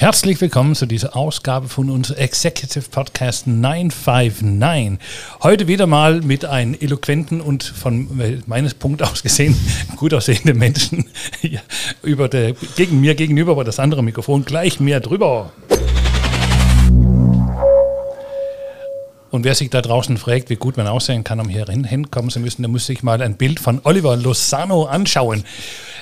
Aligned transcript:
Herzlich 0.00 0.40
willkommen 0.40 0.74
zu 0.74 0.86
dieser 0.86 1.14
Ausgabe 1.14 1.68
von 1.68 1.90
unserem 1.90 2.20
Executive 2.20 2.88
Podcast 2.88 3.46
959. 3.46 4.98
Heute 5.42 5.68
wieder 5.68 5.86
mal 5.86 6.22
mit 6.22 6.46
einem 6.46 6.72
eloquenten 6.72 7.42
und 7.42 7.62
von 7.62 8.08
meines 8.46 8.72
Punkt 8.72 9.02
aus 9.02 9.22
gesehen 9.22 9.54
gut 9.96 10.14
aussehenden 10.14 10.56
Menschen 10.56 11.10
über 12.02 12.30
der, 12.30 12.54
gegen 12.76 13.02
mir 13.02 13.14
gegenüber, 13.14 13.52
aber 13.52 13.64
das 13.64 13.78
andere 13.78 14.02
Mikrofon 14.02 14.46
gleich 14.46 14.80
mehr 14.80 15.00
drüber. 15.00 15.52
Und 19.30 19.44
wer 19.44 19.54
sich 19.54 19.68
da 19.68 19.82
draußen 19.82 20.16
fragt, 20.16 20.48
wie 20.48 20.56
gut 20.56 20.78
man 20.78 20.86
aussehen 20.86 21.24
kann, 21.24 21.40
um 21.40 21.50
hier 21.50 21.66
hinkommen 21.66 22.30
zu 22.30 22.40
müssen, 22.40 22.62
der 22.62 22.70
muss 22.70 22.86
sich 22.86 23.02
mal 23.02 23.20
ein 23.20 23.36
Bild 23.36 23.60
von 23.60 23.82
Oliver 23.84 24.16
Lozano 24.16 24.84
anschauen. 24.84 25.44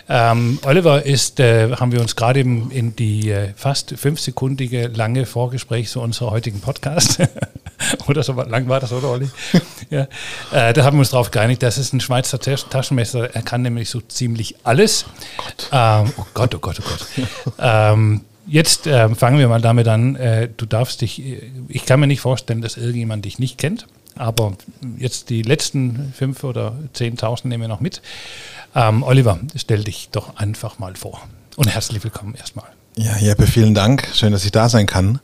Ähm, 0.09 0.59
Oliver 0.65 1.05
ist, 1.05 1.39
äh, 1.39 1.71
haben 1.73 1.93
wir 1.93 2.01
uns 2.01 2.17
gerade 2.17 2.41
in, 2.41 2.71
in 2.71 2.97
die 2.97 3.31
äh, 3.31 3.53
fast 3.55 3.95
fünfsekundige 3.97 4.89
lange 4.89 5.27
Vorgespräch 5.27 5.91
zu 5.91 6.01
unserem 6.01 6.31
heutigen 6.31 6.61
Podcast, 6.61 7.21
oder 8.09 8.23
so 8.23 8.33
lang 8.33 8.69
war 8.69 8.81
das, 8.81 8.93
oder 8.93 9.11
Olli? 9.11 9.29
ja. 9.91 10.09
Äh, 10.53 10.73
da 10.73 10.85
haben 10.85 10.97
wir 10.97 11.01
uns 11.01 11.11
darauf 11.11 11.31
geeinigt, 11.31 11.63
das 11.63 11.77
ist 11.77 11.93
ein 11.93 12.01
Schweizer 12.01 12.41
Taschenmesser, 12.41 13.35
er 13.35 13.43
kann 13.43 13.63
nämlich 13.63 13.91
so 13.91 14.01
ziemlich 14.01 14.57
alles. 14.65 15.05
Oh 15.07 15.43
Gott, 15.43 15.69
ähm, 15.73 16.13
oh 16.17 16.27
Gott, 16.33 16.55
oh 16.55 16.59
Gott, 16.59 16.81
oh 16.81 16.85
Gott. 16.89 17.53
ähm, 17.59 18.23
Jetzt 18.51 18.87
äh, 18.87 19.15
fangen 19.15 19.39
wir 19.39 19.47
mal 19.47 19.61
damit 19.61 19.89
an. 19.89 20.17
Äh, 20.17 20.49
du 20.57 20.65
darfst 20.65 21.03
dich, 21.03 21.23
ich 21.69 21.85
kann 21.85 22.01
mir 22.01 22.07
nicht 22.07 22.23
vorstellen, 22.23 22.63
dass 22.63 22.79
irgendjemand 22.79 23.27
dich 23.27 23.39
nicht 23.39 23.59
kennt, 23.59 23.87
aber 24.17 24.55
jetzt 24.97 25.29
die 25.29 25.43
letzten 25.43 26.15
fünf 26.17 26.45
oder 26.45 26.75
zehntausend 26.95 27.51
nehmen 27.51 27.65
wir 27.65 27.69
noch 27.69 27.81
mit. 27.81 28.01
Ähm, 28.79 29.03
Oliver, 29.03 29.41
stell 29.57 29.83
dich 29.83 30.11
doch 30.13 30.37
einfach 30.37 30.79
mal 30.79 30.95
vor. 30.95 31.21
Und 31.57 31.67
herzlich 31.67 32.05
willkommen 32.05 32.37
erstmal. 32.37 32.67
Ja, 32.97 33.17
Jeppe, 33.17 33.49
vielen 33.49 33.75
Dank. 33.75 34.07
Schön, 34.15 34.31
dass 34.31 34.45
ich 34.45 34.53
da 34.53 34.69
sein 34.69 34.87
kann. 34.87 35.19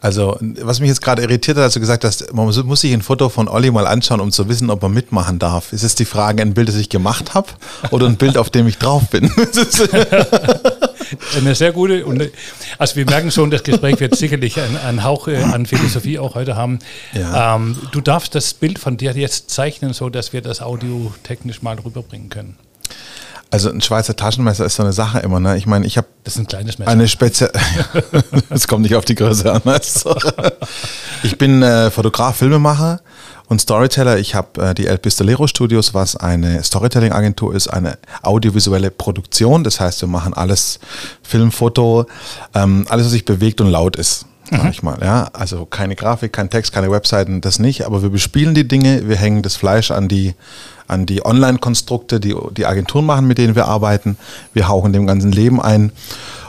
Also, 0.00 0.38
was 0.40 0.80
mich 0.80 0.88
jetzt 0.88 1.02
gerade 1.02 1.20
irritiert 1.20 1.58
hat, 1.58 1.64
als 1.64 1.74
du 1.74 1.80
gesagt 1.80 2.04
hast, 2.04 2.32
man 2.32 2.46
muss 2.46 2.80
sich 2.80 2.94
ein 2.94 3.02
Foto 3.02 3.28
von 3.28 3.48
Olli 3.48 3.70
mal 3.70 3.86
anschauen, 3.86 4.20
um 4.20 4.32
zu 4.32 4.48
wissen, 4.48 4.70
ob 4.70 4.80
man 4.80 4.94
mitmachen 4.94 5.38
darf. 5.38 5.74
Ist 5.74 5.82
es 5.82 5.94
die 5.94 6.06
Frage, 6.06 6.40
ein 6.40 6.54
Bild, 6.54 6.68
das 6.68 6.76
ich 6.76 6.88
gemacht 6.88 7.34
habe 7.34 7.48
oder 7.90 8.06
ein 8.06 8.16
Bild, 8.16 8.38
auf 8.38 8.48
dem 8.48 8.66
ich 8.66 8.78
drauf 8.78 9.10
bin? 9.10 9.30
Eine 11.36 11.54
sehr 11.54 11.72
gute. 11.72 12.06
Und, 12.06 12.30
also, 12.78 12.96
wir 12.96 13.04
merken 13.04 13.30
schon, 13.30 13.50
das 13.50 13.64
Gespräch 13.64 14.00
wird 14.00 14.16
sicherlich 14.16 14.58
einen, 14.58 15.04
Hauch 15.04 15.28
äh, 15.28 15.42
an 15.42 15.66
Philosophie 15.66 16.18
auch 16.18 16.34
heute 16.34 16.56
haben. 16.56 16.78
Ja. 17.12 17.56
Ähm, 17.56 17.76
du 17.92 18.00
darfst 18.00 18.34
das 18.34 18.54
Bild 18.54 18.78
von 18.78 18.96
dir 18.96 19.12
jetzt 19.12 19.50
zeichnen, 19.50 19.92
so 19.92 20.08
dass 20.08 20.32
wir 20.32 20.40
das 20.40 20.62
audiotechnisch 20.62 21.60
mal 21.60 21.78
rüberbringen 21.78 22.30
können. 22.30 22.56
Also 23.54 23.70
ein 23.70 23.80
Schweizer 23.80 24.16
Taschenmesser 24.16 24.64
ist 24.64 24.74
so 24.74 24.82
eine 24.82 24.92
Sache 24.92 25.20
immer. 25.20 25.38
Ne? 25.38 25.56
Ich 25.56 25.64
meine, 25.64 25.86
ich 25.86 25.96
habe 25.96 26.08
das 26.24 26.34
ist 26.34 26.40
ein 26.40 26.48
kleines 26.48 26.76
Messer. 26.76 26.90
Eine 26.90 27.06
spezielle. 27.06 27.52
Es 28.50 28.66
kommt 28.66 28.82
nicht 28.82 28.96
auf 28.96 29.04
die 29.04 29.14
Größe 29.14 29.52
an. 29.52 29.62
ich 31.22 31.38
bin 31.38 31.62
äh, 31.62 31.92
Fotograf, 31.92 32.38
Filmemacher 32.38 33.00
und 33.46 33.60
Storyteller. 33.60 34.18
Ich 34.18 34.34
habe 34.34 34.60
äh, 34.60 34.74
die 34.74 34.88
El 34.88 34.98
Pistolero 34.98 35.46
Studios, 35.46 35.94
was 35.94 36.16
eine 36.16 36.64
Storytelling-Agentur 36.64 37.54
ist, 37.54 37.68
eine 37.68 37.96
audiovisuelle 38.22 38.90
Produktion. 38.90 39.62
Das 39.62 39.78
heißt, 39.78 40.00
wir 40.00 40.08
machen 40.08 40.34
alles 40.34 40.80
Film, 41.22 41.52
Foto, 41.52 42.06
ähm, 42.56 42.86
alles, 42.88 43.06
was 43.06 43.12
sich 43.12 43.24
bewegt 43.24 43.60
und 43.60 43.70
laut 43.70 43.94
ist 43.94 44.26
sag 44.50 44.64
mhm. 44.64 44.70
ich 44.70 44.82
mal. 44.82 44.98
Ja, 45.00 45.30
also 45.32 45.64
keine 45.64 45.96
Grafik, 45.96 46.32
kein 46.32 46.50
Text, 46.50 46.72
keine 46.72 46.90
Webseiten, 46.90 47.40
das 47.40 47.58
nicht. 47.58 47.86
Aber 47.86 48.02
wir 48.02 48.10
bespielen 48.10 48.54
die 48.54 48.66
Dinge, 48.66 49.08
wir 49.08 49.16
hängen 49.16 49.42
das 49.42 49.56
Fleisch 49.56 49.90
an 49.90 50.08
die, 50.08 50.34
an 50.86 51.06
die 51.06 51.24
Online-Konstrukte, 51.24 52.20
die 52.20 52.34
die 52.56 52.66
Agenturen 52.66 53.06
machen, 53.06 53.26
mit 53.26 53.38
denen 53.38 53.54
wir 53.54 53.66
arbeiten. 53.66 54.16
Wir 54.52 54.68
hauchen 54.68 54.92
dem 54.92 55.06
ganzen 55.06 55.32
Leben 55.32 55.60
ein. 55.60 55.92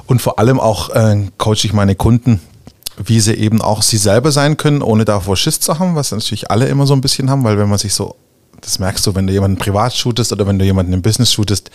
Und 0.08 0.22
vor 0.22 0.40
allem 0.40 0.60
auch 0.60 0.90
äh, 0.90 1.28
coache 1.38 1.66
ich 1.66 1.74
meine 1.74 1.96
Kunden, 1.96 2.40
wie 2.98 3.20
sie 3.20 3.34
eben 3.34 3.62
auch 3.62 3.82
sie 3.82 3.98
selber 3.98 4.32
sein 4.32 4.58
können, 4.58 4.82
ohne 4.82 5.06
davor 5.06 5.36
Schiss 5.36 5.60
zu 5.60 5.80
haben, 5.80 5.96
was 5.96 6.12
natürlich 6.12 6.52
alle 6.52 6.68
immer 6.68 6.86
so 6.86 6.94
ein 6.94 7.02
bisschen 7.02 7.30
haben, 7.30 7.44
weil 7.44 7.58
wenn 7.58 7.70
man 7.70 7.80
sich 7.80 7.94
so 7.94 8.16
das 8.62 8.80
merkst 8.80 9.06
du, 9.06 9.16
wenn 9.16 9.28
du 9.28 9.34
jemanden 9.34 9.58
privat 9.58 9.94
shootest 9.94 10.32
oder 10.32 10.48
wenn 10.48 10.60
du 10.60 10.66
jemanden 10.66 10.94
im 10.94 11.02
Business 11.02 11.32
shootest, 11.34 11.70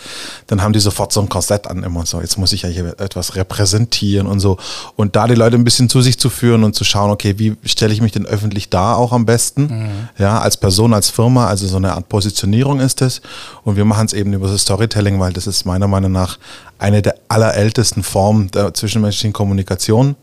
dann 0.46 0.62
haben 0.62 0.72
die 0.72 0.80
sofort 0.80 1.12
so 1.12 1.20
ein 1.20 1.28
Korsett 1.28 1.66
an 1.66 1.82
immer 1.82 2.06
so. 2.06 2.20
Jetzt 2.20 2.38
muss 2.38 2.52
ich 2.52 2.62
ja 2.62 2.68
hier 2.68 2.98
etwas 2.98 3.36
repräsentieren 3.36 4.26
und 4.26 4.40
so. 4.40 4.58
Und 4.96 5.16
da 5.16 5.26
die 5.26 5.34
Leute 5.34 5.56
ein 5.56 5.64
bisschen 5.64 5.88
zu 5.88 6.02
sich 6.02 6.18
zu 6.18 6.30
führen 6.30 6.64
und 6.64 6.74
zu 6.74 6.84
schauen, 6.84 7.10
okay, 7.10 7.38
wie 7.38 7.56
stelle 7.64 7.92
ich 7.92 8.00
mich 8.00 8.12
denn 8.12 8.26
öffentlich 8.26 8.70
da 8.70 8.94
auch 8.94 9.12
am 9.12 9.26
besten? 9.26 9.62
Mhm. 9.62 10.08
Ja, 10.18 10.40
als 10.40 10.56
Person, 10.56 10.94
als 10.94 11.10
Firma, 11.10 11.46
also 11.46 11.66
so 11.66 11.76
eine 11.76 11.92
Art 11.94 12.08
Positionierung 12.08 12.80
ist 12.80 13.02
es. 13.02 13.20
Und 13.64 13.76
wir 13.76 13.84
machen 13.84 14.06
es 14.06 14.12
eben 14.12 14.32
über 14.32 14.48
das 14.48 14.62
Storytelling, 14.62 15.20
weil 15.20 15.32
das 15.32 15.46
ist 15.46 15.64
meiner 15.64 15.88
Meinung 15.88 16.12
nach 16.12 16.38
eine 16.78 17.02
der 17.02 17.14
allerältesten 17.28 18.02
Formen 18.02 18.50
der 18.50 18.72
zwischenmenschlichen 18.72 19.32
Kommunikation. 19.32 20.16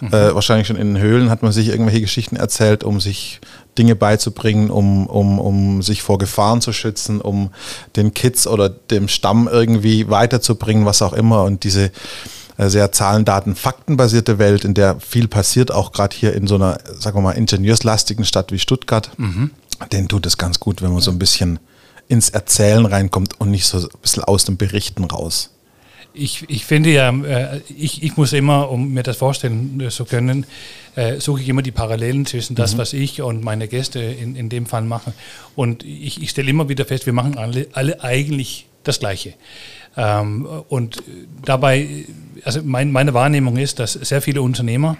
Mhm. 0.00 0.08
Äh, 0.08 0.34
wahrscheinlich 0.34 0.66
schon 0.66 0.76
in 0.76 0.94
den 0.94 1.02
Höhlen 1.02 1.30
hat 1.30 1.42
man 1.42 1.52
sich 1.52 1.68
irgendwelche 1.68 2.00
Geschichten 2.00 2.36
erzählt, 2.36 2.82
um 2.82 3.00
sich 3.00 3.40
Dinge 3.78 3.96
beizubringen, 3.96 4.70
um, 4.70 5.06
um, 5.06 5.38
um 5.38 5.82
sich 5.82 6.02
vor 6.02 6.18
Gefahren 6.18 6.60
zu 6.60 6.72
schützen, 6.72 7.20
um 7.20 7.50
den 7.96 8.14
Kids 8.14 8.46
oder 8.46 8.68
dem 8.68 9.08
Stamm 9.08 9.48
irgendwie 9.50 10.08
weiterzubringen, 10.08 10.86
was 10.86 11.02
auch 11.02 11.12
immer. 11.12 11.44
Und 11.44 11.64
diese 11.64 11.90
äh, 12.56 12.68
sehr 12.68 12.92
Zahlen, 12.92 13.24
Daten, 13.24 13.54
Faktenbasierte 13.54 14.38
Welt, 14.38 14.64
in 14.64 14.74
der 14.74 15.00
viel 15.00 15.28
passiert, 15.28 15.72
auch 15.72 15.92
gerade 15.92 16.16
hier 16.16 16.34
in 16.34 16.46
so 16.46 16.56
einer, 16.56 16.78
sagen 16.98 17.16
wir 17.16 17.22
mal, 17.22 17.32
ingenieurslastigen 17.32 18.24
Stadt 18.24 18.52
wie 18.52 18.58
Stuttgart, 18.58 19.10
mhm. 19.16 19.50
den 19.92 20.08
tut 20.08 20.26
es 20.26 20.36
ganz 20.36 20.60
gut, 20.60 20.82
wenn 20.82 20.92
man 20.92 21.00
so 21.00 21.10
ein 21.10 21.18
bisschen 21.18 21.58
ins 22.08 22.28
Erzählen 22.28 22.86
reinkommt 22.86 23.40
und 23.40 23.50
nicht 23.50 23.66
so 23.66 23.78
ein 23.78 23.88
bisschen 24.02 24.24
aus 24.24 24.44
dem 24.44 24.56
Berichten 24.56 25.04
raus 25.04 25.50
ich, 26.12 26.44
ich 26.48 26.64
finde 26.64 26.90
ja, 26.90 27.10
äh, 27.10 27.60
ich, 27.76 28.02
ich 28.02 28.16
muss 28.16 28.32
immer, 28.32 28.70
um 28.70 28.92
mir 28.92 29.02
das 29.02 29.16
vorstellen 29.16 29.82
zu 29.90 30.04
können, 30.04 30.46
äh, 30.96 31.20
suche 31.20 31.40
ich 31.40 31.48
immer 31.48 31.62
die 31.62 31.70
Parallelen 31.70 32.26
zwischen 32.26 32.54
das, 32.56 32.74
mhm. 32.74 32.78
was 32.78 32.92
ich 32.92 33.22
und 33.22 33.44
meine 33.44 33.68
Gäste 33.68 34.00
in, 34.00 34.36
in 34.36 34.48
dem 34.48 34.66
Fall 34.66 34.82
machen. 34.82 35.12
Und 35.54 35.84
ich, 35.84 36.22
ich 36.22 36.30
stelle 36.30 36.50
immer 36.50 36.68
wieder 36.68 36.84
fest, 36.84 37.06
wir 37.06 37.12
machen 37.12 37.38
alle, 37.38 37.68
alle 37.72 38.02
eigentlich 38.02 38.66
das 38.82 38.98
Gleiche. 38.98 39.34
Ähm, 39.96 40.46
und 40.68 41.02
dabei, 41.44 42.04
also 42.44 42.60
mein, 42.64 42.92
meine 42.92 43.14
Wahrnehmung 43.14 43.56
ist, 43.56 43.78
dass 43.78 43.92
sehr 43.92 44.22
viele 44.22 44.42
Unternehmer 44.42 44.96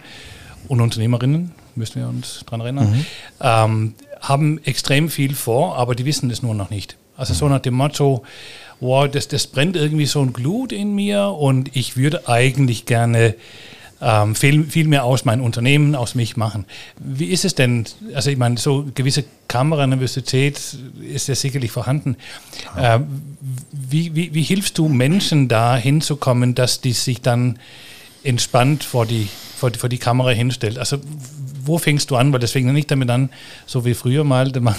und 0.68 0.80
Unternehmerinnen, 0.80 1.52
müssen 1.74 2.00
wir 2.00 2.08
uns 2.08 2.42
daran 2.46 2.60
erinnern, 2.60 2.90
mhm. 2.90 3.06
ähm, 3.40 3.94
haben 4.20 4.60
extrem 4.64 5.08
viel 5.08 5.34
vor, 5.34 5.76
aber 5.76 5.94
die 5.94 6.04
wissen 6.04 6.30
es 6.30 6.42
nur 6.42 6.54
noch 6.54 6.70
nicht. 6.70 6.96
Also 7.16 7.32
mhm. 7.34 7.38
so 7.38 7.48
nach 7.48 7.60
dem 7.60 7.74
Motto, 7.74 8.22
wow, 8.80 9.08
das, 9.08 9.28
das 9.28 9.46
brennt 9.46 9.76
irgendwie 9.76 10.06
so 10.06 10.20
ein 10.20 10.32
Glut 10.32 10.72
in 10.72 10.94
mir 10.94 11.28
und 11.28 11.76
ich 11.76 11.96
würde 11.96 12.28
eigentlich 12.28 12.86
gerne 12.86 13.34
ähm, 14.00 14.34
viel, 14.34 14.64
viel 14.64 14.88
mehr 14.88 15.04
aus 15.04 15.24
meinem 15.24 15.44
Unternehmen, 15.44 15.94
aus 15.94 16.14
mich 16.14 16.36
machen. 16.36 16.64
Wie 16.98 17.26
ist 17.26 17.44
es 17.44 17.54
denn? 17.54 17.84
Also 18.14 18.30
ich 18.30 18.38
meine, 18.38 18.56
so 18.56 18.86
gewisse 18.94 19.24
Kameranervosität 19.48 20.60
ist 21.02 21.28
ja 21.28 21.34
sicherlich 21.34 21.70
vorhanden. 21.70 22.16
Äh, 22.76 23.00
wie, 23.72 24.14
wie, 24.14 24.34
wie 24.34 24.42
hilfst 24.42 24.78
du 24.78 24.88
Menschen 24.88 25.48
da 25.48 25.76
hinzukommen, 25.76 26.54
dass 26.54 26.80
die 26.80 26.92
sich 26.92 27.20
dann 27.20 27.58
entspannt 28.22 28.84
vor 28.84 29.06
die, 29.06 29.28
vor, 29.56 29.70
vor 29.74 29.88
die 29.88 29.98
Kamera 29.98 30.30
hinstellt? 30.30 30.78
Also 30.78 30.98
wo 31.70 31.78
fängst 31.78 32.10
du 32.10 32.16
an? 32.16 32.32
Weil 32.32 32.40
deswegen 32.40 32.72
nicht 32.72 32.90
damit 32.90 33.08
an, 33.10 33.30
so 33.66 33.84
wie 33.84 33.94
früher 33.94 34.24
mal, 34.24 34.50
Mann 34.60 34.74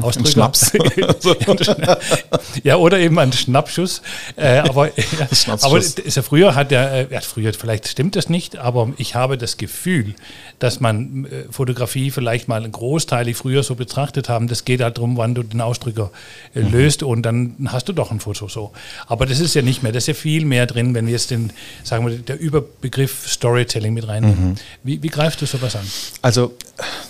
Ausdrücke. 0.00 0.30
Schnaps. 0.30 0.72
ja, 2.62 2.76
oder 2.76 2.98
eben 2.98 3.18
ein 3.18 3.32
Schnappschuss. 3.32 4.02
Äh, 4.36 4.58
aber 4.58 4.90
aber 5.62 5.78
ist 5.78 6.16
ja 6.16 6.22
früher 6.22 6.54
hat 6.54 6.70
er, 6.70 7.10
ja, 7.10 7.20
früher, 7.20 7.52
vielleicht 7.54 7.88
stimmt 7.88 8.16
das 8.16 8.28
nicht, 8.28 8.56
aber 8.58 8.92
ich 8.98 9.14
habe 9.14 9.38
das 9.38 9.56
Gefühl, 9.56 10.14
dass 10.58 10.80
man 10.80 11.24
äh, 11.26 11.44
Fotografie 11.50 12.10
vielleicht 12.10 12.48
mal 12.48 12.68
großteilig 12.68 13.36
früher 13.36 13.62
so 13.62 13.74
betrachtet 13.74 14.28
haben. 14.28 14.48
Das 14.48 14.64
geht 14.64 14.80
halt 14.80 14.98
darum, 14.98 15.16
wann 15.16 15.34
du 15.34 15.42
den 15.42 15.60
Ausdrücker 15.60 16.10
äh, 16.54 16.60
mhm. 16.60 16.72
löst 16.72 17.02
und 17.02 17.22
dann 17.22 17.68
hast 17.68 17.88
du 17.88 17.92
doch 17.92 18.10
ein 18.10 18.20
Foto 18.20 18.48
so. 18.48 18.72
Aber 19.06 19.26
das 19.26 19.40
ist 19.40 19.54
ja 19.54 19.62
nicht 19.62 19.82
mehr, 19.82 19.92
das 19.92 20.04
ist 20.04 20.08
ja 20.08 20.14
viel 20.14 20.44
mehr 20.44 20.66
drin, 20.66 20.94
wenn 20.94 21.06
wir 21.06 21.12
jetzt 21.12 21.30
den, 21.30 21.50
sagen 21.84 22.06
wir, 22.06 22.18
der 22.18 22.38
Überbegriff 22.38 23.28
Storytelling 23.28 23.94
mit 23.94 24.06
reinnehmen. 24.06 24.50
Mhm. 24.50 24.54
Wie, 24.82 25.02
wie 25.02 25.08
greifst 25.08 25.40
du 25.40 25.46
sowas 25.46 25.76
an? 25.76 25.86
Also 26.20 26.52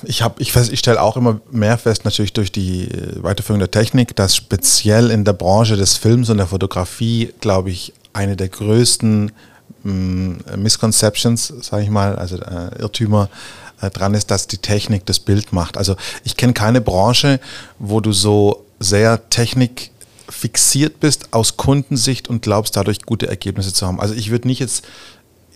ich 0.02 0.22
habe, 0.22 0.40
ich, 0.40 0.54
ich 0.54 0.78
stelle 0.78 1.00
auch 1.00 1.16
immer 1.16 1.40
mehr 1.50 1.78
fest, 1.78 2.04
natürlich 2.04 2.32
durch 2.32 2.52
die 2.52 2.88
äh, 2.88 3.22
Weiterführung 3.22 3.58
der 3.58 3.70
Technik, 3.70 4.14
dass 4.16 4.36
speziell 4.36 5.10
in 5.10 5.24
der 5.24 5.32
Branche 5.32 5.76
des 5.76 5.96
Films 5.96 6.30
und 6.30 6.38
der 6.38 6.46
Fotografie, 6.46 7.32
glaube 7.40 7.70
ich, 7.70 7.92
eine 8.12 8.36
der 8.36 8.48
größten 8.48 9.32
mm, 9.82 10.32
Misconceptions, 10.56 11.52
sage 11.60 11.84
ich 11.84 11.90
mal, 11.90 12.16
also 12.16 12.36
äh, 12.36 12.78
Irrtümer 12.78 13.28
äh, 13.80 13.90
dran 13.90 14.14
ist, 14.14 14.30
dass 14.30 14.46
die 14.46 14.58
Technik 14.58 15.06
das 15.06 15.20
Bild 15.20 15.52
macht. 15.52 15.78
Also 15.78 15.96
ich 16.24 16.36
kenne 16.36 16.52
keine 16.52 16.80
Branche, 16.80 17.40
wo 17.78 18.00
du 18.00 18.12
so 18.12 18.64
sehr 18.78 19.28
Technik 19.30 19.90
fixiert 20.28 21.00
bist 21.00 21.32
aus 21.32 21.56
Kundensicht 21.56 22.28
und 22.28 22.42
glaubst 22.42 22.76
dadurch 22.76 23.02
gute 23.02 23.28
Ergebnisse 23.28 23.72
zu 23.72 23.86
haben. 23.86 24.00
Also 24.00 24.14
ich 24.14 24.30
würde 24.30 24.46
nicht 24.46 24.58
jetzt 24.58 24.84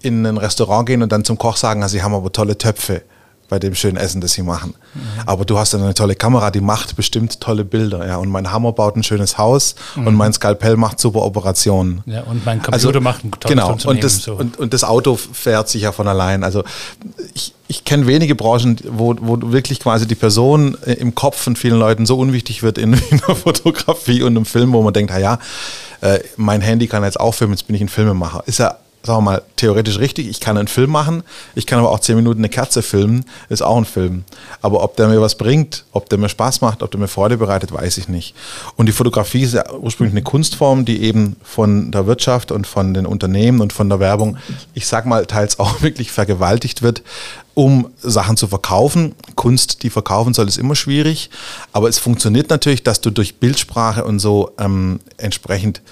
in 0.01 0.25
ein 0.27 0.39
Restaurant 0.39 0.87
gehen 0.87 1.03
und 1.03 1.13
dann 1.13 1.25
zum 1.25 1.37
Koch 1.37 1.57
sagen, 1.57 1.83
also 1.83 1.93
sie 1.93 2.03
haben 2.03 2.15
aber 2.15 2.33
tolle 2.33 2.57
Töpfe 2.57 3.03
bei 3.53 3.59
dem 3.59 3.75
schönen 3.75 3.99
Essen, 3.99 4.23
das 4.23 4.33
sie 4.33 4.43
machen. 4.43 4.73
Mhm. 4.95 5.01
Aber 5.27 5.45
du 5.45 5.59
hast 5.59 5.75
dann 5.75 5.83
eine 5.83 5.93
tolle 5.93 6.15
Kamera, 6.15 6.51
die 6.51 6.63
macht 6.63 6.97
bestimmt 6.97 7.39
tolle 7.39 7.67
Bilder. 7.67 8.07
Ja. 8.07 8.17
Und 8.17 8.31
mein 8.31 8.51
Hammer 8.51 8.73
baut 8.73 8.97
ein 8.97 9.03
schönes 9.03 9.37
Haus 9.37 9.75
mhm. 9.95 10.07
und 10.07 10.15
mein 10.15 10.33
Skalpell 10.33 10.79
macht 10.79 10.99
super 10.99 11.21
Operationen. 11.21 12.03
Ja, 12.07 12.23
und 12.23 12.47
mein 12.47 12.63
Computer 12.63 12.89
also, 12.89 13.01
macht 13.03 13.25
ein 13.25 13.31
tolles 13.33 13.55
Genau, 13.55 13.91
und 13.91 14.03
das, 14.03 14.23
so. 14.23 14.37
und, 14.37 14.59
und 14.59 14.73
das 14.73 14.85
Auto 14.85 15.17
fährt 15.17 15.69
sich 15.69 15.83
ja 15.83 15.93
von 15.93 16.09
allein. 16.09 16.45
Also 16.45 16.65
ich, 17.35 17.53
ich 17.69 17.85
kenne 17.85 18.07
wenige 18.07 18.35
Branchen, 18.35 18.79
wo, 18.89 19.15
wo 19.21 19.53
wirklich 19.53 19.81
quasi 19.81 20.07
die 20.07 20.15
Person 20.15 20.79
äh, 20.87 20.95
im 20.95 21.15
Kopf 21.15 21.37
von 21.39 21.55
vielen 21.55 21.79
Leuten 21.79 22.07
so 22.07 22.17
unwichtig 22.17 22.63
wird 22.63 22.79
in, 22.79 22.95
in 23.11 23.21
der 23.29 23.37
Fotografie 23.37 24.23
und 24.23 24.35
im 24.35 24.47
Film, 24.47 24.73
wo 24.73 24.81
man 24.81 24.95
denkt, 24.95 25.13
ja, 25.13 25.39
äh, 26.01 26.21
mein 26.39 26.63
Handy 26.63 26.87
kann 26.87 27.05
jetzt 27.05 27.21
auch 27.21 27.33
filmen, 27.33 27.53
jetzt 27.53 27.67
bin 27.67 27.77
ich 27.77 27.83
ein 27.83 27.91
Filmemacher. 27.91 28.45
Ist 28.47 28.61
ja 28.61 28.79
sagen 29.05 29.19
wir 29.19 29.33
mal, 29.33 29.43
theoretisch 29.57 29.99
richtig. 29.99 30.29
Ich 30.29 30.41
kann 30.41 30.57
einen 30.57 30.69
Film 30.69 30.91
machen, 30.91 31.23
ich 31.55 31.67
kann 31.67 31.79
aber 31.79 31.91
auch 31.91 31.99
zehn 31.99 32.17
Minuten 32.17 32.41
eine 32.41 32.49
Kerze 32.49 32.83
filmen, 32.83 33.25
ist 33.49 33.63
auch 33.63 33.77
ein 33.77 33.85
Film. 33.85 34.25
Aber 34.61 34.83
ob 34.83 34.97
der 34.97 35.09
mir 35.09 35.21
was 35.21 35.37
bringt, 35.37 35.85
ob 35.93 36.09
der 36.09 36.19
mir 36.19 36.29
Spaß 36.29 36.61
macht, 36.61 36.83
ob 36.83 36.91
der 36.91 37.01
mir 37.01 37.09
Freude 37.09 37.37
bereitet, 37.37 37.73
weiß 37.73 37.99
ich 37.99 38.09
nicht. 38.09 38.35
Und 38.77 38.87
die 38.87 38.93
Fotografie 38.93 39.43
ist 39.43 39.55
ja 39.55 39.73
ursprünglich 39.73 40.15
eine 40.15 40.23
Kunstform, 40.23 40.85
die 40.85 41.03
eben 41.03 41.37
von 41.43 41.91
der 41.91 42.07
Wirtschaft 42.07 42.53
und 42.53 42.67
von 42.67 42.95
den 42.95 43.07
Unternehmen 43.07 43.61
und 43.61 43.73
von 43.73 43.89
der 43.89 44.01
Werbung, 44.01 44.37
ich 44.75 44.87
sag 44.87 45.07
mal, 45.07 45.27
teils 45.27 45.59
auch 45.59 45.83
wirklich 45.83 46.13
vergewaltigt 46.13 46.83
wird, 46.83 47.03
um 47.55 47.89
Sachen 48.01 48.37
zu 48.37 48.47
verkaufen. 48.47 49.15
Kunst, 49.35 49.83
die 49.83 49.91
verkaufen 49.91 50.33
soll, 50.33 50.49
ist 50.49 50.59
immer 50.59 50.75
schwierig. 50.75 51.29
Aber 51.73 51.89
es 51.89 51.99
funktioniert 51.99 52.51
natürlich, 52.51 52.83
dass 52.83 53.01
du 53.01 53.11
durch 53.11 53.37
Bildsprache 53.37 54.05
und 54.05 54.21
so 54.21 54.53
ähm, 54.59 55.01
entsprechend 55.19 55.83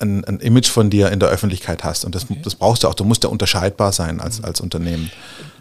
ein, 0.00 0.24
ein, 0.24 0.40
Image 0.40 0.68
von 0.68 0.90
dir 0.90 1.10
in 1.10 1.20
der 1.20 1.28
Öffentlichkeit 1.28 1.84
hast. 1.84 2.04
Und 2.04 2.14
das, 2.14 2.24
okay. 2.24 2.40
das 2.42 2.54
brauchst 2.54 2.84
du 2.84 2.88
auch. 2.88 2.94
Du 2.94 3.04
musst 3.04 3.24
ja 3.24 3.30
unterscheidbar 3.30 3.92
sein 3.92 4.20
als, 4.20 4.42
als 4.42 4.60
Unternehmen. 4.60 5.10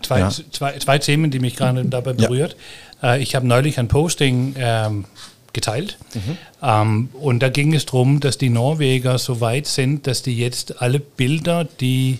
Zwei, 0.01 0.19
ja. 0.19 0.31
zwei, 0.51 0.77
zwei 0.79 0.97
Themen, 0.97 1.31
die 1.31 1.39
mich 1.39 1.55
gerade 1.55 1.85
dabei 1.85 2.13
berührt. 2.13 2.55
Ja. 3.01 3.15
Äh, 3.15 3.21
ich 3.21 3.35
habe 3.35 3.47
neulich 3.47 3.79
ein 3.79 3.87
Posting 3.87 4.55
ähm, 4.57 5.05
geteilt. 5.53 5.97
Mhm. 6.13 6.37
Ähm, 6.61 7.09
und 7.13 7.39
da 7.39 7.49
ging 7.49 7.73
es 7.73 7.85
darum, 7.85 8.19
dass 8.19 8.37
die 8.37 8.49
Norweger 8.49 9.17
so 9.17 9.41
weit 9.41 9.67
sind, 9.67 10.07
dass 10.07 10.21
die 10.21 10.37
jetzt 10.37 10.81
alle 10.81 10.99
Bilder, 10.99 11.65
die 11.65 12.19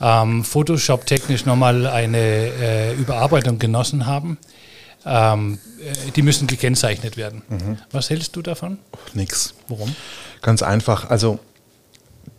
ähm, 0.00 0.44
Photoshop-technisch 0.44 1.46
nochmal 1.46 1.86
eine 1.86 2.18
äh, 2.18 2.94
Überarbeitung 2.94 3.58
genossen 3.58 4.06
haben, 4.06 4.38
ähm, 5.04 5.58
äh, 5.80 6.10
die 6.12 6.22
müssen 6.22 6.46
gekennzeichnet 6.46 7.16
werden. 7.16 7.42
Mhm. 7.48 7.78
Was 7.90 8.10
hältst 8.10 8.36
du 8.36 8.42
davon? 8.42 8.78
Nix. 9.14 9.54
Warum? 9.68 9.94
Ganz 10.42 10.62
einfach. 10.62 11.08
Also, 11.08 11.38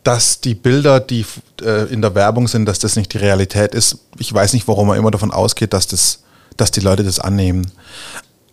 dass 0.03 0.41
die 0.41 0.55
Bilder, 0.55 0.99
die 0.99 1.25
äh, 1.61 1.91
in 1.91 2.01
der 2.01 2.13
Werbung 2.13 2.47
sind, 2.47 2.65
dass 2.65 2.79
das 2.79 2.95
nicht 2.95 3.13
die 3.13 3.17
Realität 3.17 3.73
ist. 3.73 3.99
Ich 4.17 4.33
weiß 4.33 4.53
nicht, 4.53 4.67
warum 4.67 4.87
man 4.87 4.97
immer 4.97 5.11
davon 5.11 5.31
ausgeht, 5.31 5.73
dass, 5.73 5.87
das, 5.87 6.19
dass 6.57 6.71
die 6.71 6.81
Leute 6.81 7.03
das 7.03 7.19
annehmen. 7.19 7.71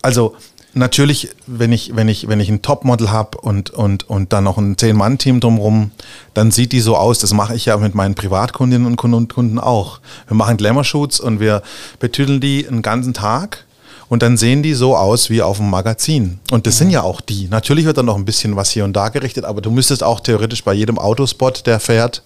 Also, 0.03 0.37
natürlich, 0.75 1.31
wenn 1.47 1.73
ich, 1.73 1.97
wenn 1.97 2.09
ich, 2.09 2.29
wenn 2.29 2.39
ich 2.39 2.49
ein 2.49 2.63
Topmodel 2.63 3.11
habe 3.11 3.39
und, 3.39 3.71
und, 3.71 4.09
und 4.09 4.33
dann 4.33 4.45
noch 4.45 4.59
ein 4.59 4.79
Zehn-Mann-Team 4.79 5.41
drumherum, 5.41 5.91
dann 6.35 6.53
sieht 6.53 6.71
die 6.71 6.81
so 6.81 6.97
aus. 6.97 7.19
Das 7.19 7.33
mache 7.33 7.55
ich 7.57 7.67
ja 7.67 7.77
mit 7.77 7.97
meinen 7.97 8.15
Privatkundinnen 8.15 8.87
und 8.87 8.97
Kunden 8.97 9.59
auch. 9.59 10.01
Wir 10.29 10.37
machen 10.37 10.57
Glamour-Shoots 10.57 11.19
und 11.19 11.41
wir 11.41 11.63
betüdeln 11.99 12.41
die 12.41 12.67
einen 12.67 12.83
ganzen 12.83 13.15
Tag 13.15 13.67
und 14.11 14.23
dann 14.23 14.37
sehen 14.37 14.63
die 14.65 14.75
so 14.75 14.97
aus 14.97 15.31
wie 15.31 15.41
auf 15.41 15.59
dem 15.59 15.71
Magazin. 15.71 16.41
Und 16.51 16.67
das 16.67 16.75
mhm. 16.75 16.79
sind 16.79 16.91
ja 16.91 17.03
auch 17.03 17.21
die. 17.21 17.47
Natürlich 17.49 17.87
wird 17.87 17.97
dann 17.97 18.07
noch 18.07 18.17
ein 18.17 18.25
bisschen 18.25 18.57
was 18.57 18.69
hier 18.69 18.85
und 18.85 18.93
da 18.93 19.09
gerichtet, 19.09 19.45
aber 19.45 19.63
du 19.63 19.71
müsstest 19.71 20.03
auch 20.03 20.19
theoretisch 20.19 20.65
bei 20.65 20.75
jedem 20.75 20.99
Autospot, 20.99 21.65
der 21.65 21.79
fährt, 21.79 22.25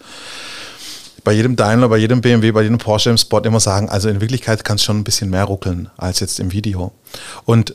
bei 1.25 1.33
jedem 1.33 1.57
Daimler, 1.57 1.91
bei 1.91 1.99
jedem 1.99 2.23
BMW, 2.23 2.53
bei 2.53 2.63
jedem 2.63 2.79
Porsche 2.79 3.11
im 3.11 3.19
Spot 3.19 3.41
immer 3.41 3.61
sagen, 3.61 3.91
also 3.91 4.09
in 4.09 4.23
Wirklichkeit 4.23 4.65
kann 4.65 4.77
es 4.77 4.83
schon 4.83 4.99
ein 4.99 5.05
bisschen 5.05 5.29
mehr 5.29 5.45
ruckeln 5.45 5.91
als 5.99 6.21
jetzt 6.21 6.41
im 6.41 6.53
Video. 6.53 6.91
Und 7.45 7.75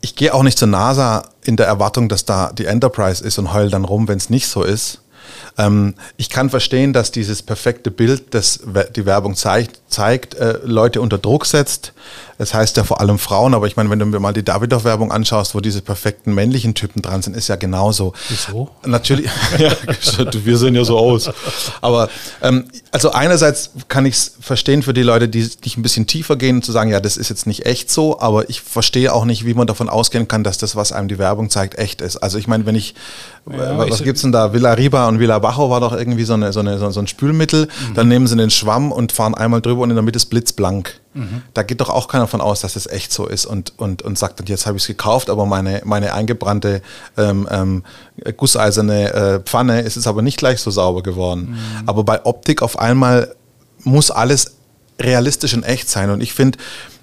ich 0.00 0.16
gehe 0.16 0.32
auch 0.32 0.42
nicht 0.42 0.58
zur 0.58 0.68
NASA 0.68 1.28
in 1.44 1.56
der 1.56 1.66
Erwartung, 1.66 2.08
dass 2.08 2.24
da 2.24 2.50
die 2.50 2.64
Enterprise 2.64 3.22
ist 3.22 3.38
und 3.38 3.52
heul 3.52 3.68
dann 3.68 3.84
rum, 3.84 4.08
wenn 4.08 4.16
es 4.16 4.30
nicht 4.30 4.48
so 4.48 4.62
ist. 4.62 5.02
Ähm, 5.58 5.94
ich 6.16 6.30
kann 6.30 6.50
verstehen, 6.50 6.92
dass 6.92 7.10
dieses 7.10 7.42
perfekte 7.42 7.90
Bild, 7.90 8.34
das 8.34 8.60
die 8.96 9.06
Werbung 9.06 9.34
zeigt, 9.34 9.80
zeigt 9.88 10.34
äh, 10.34 10.58
Leute 10.64 11.00
unter 11.00 11.18
Druck 11.18 11.46
setzt. 11.46 11.92
Das 12.40 12.54
heißt 12.54 12.78
ja 12.78 12.84
vor 12.84 13.02
allem 13.02 13.18
Frauen, 13.18 13.52
aber 13.52 13.66
ich 13.66 13.76
meine, 13.76 13.90
wenn 13.90 13.98
du 13.98 14.06
mir 14.06 14.18
mal 14.18 14.32
die 14.32 14.42
Davidoff-Werbung 14.42 15.12
anschaust, 15.12 15.54
wo 15.54 15.60
diese 15.60 15.82
perfekten 15.82 16.32
männlichen 16.32 16.74
Typen 16.74 17.02
dran 17.02 17.20
sind, 17.20 17.36
ist 17.36 17.48
ja 17.48 17.56
genauso. 17.56 18.14
Wieso? 18.30 18.70
Natürlich, 18.86 19.30
ja, 19.58 19.72
wir 20.32 20.56
sehen 20.56 20.74
ja 20.74 20.82
so 20.84 20.96
aus. 20.96 21.30
Aber 21.82 22.08
ähm, 22.40 22.64
also 22.92 23.10
einerseits 23.10 23.72
kann 23.88 24.06
ich 24.06 24.14
es 24.14 24.32
verstehen 24.40 24.82
für 24.82 24.94
die 24.94 25.02
Leute, 25.02 25.28
die 25.28 25.40
nicht 25.64 25.76
ein 25.76 25.82
bisschen 25.82 26.06
tiefer 26.06 26.36
gehen, 26.36 26.62
zu 26.62 26.72
sagen, 26.72 26.90
ja, 26.90 27.00
das 27.00 27.18
ist 27.18 27.28
jetzt 27.28 27.46
nicht 27.46 27.66
echt 27.66 27.90
so, 27.90 28.20
aber 28.20 28.48
ich 28.48 28.62
verstehe 28.62 29.12
auch 29.12 29.26
nicht, 29.26 29.44
wie 29.44 29.52
man 29.52 29.66
davon 29.66 29.90
ausgehen 29.90 30.26
kann, 30.26 30.42
dass 30.42 30.56
das, 30.56 30.74
was 30.76 30.92
einem 30.92 31.08
die 31.08 31.18
Werbung 31.18 31.50
zeigt, 31.50 31.78
echt 31.78 32.00
ist. 32.00 32.16
Also 32.16 32.38
ich 32.38 32.46
meine, 32.46 32.64
wenn 32.64 32.74
ich, 32.74 32.94
ja, 33.50 33.78
was 33.78 34.02
gibt 34.02 34.16
es 34.16 34.22
denn 34.22 34.32
da? 34.32 34.52
Villa 34.52 34.72
Riba 34.72 35.08
und 35.08 35.18
Villa 35.18 35.38
Bajo 35.38 35.70
war 35.70 35.80
doch 35.80 35.92
irgendwie 35.92 36.24
so, 36.24 36.34
eine, 36.34 36.52
so, 36.52 36.60
eine, 36.60 36.78
so 36.78 37.00
ein 37.00 37.06
Spülmittel. 37.06 37.66
Mhm. 37.66 37.94
Dann 37.94 38.08
nehmen 38.08 38.26
sie 38.26 38.36
den 38.36 38.50
Schwamm 38.50 38.92
und 38.92 39.12
fahren 39.12 39.34
einmal 39.34 39.60
drüber 39.60 39.82
und 39.82 39.90
in 39.90 39.96
der 39.96 40.02
Mitte 40.02 40.16
ist 40.16 40.26
blitzblank. 40.26 41.00
Mhm. 41.14 41.42
Da 41.54 41.62
geht 41.62 41.80
doch 41.80 41.90
auch 41.90 42.08
keiner 42.08 42.26
von 42.26 42.40
aus, 42.40 42.60
dass 42.60 42.76
es 42.76 42.84
das 42.84 42.92
echt 42.92 43.12
so 43.12 43.26
ist 43.26 43.46
und, 43.46 43.72
und, 43.78 44.02
und 44.02 44.18
sagt, 44.18 44.48
jetzt 44.48 44.66
habe 44.66 44.76
ich 44.76 44.84
es 44.84 44.86
gekauft, 44.86 45.30
aber 45.30 45.46
meine, 45.46 45.82
meine 45.84 46.12
eingebrannte 46.12 46.82
ähm, 47.16 47.48
ähm, 47.50 47.82
gusseiserne 48.36 49.12
äh, 49.12 49.40
Pfanne 49.40 49.80
ist 49.80 49.96
es 49.96 50.06
aber 50.06 50.22
nicht 50.22 50.36
gleich 50.36 50.60
so 50.60 50.70
sauber 50.70 51.02
geworden. 51.02 51.50
Mhm. 51.50 51.88
Aber 51.88 52.04
bei 52.04 52.24
Optik 52.24 52.62
auf 52.62 52.78
einmal 52.78 53.34
muss 53.82 54.10
alles 54.10 54.52
realistisch 55.00 55.54
und 55.54 55.64
echt 55.64 55.88
sein. 55.88 56.10
Und 56.10 56.22
ich 56.22 56.34
finde, 56.34 56.58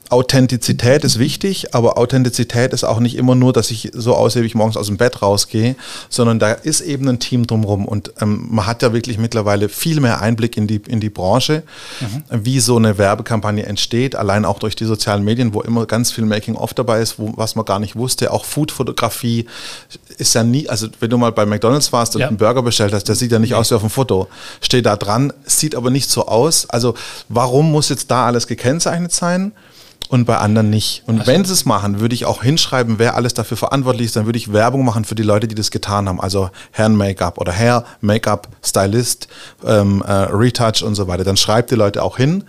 Authentizität 0.09 1.03
ist 1.03 1.19
wichtig, 1.19 1.75
aber 1.75 1.97
Authentizität 1.97 2.73
ist 2.73 2.83
auch 2.83 2.99
nicht 2.99 3.15
immer 3.15 3.35
nur, 3.35 3.51
dass 3.51 3.71
ich 3.71 3.91
so 3.93 4.15
aussehe, 4.15 4.43
wie 4.43 4.47
ich 4.47 4.55
morgens 4.55 4.77
aus 4.77 4.87
dem 4.87 4.97
Bett 4.97 5.21
rausgehe, 5.21 5.75
sondern 6.09 6.39
da 6.39 6.51
ist 6.51 6.81
eben 6.81 7.07
ein 7.09 7.19
Team 7.19 7.45
drumherum 7.45 7.85
und 7.85 8.13
ähm, 8.21 8.47
man 8.49 8.65
hat 8.65 8.81
ja 8.81 8.93
wirklich 8.93 9.17
mittlerweile 9.17 9.67
viel 9.67 9.99
mehr 9.99 10.21
Einblick 10.21 10.55
in 10.55 10.67
die, 10.67 10.81
in 10.87 10.99
die 10.99 11.09
Branche, 11.09 11.63
mhm. 11.99 12.23
wie 12.29 12.59
so 12.59 12.77
eine 12.77 12.97
Werbekampagne 12.97 13.65
entsteht, 13.65 14.15
allein 14.15 14.45
auch 14.45 14.59
durch 14.59 14.75
die 14.75 14.85
sozialen 14.85 15.23
Medien, 15.23 15.53
wo 15.53 15.61
immer 15.61 15.85
ganz 15.85 16.11
viel 16.11 16.25
Making-of 16.25 16.73
dabei 16.73 17.01
ist, 17.01 17.19
wo, 17.19 17.33
was 17.35 17.55
man 17.55 17.65
gar 17.65 17.79
nicht 17.79 17.95
wusste. 17.95 18.31
Auch 18.31 18.45
Food-Fotografie 18.45 19.45
ist 20.17 20.33
ja 20.35 20.43
nie, 20.43 20.69
also 20.69 20.87
wenn 20.99 21.09
du 21.09 21.17
mal 21.17 21.31
bei 21.31 21.45
McDonalds 21.45 21.91
warst 21.91 22.15
und 22.15 22.21
ja. 22.21 22.27
einen 22.27 22.37
Burger 22.37 22.61
bestellt 22.61 22.93
hast, 22.93 23.05
der 23.05 23.15
sieht 23.15 23.31
ja 23.31 23.39
nicht 23.39 23.55
aus 23.55 23.71
wie 23.71 23.75
auf 23.75 23.81
dem 23.81 23.89
Foto, 23.89 24.27
steht 24.61 24.85
da 24.85 24.95
dran, 24.95 25.33
sieht 25.45 25.75
aber 25.75 25.89
nicht 25.89 26.09
so 26.09 26.27
aus. 26.27 26.69
Also 26.69 26.93
warum 27.27 27.71
muss 27.71 27.89
jetzt 27.89 28.09
da 28.09 28.25
alles 28.25 28.47
gekennzeichnet 28.47 29.11
sein? 29.11 29.51
Und 30.09 30.25
bei 30.25 30.37
anderen 30.37 30.69
nicht. 30.69 31.03
Und 31.05 31.19
also, 31.19 31.31
wenn 31.31 31.43
sie 31.43 31.53
es 31.53 31.65
machen, 31.65 31.99
würde 31.99 32.15
ich 32.15 32.25
auch 32.25 32.41
hinschreiben, 32.41 32.97
wer 32.97 33.15
alles 33.15 33.33
dafür 33.33 33.57
verantwortlich 33.57 34.05
ist. 34.05 34.15
Dann 34.15 34.25
würde 34.25 34.37
ich 34.37 34.53
Werbung 34.53 34.85
machen 34.85 35.03
für 35.03 35.15
die 35.15 35.23
Leute, 35.23 35.47
die 35.47 35.55
das 35.55 35.69
getan 35.69 36.07
haben. 36.07 36.21
Also 36.21 36.49
Herrn 36.71 36.95
Make-up 36.95 37.37
oder 37.37 37.51
Herr 37.51 37.85
Make-up, 37.99 38.47
Stylist, 38.63 39.27
ähm, 39.65 40.01
äh, 40.07 40.11
Retouch 40.11 40.81
und 40.83 40.95
so 40.95 41.07
weiter. 41.07 41.23
Dann 41.23 41.37
schreibt 41.37 41.71
die 41.71 41.75
Leute 41.75 42.03
auch 42.03 42.17
hin. 42.17 42.45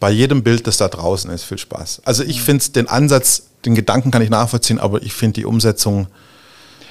Bei 0.00 0.10
jedem 0.10 0.42
Bild, 0.42 0.66
das 0.66 0.76
da 0.76 0.88
draußen 0.88 1.30
ist, 1.30 1.44
viel 1.44 1.58
Spaß. 1.58 2.02
Also 2.04 2.24
ich 2.24 2.42
finde 2.42 2.68
den 2.70 2.88
Ansatz, 2.88 3.44
den 3.64 3.74
Gedanken 3.74 4.10
kann 4.10 4.22
ich 4.22 4.30
nachvollziehen, 4.30 4.78
aber 4.78 5.02
ich 5.02 5.14
finde 5.14 5.34
die 5.34 5.44
Umsetzung, 5.46 6.08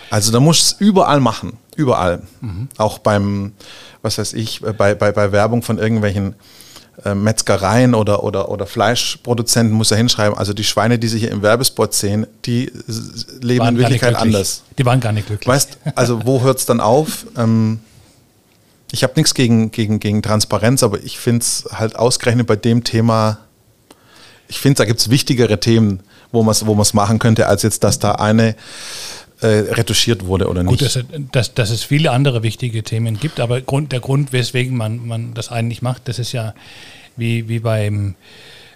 also 0.10 0.32
da 0.32 0.40
muss 0.40 0.62
es 0.62 0.76
überall 0.80 1.20
machen. 1.20 1.54
Überall. 1.76 2.24
Mhm. 2.42 2.70
Auch 2.78 2.98
beim, 2.98 3.54
was 4.02 4.18
weiß 4.18 4.34
ich, 4.34 4.62
bei, 4.62 4.96
bei, 4.96 5.12
bei 5.12 5.32
Werbung 5.32 5.62
von 5.62 5.78
irgendwelchen 5.78 6.34
äh, 7.06 7.14
Metzgereien 7.14 7.94
oder, 7.94 8.24
oder, 8.24 8.50
oder 8.50 8.66
Fleischproduzenten 8.66 9.76
muss 9.76 9.92
er 9.92 9.98
hinschreiben, 9.98 10.38
also 10.38 10.54
die 10.54 10.64
Schweine, 10.64 10.98
die 10.98 11.08
sich 11.08 11.22
hier 11.22 11.32
im 11.32 11.44
Werbespot 11.44 11.94
sehen, 11.94 12.26
die 12.46 12.72
leben 13.42 13.60
waren 13.60 13.76
in 13.76 13.82
Wirklichkeit 13.82 14.16
anders. 14.16 14.64
Die 14.78 14.86
waren 14.86 15.00
gar 15.00 15.12
nicht 15.12 15.28
glücklich. 15.28 15.48
Weißt, 15.48 15.78
also 15.96 16.26
wo 16.26 16.42
hört 16.42 16.58
es 16.58 16.66
dann 16.66 16.82
auf? 16.82 17.28
Ähm, 17.38 17.80
ich 18.92 19.04
habe 19.04 19.14
nichts 19.16 19.34
gegen, 19.34 19.70
gegen, 19.72 20.00
gegen 20.00 20.22
Transparenz, 20.24 20.82
aber 20.82 21.04
ich 21.04 21.20
finde 21.20 21.42
es 21.42 21.68
halt 21.72 21.96
ausgerechnet 21.96 22.48
bei 22.48 22.56
dem 22.56 22.84
Thema, 22.84 23.40
ich 24.48 24.60
finde, 24.60 24.78
da 24.78 24.86
gibt 24.86 25.00
es 25.00 25.10
wichtigere 25.10 25.60
Themen, 25.60 26.02
wo 26.32 26.42
man 26.42 26.52
es 26.52 26.66
wo 26.66 26.74
machen 26.94 27.20
könnte, 27.20 27.48
als 27.48 27.64
jetzt, 27.64 27.84
dass 27.84 28.00
da 28.00 28.14
eine 28.14 28.56
äh, 29.42 29.48
retuschiert 29.48 30.26
wurde 30.26 30.48
oder 30.48 30.64
nicht. 30.64 30.80
Gut, 30.80 30.82
dass, 30.82 31.00
dass, 31.32 31.54
dass, 31.54 31.70
es 31.70 31.84
viele 31.84 32.12
andere 32.12 32.44
wichtige 32.44 32.84
Themen 32.84 33.20
gibt, 33.20 33.40
aber 33.40 33.62
Grund, 33.62 33.92
der 33.92 34.00
Grund, 34.00 34.34
weswegen 34.34 34.76
man, 34.76 35.08
man 35.08 35.34
das 35.34 35.52
eigentlich 35.52 35.82
macht, 35.82 36.08
das 36.08 36.20
ist 36.20 36.32
ja 36.32 36.54
wie, 37.16 37.48
wie 37.48 37.60
beim 37.60 38.16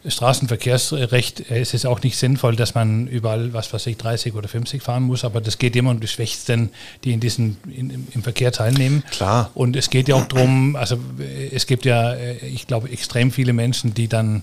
Straßenverkehrsrecht 0.06 1.52
es 1.52 1.74
ist 1.76 1.86
auch 1.86 2.02
nicht 2.02 2.18
sinnvoll, 2.18 2.56
dass 2.56 2.74
man 2.74 3.08
überall, 3.08 3.54
was 3.54 3.72
weiß 3.72 3.86
ich, 3.88 3.98
30 3.98 4.34
oder 4.34 4.48
50 4.48 4.82
fahren 4.82 5.04
muss, 5.04 5.24
aber 5.24 5.42
das 5.42 5.60
geht 5.60 5.76
immer 5.76 5.92
um 5.92 6.00
die 6.00 6.08
Schwächsten, 6.08 6.72
die 7.04 7.12
in 7.12 7.20
diesem, 7.20 7.58
in, 7.66 8.08
im 8.12 8.24
Verkehr 8.24 8.52
teilnehmen. 8.52 9.04
Klar. 9.12 9.52
Und 9.54 9.76
es 9.76 9.92
geht 9.92 10.08
ja 10.08 10.16
auch 10.16 10.26
darum, 10.26 10.76
also 10.76 10.98
es 11.52 11.68
gibt 11.68 11.86
ja, 11.86 12.14
äh, 12.14 12.38
ich 12.48 12.66
glaube, 12.66 12.90
extrem 12.90 13.32
viele 13.32 13.54
Menschen, 13.54 13.94
die 13.94 14.08
dann 14.08 14.42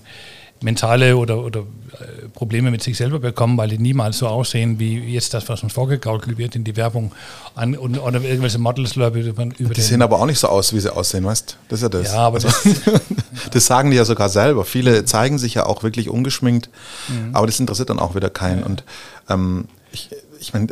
mentale 0.61 1.15
oder, 1.15 1.43
oder 1.43 1.59
äh, 1.59 2.27
Probleme 2.33 2.71
mit 2.71 2.83
sich 2.83 2.97
selber 2.97 3.19
bekommen, 3.19 3.57
weil 3.57 3.69
die 3.69 3.77
niemals 3.77 4.17
so 4.17 4.27
aussehen 4.27 4.79
wie 4.79 4.99
jetzt 4.99 5.33
das, 5.33 5.47
was 5.49 5.63
uns 5.63 5.73
vorgegaukelt 5.73 6.37
wird 6.37 6.55
in 6.55 6.63
die 6.63 6.75
Werbung 6.75 7.11
an, 7.55 7.75
und, 7.75 7.97
oder 7.97 8.21
irgendwelche 8.21 8.59
Models 8.59 8.95
über, 8.95 9.09
über 9.13 9.73
Die 9.73 9.81
sehen 9.81 10.01
aber 10.01 10.19
auch 10.19 10.25
nicht 10.25 10.39
so 10.39 10.47
aus, 10.47 10.73
wie 10.73 10.79
sie 10.79 10.93
aussehen, 10.93 11.25
weißt 11.25 11.57
Das 11.69 11.79
ist 11.79 11.83
ja 11.83 11.89
das. 11.89 12.13
Ja, 12.13 12.19
aber 12.19 12.39
das, 12.39 12.67
das 13.51 13.65
sagen 13.65 13.91
die 13.91 13.97
ja 13.97 14.05
sogar 14.05 14.29
selber. 14.29 14.65
Viele 14.65 15.05
zeigen 15.05 15.37
sich 15.37 15.53
ja 15.53 15.65
auch 15.65 15.83
wirklich 15.83 16.09
ungeschminkt, 16.09 16.69
mhm. 17.07 17.35
aber 17.35 17.47
das 17.47 17.59
interessiert 17.59 17.89
dann 17.89 17.99
auch 17.99 18.15
wieder 18.15 18.29
keinen. 18.29 18.59
Ja. 18.59 18.65
Und 18.65 18.83
ähm, 19.29 19.65
ich, 19.91 20.09
ich 20.39 20.53
meine, 20.53 20.67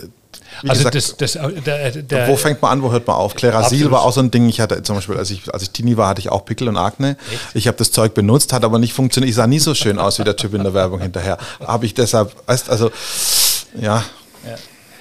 wie 0.62 0.70
also 0.70 0.89
gesagt, 0.89 0.96
das, 1.22 1.36
das, 1.36 1.63
der, 1.66 1.92
der, 1.92 2.27
wo 2.27 2.36
fängt 2.36 2.62
man 2.62 2.72
an, 2.72 2.82
wo 2.82 2.92
hört 2.92 3.08
man 3.08 3.16
auf? 3.16 3.36
Clarasil 3.36 3.92
war 3.92 4.01
auch 4.01 4.12
so 4.12 4.22
ein 4.22 4.32
Ding. 4.32 4.50
Ich 4.50 4.60
hatte 4.60 4.82
zum 4.84 4.96
Beispiel, 4.96 5.18
als 5.18 5.30
ich, 5.30 5.54
als 5.54 5.63
ich 5.63 5.70
Teenie 5.72 5.98
war, 5.98 6.10
hatte 6.10 6.20
ich 6.20 6.30
auch 6.30 6.46
Pickel 6.46 6.68
und 6.68 6.77
Akne. 6.77 7.18
Echt? 7.32 7.42
Ich 7.54 7.68
habe 7.68 7.77
das 7.77 7.92
Zeug 7.92 8.13
benutzt, 8.13 8.54
hat 8.54 8.63
aber 8.63 8.80
nicht 8.80 8.94
funktioniert. 8.94 9.30
Ich 9.30 9.36
sah 9.36 9.48
nie 9.48 9.60
so 9.60 9.74
schön 9.74 10.00
aus 10.00 10.20
wie 10.20 10.24
der 10.24 10.36
Typ 10.36 10.54
in 10.54 10.63
der 10.63 10.74
Werbung 10.74 11.00
hinterher. 11.00 11.38
Habe 11.60 11.86
ich 11.86 11.94
deshalb, 11.94 12.34
weißt 12.48 12.70
also, 12.70 12.92
ja, 13.80 14.04
ja. 14.46 14.56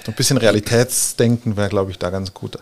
so 0.05 0.11
ein 0.11 0.15
bisschen 0.15 0.37
Realitätsdenken 0.37 1.57
wäre, 1.57 1.69
glaube 1.69 1.91
ich, 1.91 1.97
da 1.97 2.09
ganz 2.09 2.33
gut 2.33 2.57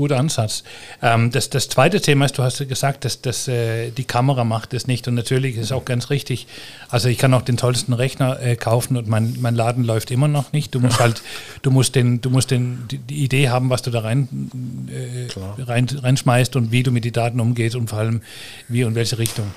guter 0.00 0.18
Ansatz. 0.18 0.64
Ähm, 1.02 1.30
das, 1.30 1.50
das 1.50 1.68
zweite 1.68 2.00
Thema 2.00 2.24
ist, 2.24 2.38
du 2.38 2.42
hast 2.42 2.66
gesagt, 2.66 3.04
dass, 3.04 3.20
dass 3.20 3.48
äh, 3.48 3.90
die 3.90 4.04
Kamera 4.04 4.44
macht 4.44 4.72
es 4.72 4.86
nicht 4.86 5.06
und 5.08 5.14
natürlich 5.14 5.56
ist 5.56 5.64
es 5.64 5.72
auch 5.72 5.84
ganz 5.84 6.08
richtig. 6.08 6.46
Also 6.88 7.08
ich 7.08 7.18
kann 7.18 7.34
auch 7.34 7.42
den 7.42 7.58
tollsten 7.58 7.92
Rechner 7.92 8.40
äh, 8.40 8.56
kaufen 8.56 8.96
und 8.96 9.08
mein, 9.08 9.36
mein 9.40 9.54
Laden 9.54 9.84
läuft 9.84 10.10
immer 10.10 10.26
noch 10.26 10.54
nicht. 10.54 10.74
Du 10.74 10.80
musst 10.80 11.00
halt, 11.00 11.22
du 11.60 11.70
musst 11.70 11.96
den, 11.96 12.22
du 12.22 12.30
musst 12.30 12.50
den, 12.50 12.88
die, 12.88 13.22
Idee 13.22 13.50
haben, 13.50 13.68
was 13.68 13.82
du 13.82 13.90
da 13.90 14.00
rein, 14.00 14.50
äh, 14.88 15.62
rein 15.62 15.86
reinschmeißt 15.90 16.56
und 16.56 16.72
wie 16.72 16.82
du 16.82 16.92
mit 16.92 17.04
den 17.04 17.12
Daten 17.12 17.38
umgehst 17.38 17.76
und 17.76 17.90
vor 17.90 17.98
allem 17.98 18.22
wie 18.68 18.84
und 18.84 18.94
welche 18.94 19.18
Richtung. 19.18 19.52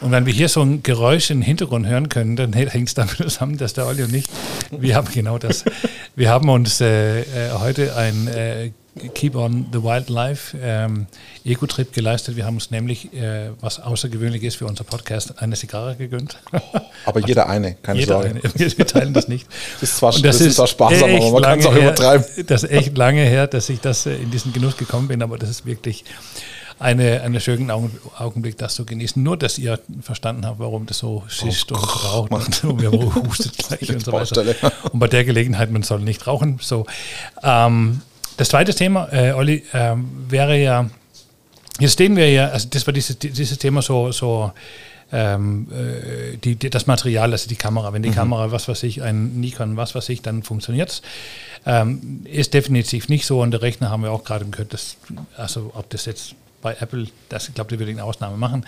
Und 0.00 0.10
wenn 0.10 0.26
wir 0.26 0.32
hier 0.32 0.48
so 0.48 0.62
ein 0.62 0.82
Geräusch 0.82 1.30
im 1.30 1.40
Hintergrund 1.42 1.86
hören 1.86 2.08
können, 2.08 2.34
dann 2.34 2.52
hängt 2.54 2.88
es 2.88 2.94
damit 2.94 3.18
zusammen, 3.18 3.58
dass 3.58 3.74
der 3.74 3.86
Olli 3.86 4.02
und 4.02 4.12
ich, 4.12 4.24
wir 4.72 4.96
haben 4.96 5.06
genau 5.14 5.38
das. 5.38 5.64
Wir 6.16 6.30
haben 6.30 6.48
uns 6.48 6.80
äh, 6.80 7.20
äh 7.20 7.52
heute 7.52 7.94
ein 7.94 8.26
äh, 8.26 8.72
Keep 9.14 9.36
on 9.36 9.66
the 9.72 9.82
Wildlife 9.82 10.56
ähm, 10.62 11.06
Eco-Trip 11.46 11.94
geleistet. 11.94 12.36
Wir 12.36 12.44
haben 12.44 12.56
uns 12.56 12.70
nämlich, 12.70 13.12
äh, 13.14 13.48
was 13.60 13.80
außergewöhnlich 13.80 14.42
ist 14.42 14.56
für 14.56 14.66
unser 14.66 14.84
Podcast, 14.84 15.40
eine 15.40 15.56
Zigarre 15.56 15.96
gegönnt. 15.96 16.36
Aber 17.06 17.20
jeder 17.26 17.48
eine, 17.48 17.74
keine 17.76 18.00
jeder 18.00 18.20
Sorge. 18.20 18.40
Eine. 18.42 18.78
Wir 18.78 18.86
teilen 18.86 19.14
das 19.14 19.28
nicht. 19.28 19.46
Das 19.80 19.90
ist 19.90 19.96
zwar, 19.96 20.12
das 20.12 20.20
das 20.20 20.40
ist 20.42 20.56
zwar 20.56 20.66
sparsam, 20.66 21.10
aber 21.14 21.30
man 21.32 21.42
kann 21.42 21.58
es 21.58 21.66
auch 21.66 21.72
her, 21.72 21.82
übertreiben. 21.82 22.26
Das 22.46 22.64
ist 22.64 22.70
echt 22.70 22.96
lange 22.96 23.22
her, 23.22 23.46
dass 23.46 23.68
ich 23.70 23.80
das 23.80 24.06
äh, 24.06 24.14
in 24.16 24.30
diesen 24.30 24.52
Genuss 24.52 24.76
gekommen 24.76 25.08
bin, 25.08 25.22
aber 25.22 25.38
das 25.38 25.48
ist 25.48 25.64
wirklich 25.66 26.04
eine, 26.78 27.22
einen 27.22 27.40
schönen 27.40 27.70
Augenblick, 27.70 28.58
das 28.58 28.74
zu 28.74 28.84
genießen. 28.84 29.22
Nur, 29.22 29.36
dass 29.36 29.58
ihr 29.58 29.78
verstanden 30.02 30.44
habt, 30.44 30.58
warum 30.58 30.84
das 30.84 30.98
so 30.98 31.22
schischt 31.28 31.72
oh, 31.72 31.76
und 31.76 32.04
raucht 32.04 32.30
und, 32.32 32.64
und 32.64 32.82
wir 32.82 32.92
hustet 32.92 33.56
gleich 33.56 33.88
und 33.90 34.04
so 34.04 34.12
weiter. 34.12 34.44
Und 34.90 34.98
bei 34.98 35.08
der 35.08 35.24
Gelegenheit, 35.24 35.70
man 35.70 35.82
soll 35.82 36.00
nicht 36.00 36.26
rauchen. 36.26 36.58
So, 36.60 36.86
ähm, 37.42 38.02
das 38.36 38.48
zweite 38.48 38.74
Thema, 38.74 39.08
äh, 39.12 39.32
Olli, 39.32 39.64
äh, 39.72 39.94
wäre 40.28 40.58
ja, 40.58 40.88
jetzt 41.78 41.92
stehen 41.94 42.16
wir 42.16 42.30
ja, 42.30 42.48
also 42.48 42.68
das 42.70 42.86
war 42.86 42.92
dieses, 42.92 43.18
dieses 43.18 43.58
Thema 43.58 43.82
so, 43.82 44.12
so 44.12 44.52
ähm, 45.12 45.68
äh, 45.70 46.36
die, 46.38 46.56
die, 46.56 46.70
das 46.70 46.86
Material, 46.86 47.30
also 47.32 47.48
die 47.48 47.56
Kamera. 47.56 47.92
Wenn 47.92 48.02
die 48.02 48.10
mhm. 48.10 48.14
Kamera, 48.14 48.50
was 48.50 48.66
weiß 48.68 48.82
ich, 48.84 49.02
ein 49.02 49.40
Nikon, 49.40 49.76
was 49.76 49.94
weiß 49.94 50.08
ich, 50.08 50.22
dann 50.22 50.42
funktioniert 50.42 50.90
es. 50.90 51.02
Ähm, 51.64 52.22
ist 52.24 52.54
definitiv 52.54 53.08
nicht 53.08 53.26
so 53.26 53.40
und 53.40 53.52
der 53.52 53.62
Rechner 53.62 53.90
haben 53.90 54.02
wir 54.02 54.10
auch 54.10 54.24
gerade 54.24 54.44
gehört, 54.46 54.72
dass, 54.72 54.96
also 55.36 55.70
ob 55.74 55.88
das 55.90 56.06
jetzt 56.06 56.34
bei 56.62 56.76
Apple, 56.80 57.08
das, 57.28 57.48
ich 57.48 57.54
glaube, 57.54 57.70
die 57.70 57.78
würde 57.78 57.92
eine 57.92 58.04
Ausnahme 58.04 58.36
machen. 58.36 58.64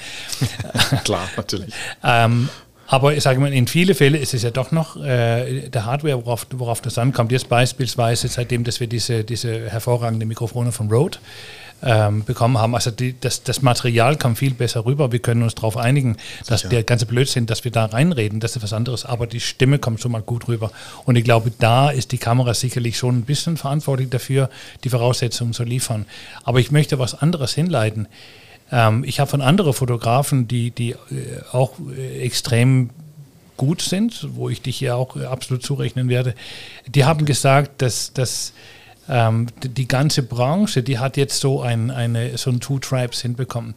Klar, 1.04 1.28
natürlich. 1.36 1.72
ähm, 2.02 2.48
aber 2.86 3.14
ich 3.14 3.22
sage 3.22 3.40
mal, 3.40 3.52
in 3.52 3.66
vielen 3.66 3.94
Fällen 3.94 4.14
ist 4.14 4.34
es 4.34 4.42
ja 4.42 4.50
doch 4.50 4.70
noch 4.70 4.96
äh, 4.96 5.68
der 5.68 5.84
Hardware, 5.84 6.24
worauf, 6.24 6.46
worauf 6.52 6.80
das 6.80 6.98
ankommt. 6.98 7.32
Jetzt 7.32 7.48
beispielsweise, 7.48 8.28
seitdem 8.28 8.64
dass 8.64 8.80
wir 8.80 8.86
diese, 8.86 9.24
diese 9.24 9.70
hervorragenden 9.70 10.28
Mikrofone 10.28 10.72
von 10.72 10.90
Rode 10.90 11.18
ähm, 11.82 12.24
bekommen 12.24 12.58
haben. 12.58 12.74
Also 12.74 12.90
die, 12.90 13.14
das, 13.20 13.42
das 13.42 13.62
Material 13.62 14.16
kam 14.16 14.36
viel 14.36 14.54
besser 14.54 14.84
rüber. 14.84 15.12
Wir 15.12 15.18
können 15.18 15.42
uns 15.42 15.54
darauf 15.54 15.76
einigen, 15.76 16.16
dass 16.46 16.60
Sicher. 16.60 16.70
der 16.70 16.82
ganze 16.82 17.06
Blödsinn, 17.06 17.46
dass 17.46 17.64
wir 17.64 17.70
da 17.70 17.86
reinreden, 17.86 18.40
das 18.40 18.56
ist 18.56 18.62
was 18.62 18.72
anderes. 18.72 19.04
Aber 19.04 19.26
die 19.26 19.40
Stimme 19.40 19.78
kommt 19.78 20.00
schon 20.00 20.12
mal 20.12 20.22
gut 20.22 20.48
rüber. 20.48 20.70
Und 21.04 21.16
ich 21.16 21.24
glaube, 21.24 21.52
da 21.58 21.90
ist 21.90 22.12
die 22.12 22.18
Kamera 22.18 22.54
sicherlich 22.54 22.96
schon 22.98 23.18
ein 23.18 23.24
bisschen 23.24 23.56
verantwortlich 23.56 24.10
dafür, 24.10 24.50
die 24.82 24.90
Voraussetzungen 24.90 25.52
zu 25.52 25.64
liefern. 25.64 26.06
Aber 26.42 26.58
ich 26.58 26.70
möchte 26.70 26.98
was 26.98 27.14
anderes 27.14 27.54
hinleiten. 27.54 28.08
Ähm, 28.70 29.04
ich 29.04 29.20
habe 29.20 29.30
von 29.30 29.40
anderen 29.40 29.72
Fotografen, 29.72 30.48
die, 30.48 30.70
die 30.70 30.90
äh, 30.90 30.96
auch 31.52 31.74
äh, 31.96 32.20
extrem 32.22 32.90
gut 33.56 33.82
sind, 33.82 34.28
wo 34.34 34.48
ich 34.48 34.62
dich 34.62 34.80
ja 34.80 34.94
auch 34.94 35.16
äh, 35.16 35.24
absolut 35.24 35.62
zurechnen 35.62 36.08
werde, 36.08 36.34
die 36.86 37.04
haben 37.04 37.24
gesagt, 37.24 37.82
dass, 37.82 38.12
dass 38.12 38.52
ähm, 39.08 39.46
die 39.62 39.88
ganze 39.88 40.22
Branche, 40.22 40.82
die 40.82 40.98
hat 40.98 41.16
jetzt 41.16 41.40
so 41.40 41.60
ein, 41.62 41.90
eine, 41.90 42.36
so 42.38 42.50
ein 42.50 42.60
Two 42.60 42.78
Tribes 42.78 43.20
hinbekommen, 43.20 43.74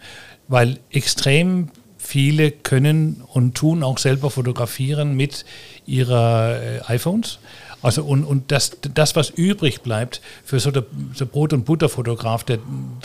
weil 0.48 0.80
extrem 0.90 1.70
viele 1.98 2.52
können 2.52 3.22
und 3.34 3.56
tun 3.56 3.84
auch 3.84 3.98
selber 3.98 4.32
fotografieren 4.32 5.16
mit 5.16 5.46
ihrer 5.86 6.62
äh, 6.62 6.82
iPhones. 6.88 7.40
Also 7.82 8.04
und, 8.04 8.24
und 8.24 8.52
das, 8.52 8.72
das, 8.94 9.16
was 9.16 9.30
übrig 9.30 9.82
bleibt 9.82 10.22
für 10.44 10.60
so 10.60 10.72
der 10.72 10.86
so 11.14 11.26
Brot- 11.26 11.54
und 11.54 11.66
Butterfotograf, 11.66 12.44
der 12.44 12.60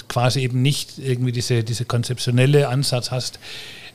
quasi 0.09 0.41
eben 0.41 0.63
nicht 0.63 0.99
irgendwie 0.99 1.33
diese, 1.33 1.63
diese 1.63 1.85
konzeptionelle 1.85 2.69
Ansatz 2.69 3.11
hast 3.11 3.39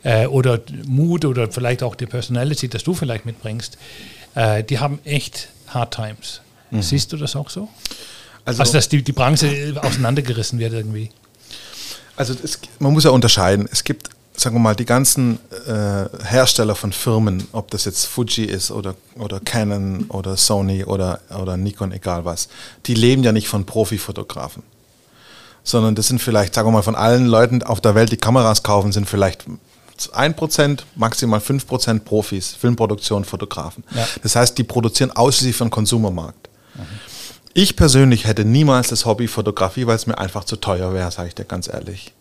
äh, 0.04 0.28
oder 0.28 0.62
Mut 0.86 1.26
oder 1.26 1.52
vielleicht 1.52 1.82
auch 1.82 1.96
die 1.96 2.06
Personality, 2.06 2.68
das 2.68 2.84
du 2.84 2.94
vielleicht 2.94 3.26
mitbringst, 3.26 3.78
äh, 4.36 4.64
die 4.64 4.80
haben 4.80 5.00
echt 5.04 5.50
Hard 5.68 5.96
Times. 5.96 6.42
Mhm. 6.70 6.82
Siehst 6.82 7.12
du 7.12 7.18
das 7.18 7.36
auch 7.36 7.50
so? 7.50 7.70
Also, 8.46 8.62
also 8.62 8.74
dass 8.74 8.88
die, 8.88 9.02
die 9.02 9.12
Branche 9.12 9.76
auseinandergerissen 9.82 10.60
wird 10.60 10.74
irgendwie. 10.74 11.10
Also 12.16 12.34
es, 12.44 12.60
man 12.80 12.94
muss 12.94 13.04
ja 13.04 13.12
unterscheiden. 13.12 13.68
Es 13.72 13.84
gibt 13.84 14.10
sagen 14.40 14.56
wir 14.56 14.60
mal, 14.60 14.76
die 14.76 14.86
ganzen 14.86 15.40
äh, 15.68 16.06
Hersteller 16.24 16.76
von 16.76 16.94
Firmen, 16.94 17.48
ob 17.54 17.72
das 17.72 17.86
jetzt 17.86 18.06
Fuji 18.06 18.46
ist 18.46 18.70
oder, 18.70 18.96
oder 19.16 19.40
Canon 19.40 20.06
oder 20.10 20.38
Sony 20.38 20.86
oder, 20.86 21.20
oder 21.38 21.58
Nikon, 21.58 21.92
egal 21.92 22.24
was, 22.24 22.48
die 22.86 22.94
leben 22.94 23.24
ja 23.24 23.32
nicht 23.32 23.48
von 23.48 23.66
Profifotografen. 23.66 24.62
Sondern 25.64 25.96
das 25.96 26.08
sind 26.08 26.22
vielleicht, 26.22 26.54
sagen 26.54 26.68
wir 26.68 26.72
mal, 26.72 26.84
von 26.84 26.96
allen 26.96 27.26
Leuten 27.26 27.64
auf 27.64 27.82
der 27.82 27.96
Welt, 27.96 28.12
die 28.12 28.18
Kameras 28.18 28.62
kaufen, 28.62 28.92
sind 28.92 29.10
vielleicht 29.10 29.46
1%, 29.98 30.82
maximal 30.96 31.40
5% 31.40 32.00
Profis, 32.02 32.54
Filmproduktion, 32.54 33.26
Fotografen. 33.26 33.84
Ja. 33.96 34.08
Das 34.22 34.36
heißt, 34.36 34.58
die 34.58 34.64
produzieren 34.64 35.12
ausschließlich 35.12 35.56
für 35.56 35.66
den 35.66 35.72
Konsumermarkt. 35.72 36.48
Mhm. 36.76 36.82
Ich 37.54 37.76
persönlich 37.76 38.28
hätte 38.28 38.46
niemals 38.46 38.90
das 38.90 39.06
Hobby 39.06 39.28
Fotografie, 39.28 39.88
weil 39.88 39.96
es 39.96 40.06
mir 40.06 40.20
einfach 40.20 40.44
zu 40.44 40.58
teuer 40.58 40.94
wäre, 40.94 41.10
sage 41.10 41.30
ich 41.30 41.36
dir 41.36 41.44
ganz 41.44 41.68
ehrlich 41.68 42.14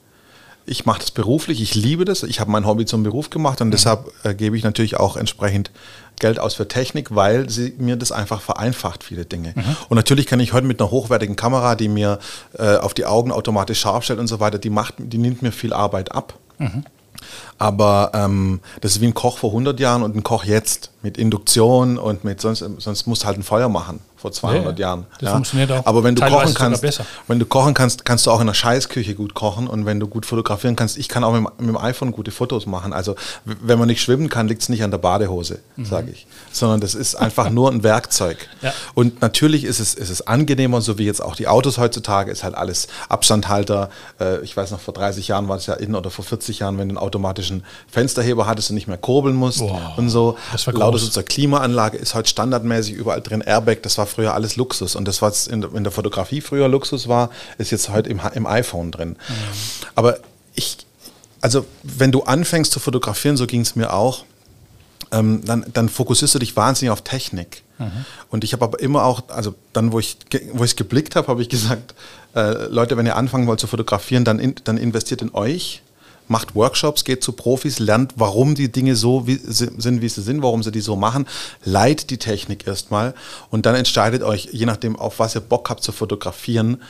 ich 0.66 0.84
mache 0.84 1.00
das 1.00 1.10
beruflich, 1.10 1.62
ich 1.62 1.74
liebe 1.74 2.04
das, 2.04 2.22
ich 2.22 2.40
habe 2.40 2.50
mein 2.50 2.66
Hobby 2.66 2.84
zum 2.84 3.02
Beruf 3.02 3.30
gemacht 3.30 3.60
und 3.60 3.68
mhm. 3.68 3.72
deshalb 3.72 4.12
äh, 4.24 4.34
gebe 4.34 4.56
ich 4.56 4.64
natürlich 4.64 4.96
auch 4.96 5.16
entsprechend 5.16 5.70
Geld 6.18 6.38
aus 6.38 6.54
für 6.54 6.66
Technik, 6.66 7.14
weil 7.14 7.48
sie 7.48 7.74
mir 7.78 7.96
das 7.96 8.10
einfach 8.10 8.40
vereinfacht, 8.40 9.04
viele 9.04 9.24
Dinge. 9.24 9.52
Mhm. 9.54 9.76
Und 9.88 9.96
natürlich 9.96 10.26
kann 10.26 10.40
ich 10.40 10.52
heute 10.52 10.66
mit 10.66 10.80
einer 10.80 10.90
hochwertigen 10.90 11.36
Kamera, 11.36 11.74
die 11.74 11.88
mir 11.88 12.18
äh, 12.58 12.76
auf 12.76 12.94
die 12.94 13.04
Augen 13.04 13.32
automatisch 13.32 13.80
scharf 13.80 14.04
stellt 14.04 14.18
und 14.18 14.26
so 14.26 14.40
weiter, 14.40 14.58
die, 14.58 14.70
macht, 14.70 14.94
die 14.98 15.18
nimmt 15.18 15.42
mir 15.42 15.52
viel 15.52 15.72
Arbeit 15.72 16.12
ab. 16.12 16.38
Mhm. 16.58 16.84
Aber 17.58 18.10
ähm, 18.14 18.60
das 18.80 18.92
ist 18.92 19.00
wie 19.00 19.06
ein 19.06 19.14
Koch 19.14 19.38
vor 19.38 19.50
100 19.50 19.78
Jahren 19.80 20.02
und 20.02 20.16
ein 20.16 20.22
Koch 20.22 20.44
jetzt 20.44 20.90
mit 21.02 21.16
Induktion 21.16 21.98
und 21.98 22.24
mit 22.24 22.40
sonst, 22.40 22.64
sonst 22.78 23.06
musst 23.06 23.22
du 23.22 23.26
halt 23.26 23.38
ein 23.38 23.42
Feuer 23.42 23.68
machen 23.68 24.00
vor 24.26 24.32
200 24.32 24.78
ja, 24.78 24.86
Jahren. 24.86 25.06
Das 25.20 25.28
ja. 25.28 25.32
funktioniert 25.32 25.70
auch. 25.70 25.86
Aber 25.86 26.02
wenn 26.02 26.16
du 26.16 26.22
kochen 26.26 26.54
kannst, 26.54 27.02
wenn 27.28 27.38
du 27.38 27.46
kochen 27.46 27.74
kannst, 27.74 28.04
kannst 28.04 28.26
du 28.26 28.32
auch 28.32 28.40
in 28.40 28.48
der 28.48 28.54
Scheißküche 28.54 29.14
gut 29.14 29.34
kochen 29.34 29.68
und 29.68 29.86
wenn 29.86 30.00
du 30.00 30.08
gut 30.08 30.26
fotografieren 30.26 30.74
kannst, 30.74 30.98
ich 30.98 31.08
kann 31.08 31.22
auch 31.22 31.32
mit, 31.32 31.42
mit 31.60 31.68
dem 31.68 31.76
iPhone 31.76 32.10
gute 32.10 32.32
Fotos 32.32 32.66
machen. 32.66 32.92
Also 32.92 33.14
wenn 33.44 33.78
man 33.78 33.86
nicht 33.86 34.02
schwimmen 34.02 34.28
kann, 34.28 34.48
liegt 34.48 34.62
es 34.62 34.68
nicht 34.68 34.82
an 34.82 34.90
der 34.90 34.98
Badehose, 34.98 35.60
mhm. 35.76 35.84
sage 35.84 36.10
ich, 36.10 36.26
sondern 36.50 36.80
das 36.80 36.94
ist 36.94 37.14
einfach 37.14 37.50
nur 37.50 37.70
ein 37.70 37.82
Werkzeug. 37.82 38.48
Ja. 38.62 38.72
Und 38.94 39.20
natürlich 39.20 39.64
ist 39.64 39.80
es, 39.80 39.94
ist 39.94 40.08
es 40.08 40.26
angenehmer, 40.26 40.80
so 40.80 40.98
wie 40.98 41.04
jetzt 41.04 41.22
auch 41.22 41.36
die 41.36 41.46
Autos 41.46 41.78
heutzutage, 41.78 42.32
ist 42.32 42.42
halt 42.42 42.54
alles 42.54 42.88
Abstandhalter. 43.08 43.90
Äh, 44.18 44.40
ich 44.40 44.56
weiß 44.56 44.70
noch, 44.70 44.80
vor 44.80 44.94
30 44.94 45.28
Jahren 45.28 45.46
war 45.48 45.58
es 45.58 45.66
ja 45.66 45.74
in 45.74 45.94
oder 45.94 46.10
vor 46.10 46.24
40 46.24 46.60
Jahren, 46.60 46.78
wenn 46.78 46.88
du 46.88 46.94
einen 46.94 46.98
automatischen 46.98 47.64
Fensterheber 47.86 48.46
hattest 48.46 48.70
und 48.70 48.76
nicht 48.76 48.88
mehr 48.88 48.96
kurbeln 48.96 49.36
musst 49.36 49.58
Boah, 49.58 49.92
und 49.98 50.08
so. 50.08 50.36
Lauter 50.66 50.94
unserer 50.94 51.22
Klimaanlage 51.22 51.98
ist 51.98 52.14
heute 52.14 52.28
standardmäßig 52.30 52.94
überall 52.94 53.20
drin. 53.20 53.42
Airbag, 53.42 53.82
das 53.82 53.98
war 53.98 54.06
früher 54.16 54.34
alles 54.34 54.56
Luxus. 54.56 54.96
Und 54.96 55.06
das, 55.06 55.20
was 55.20 55.46
in, 55.46 55.62
in 55.62 55.84
der 55.84 55.92
Fotografie 55.92 56.40
früher 56.40 56.68
Luxus 56.68 57.06
war, 57.06 57.30
ist 57.58 57.70
jetzt 57.70 57.90
heute 57.90 58.08
im, 58.08 58.20
im 58.34 58.46
iPhone 58.46 58.90
drin. 58.90 59.10
Mhm. 59.10 59.34
Aber 59.94 60.18
ich, 60.54 60.78
also 61.42 61.66
wenn 61.82 62.12
du 62.12 62.22
anfängst 62.22 62.72
zu 62.72 62.80
fotografieren, 62.80 63.36
so 63.36 63.46
ging 63.46 63.60
es 63.60 63.76
mir 63.76 63.92
auch, 63.92 64.24
ähm, 65.12 65.42
dann, 65.44 65.66
dann 65.72 65.90
fokussierst 65.90 66.34
du 66.34 66.38
dich 66.38 66.56
wahnsinnig 66.56 66.90
auf 66.90 67.02
Technik. 67.02 67.62
Mhm. 67.78 68.06
Und 68.30 68.42
ich 68.42 68.54
habe 68.54 68.64
aber 68.64 68.80
immer 68.80 69.04
auch, 69.04 69.24
also 69.28 69.54
dann, 69.74 69.92
wo 69.92 70.00
ich 70.00 70.16
wo 70.52 70.64
es 70.64 70.76
geblickt 70.76 71.14
habe, 71.14 71.28
habe 71.28 71.42
ich 71.42 71.50
gesagt, 71.50 71.94
äh, 72.34 72.66
Leute, 72.68 72.96
wenn 72.96 73.04
ihr 73.04 73.16
anfangen 73.16 73.46
wollt 73.46 73.60
zu 73.60 73.66
fotografieren, 73.66 74.24
dann, 74.24 74.38
in, 74.38 74.54
dann 74.64 74.78
investiert 74.78 75.20
in 75.20 75.34
euch, 75.34 75.82
macht 76.28 76.54
Workshops, 76.54 77.04
geht 77.04 77.22
zu 77.22 77.32
Profis, 77.32 77.78
lernt, 77.78 78.14
warum 78.16 78.54
die 78.54 78.70
Dinge 78.70 78.96
so 78.96 79.26
wie, 79.26 79.40
sind, 79.42 80.00
wie 80.00 80.08
sie 80.08 80.22
sind, 80.22 80.42
warum 80.42 80.62
sie 80.62 80.72
die 80.72 80.80
so 80.80 80.96
machen, 80.96 81.26
leiht 81.64 82.10
die 82.10 82.18
Technik 82.18 82.66
erstmal 82.66 83.14
und 83.50 83.66
dann 83.66 83.74
entscheidet 83.74 84.22
euch, 84.22 84.48
je 84.52 84.66
nachdem, 84.66 84.96
auf 84.96 85.18
was 85.18 85.34
ihr 85.34 85.40
Bock 85.40 85.70
habt 85.70 85.82
zu 85.82 85.92
fotografieren, 85.92 86.82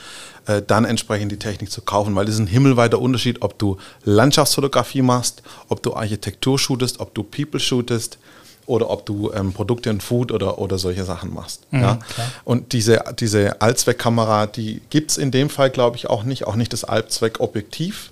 äh, 0.47 0.61
dann 0.65 0.85
entsprechend 0.85 1.31
die 1.31 1.39
Technik 1.39 1.71
zu 1.71 1.81
kaufen, 1.81 2.15
weil 2.15 2.25
das 2.25 2.35
ist 2.35 2.41
ein 2.41 2.47
himmelweiter 2.47 2.99
Unterschied, 2.99 3.41
ob 3.41 3.57
du 3.59 3.77
Landschaftsfotografie 4.03 5.01
machst, 5.01 5.43
ob 5.69 5.83
du 5.83 5.93
Architektur 5.93 6.57
shootest, 6.57 6.99
ob 6.99 7.13
du 7.13 7.23
People 7.23 7.59
shootest 7.59 8.17
oder 8.65 8.89
ob 8.89 9.05
du 9.05 9.31
ähm, 9.33 9.53
Produkte 9.53 9.89
und 9.89 10.03
Food 10.03 10.31
oder, 10.31 10.59
oder 10.59 10.77
solche 10.77 11.05
Sachen 11.05 11.33
machst. 11.33 11.65
Mhm, 11.71 11.81
ja? 11.81 11.99
Und 12.43 12.73
diese, 12.73 13.03
diese 13.17 13.61
Allzweckkamera, 13.61 14.45
die 14.45 14.81
gibt 14.89 15.11
es 15.11 15.17
in 15.17 15.31
dem 15.31 15.49
Fall, 15.49 15.69
glaube 15.69 15.95
ich, 15.95 16.09
auch 16.09 16.23
nicht, 16.23 16.45
auch 16.45 16.55
nicht 16.55 16.73
das 16.73 16.83
Allzweckobjektiv 16.83 18.11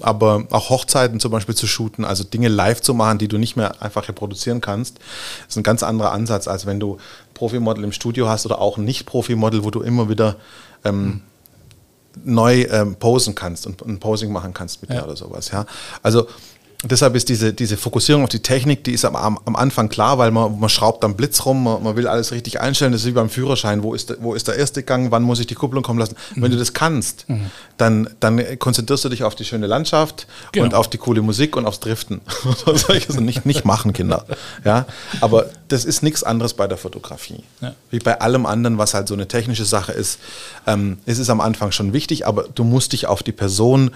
aber 0.00 0.46
auch 0.50 0.70
Hochzeiten 0.70 1.20
zum 1.20 1.30
Beispiel 1.30 1.54
zu 1.54 1.66
shooten, 1.66 2.04
also 2.04 2.24
Dinge 2.24 2.48
live 2.48 2.80
zu 2.80 2.94
machen, 2.94 3.18
die 3.18 3.28
du 3.28 3.38
nicht 3.38 3.56
mehr 3.56 3.82
einfach 3.82 4.08
reproduzieren 4.08 4.60
kannst, 4.60 4.98
ist 5.48 5.56
ein 5.56 5.62
ganz 5.62 5.82
anderer 5.82 6.12
Ansatz, 6.12 6.48
als 6.48 6.66
wenn 6.66 6.80
du 6.80 6.98
Profimodel 7.34 7.84
im 7.84 7.92
Studio 7.92 8.28
hast 8.28 8.46
oder 8.46 8.60
auch 8.60 8.78
ein 8.78 8.84
Nicht-Profimodel, 8.84 9.64
wo 9.64 9.70
du 9.70 9.82
immer 9.82 10.08
wieder 10.08 10.36
ähm, 10.84 11.04
mhm. 11.04 11.22
neu 12.24 12.62
ähm, 12.70 12.96
posen 12.96 13.34
kannst 13.34 13.66
und 13.66 13.82
ein 13.82 14.00
Posing 14.00 14.32
machen 14.32 14.54
kannst 14.54 14.80
mit 14.80 14.90
ja. 14.90 15.00
dir 15.00 15.04
oder 15.04 15.16
sowas. 15.16 15.50
Ja? 15.50 15.66
Also 16.02 16.26
deshalb 16.90 17.14
ist 17.14 17.28
diese, 17.28 17.52
diese 17.52 17.76
Fokussierung 17.76 18.24
auf 18.24 18.28
die 18.28 18.40
Technik, 18.40 18.84
die 18.84 18.92
ist 18.92 19.04
am, 19.04 19.16
am 19.16 19.56
Anfang 19.56 19.88
klar, 19.88 20.18
weil 20.18 20.30
man, 20.30 20.58
man 20.58 20.68
schraubt 20.68 21.04
am 21.04 21.14
Blitz 21.14 21.44
rum, 21.44 21.62
man, 21.62 21.82
man, 21.82 21.96
will 21.96 22.08
alles 22.08 22.32
richtig 22.32 22.60
einstellen. 22.60 22.92
Das 22.92 23.02
ist 23.02 23.06
wie 23.06 23.12
beim 23.12 23.30
Führerschein. 23.30 23.82
Wo 23.82 23.94
ist, 23.94 24.10
der, 24.10 24.16
wo 24.20 24.34
ist 24.34 24.48
der 24.48 24.56
erste 24.56 24.82
Gang? 24.82 25.10
Wann 25.10 25.22
muss 25.22 25.38
ich 25.38 25.46
die 25.46 25.54
Kupplung 25.54 25.82
kommen 25.82 25.98
lassen? 25.98 26.16
Mhm. 26.34 26.42
Wenn 26.42 26.50
du 26.50 26.58
das 26.58 26.72
kannst, 26.72 27.28
mhm. 27.28 27.50
dann, 27.76 28.10
dann 28.20 28.58
konzentrierst 28.58 29.04
du 29.04 29.08
dich 29.08 29.22
auf 29.24 29.34
die 29.34 29.44
schöne 29.44 29.66
Landschaft 29.66 30.26
genau. 30.52 30.66
und 30.66 30.74
auf 30.74 30.88
die 30.88 30.98
coole 30.98 31.22
Musik 31.22 31.56
und 31.56 31.66
aufs 31.66 31.80
Driften. 31.80 32.20
das 32.66 32.82
soll 32.82 32.96
ich 32.96 33.08
also 33.08 33.20
nicht, 33.20 33.46
nicht 33.46 33.64
machen, 33.64 33.92
Kinder. 33.92 34.24
Ja? 34.64 34.86
Aber 35.20 35.50
das 35.68 35.84
ist 35.84 36.02
nichts 36.02 36.24
anderes 36.24 36.54
bei 36.54 36.66
der 36.66 36.78
Fotografie. 36.78 37.44
Ja. 37.60 37.74
Wie 37.90 37.98
bei 37.98 38.20
allem 38.20 38.46
anderen, 38.46 38.78
was 38.78 38.94
halt 38.94 39.08
so 39.08 39.14
eine 39.14 39.28
technische 39.28 39.64
Sache 39.64 39.92
ist. 39.92 40.18
Ähm, 40.66 40.98
es 41.06 41.18
ist 41.18 41.30
am 41.30 41.40
Anfang 41.40 41.72
schon 41.72 41.92
wichtig, 41.92 42.26
aber 42.26 42.44
du 42.54 42.64
musst 42.64 42.92
dich 42.92 43.06
auf 43.06 43.22
die 43.22 43.32
Person 43.32 43.90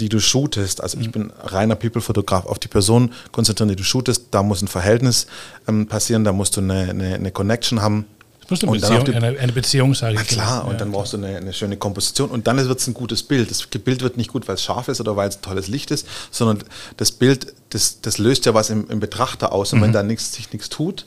die 0.00 0.08
du 0.08 0.18
shootest, 0.18 0.82
also 0.82 0.98
ich 0.98 1.08
mhm. 1.08 1.12
bin 1.12 1.32
reiner 1.42 1.76
People-Fotograf, 1.76 2.46
auf 2.46 2.58
die 2.58 2.68
Person 2.68 3.12
konzentrieren, 3.32 3.68
die 3.68 3.76
du 3.76 3.84
shootest, 3.84 4.26
da 4.30 4.42
muss 4.42 4.62
ein 4.62 4.68
Verhältnis 4.68 5.26
ähm, 5.68 5.86
passieren, 5.86 6.24
da 6.24 6.32
musst 6.32 6.56
du 6.56 6.60
eine, 6.60 6.90
eine, 6.90 7.14
eine 7.14 7.30
Connection 7.30 7.82
haben. 7.82 8.06
Das 8.40 8.50
muss 8.50 8.62
eine, 8.62 8.72
Beziehung, 8.72 9.04
die, 9.04 9.14
eine, 9.14 9.38
eine 9.38 9.52
Beziehung 9.52 9.94
sage 9.94 10.14
ich. 10.14 10.26
klar, 10.26 10.64
und 10.64 10.72
ja, 10.72 10.78
dann 10.78 10.90
brauchst 10.90 11.12
du 11.12 11.18
eine, 11.18 11.36
eine, 11.36 11.52
schöne 11.52 11.76
Komposition 11.76 12.30
und 12.30 12.46
dann 12.46 12.56
wird 12.56 12.80
es 12.80 12.86
ein 12.88 12.94
gutes 12.94 13.22
Bild. 13.22 13.50
Das 13.50 13.64
Bild 13.66 14.02
wird 14.02 14.16
nicht 14.16 14.32
gut, 14.32 14.48
weil 14.48 14.56
es 14.56 14.64
scharf 14.64 14.88
ist 14.88 15.00
oder 15.00 15.14
weil 15.14 15.28
es 15.28 15.40
tolles 15.40 15.68
Licht 15.68 15.90
ist, 15.92 16.06
sondern 16.32 16.64
das 16.96 17.12
Bild, 17.12 17.54
das, 17.68 18.00
das 18.00 18.18
löst 18.18 18.46
ja 18.46 18.54
was 18.54 18.70
im, 18.70 18.88
im 18.88 18.98
Betrachter 18.98 19.52
aus. 19.52 19.72
Und 19.72 19.78
mhm. 19.78 19.84
wenn 19.84 19.92
da 19.92 20.02
nichts, 20.02 20.32
sich 20.32 20.52
nichts 20.52 20.68
tut, 20.68 21.06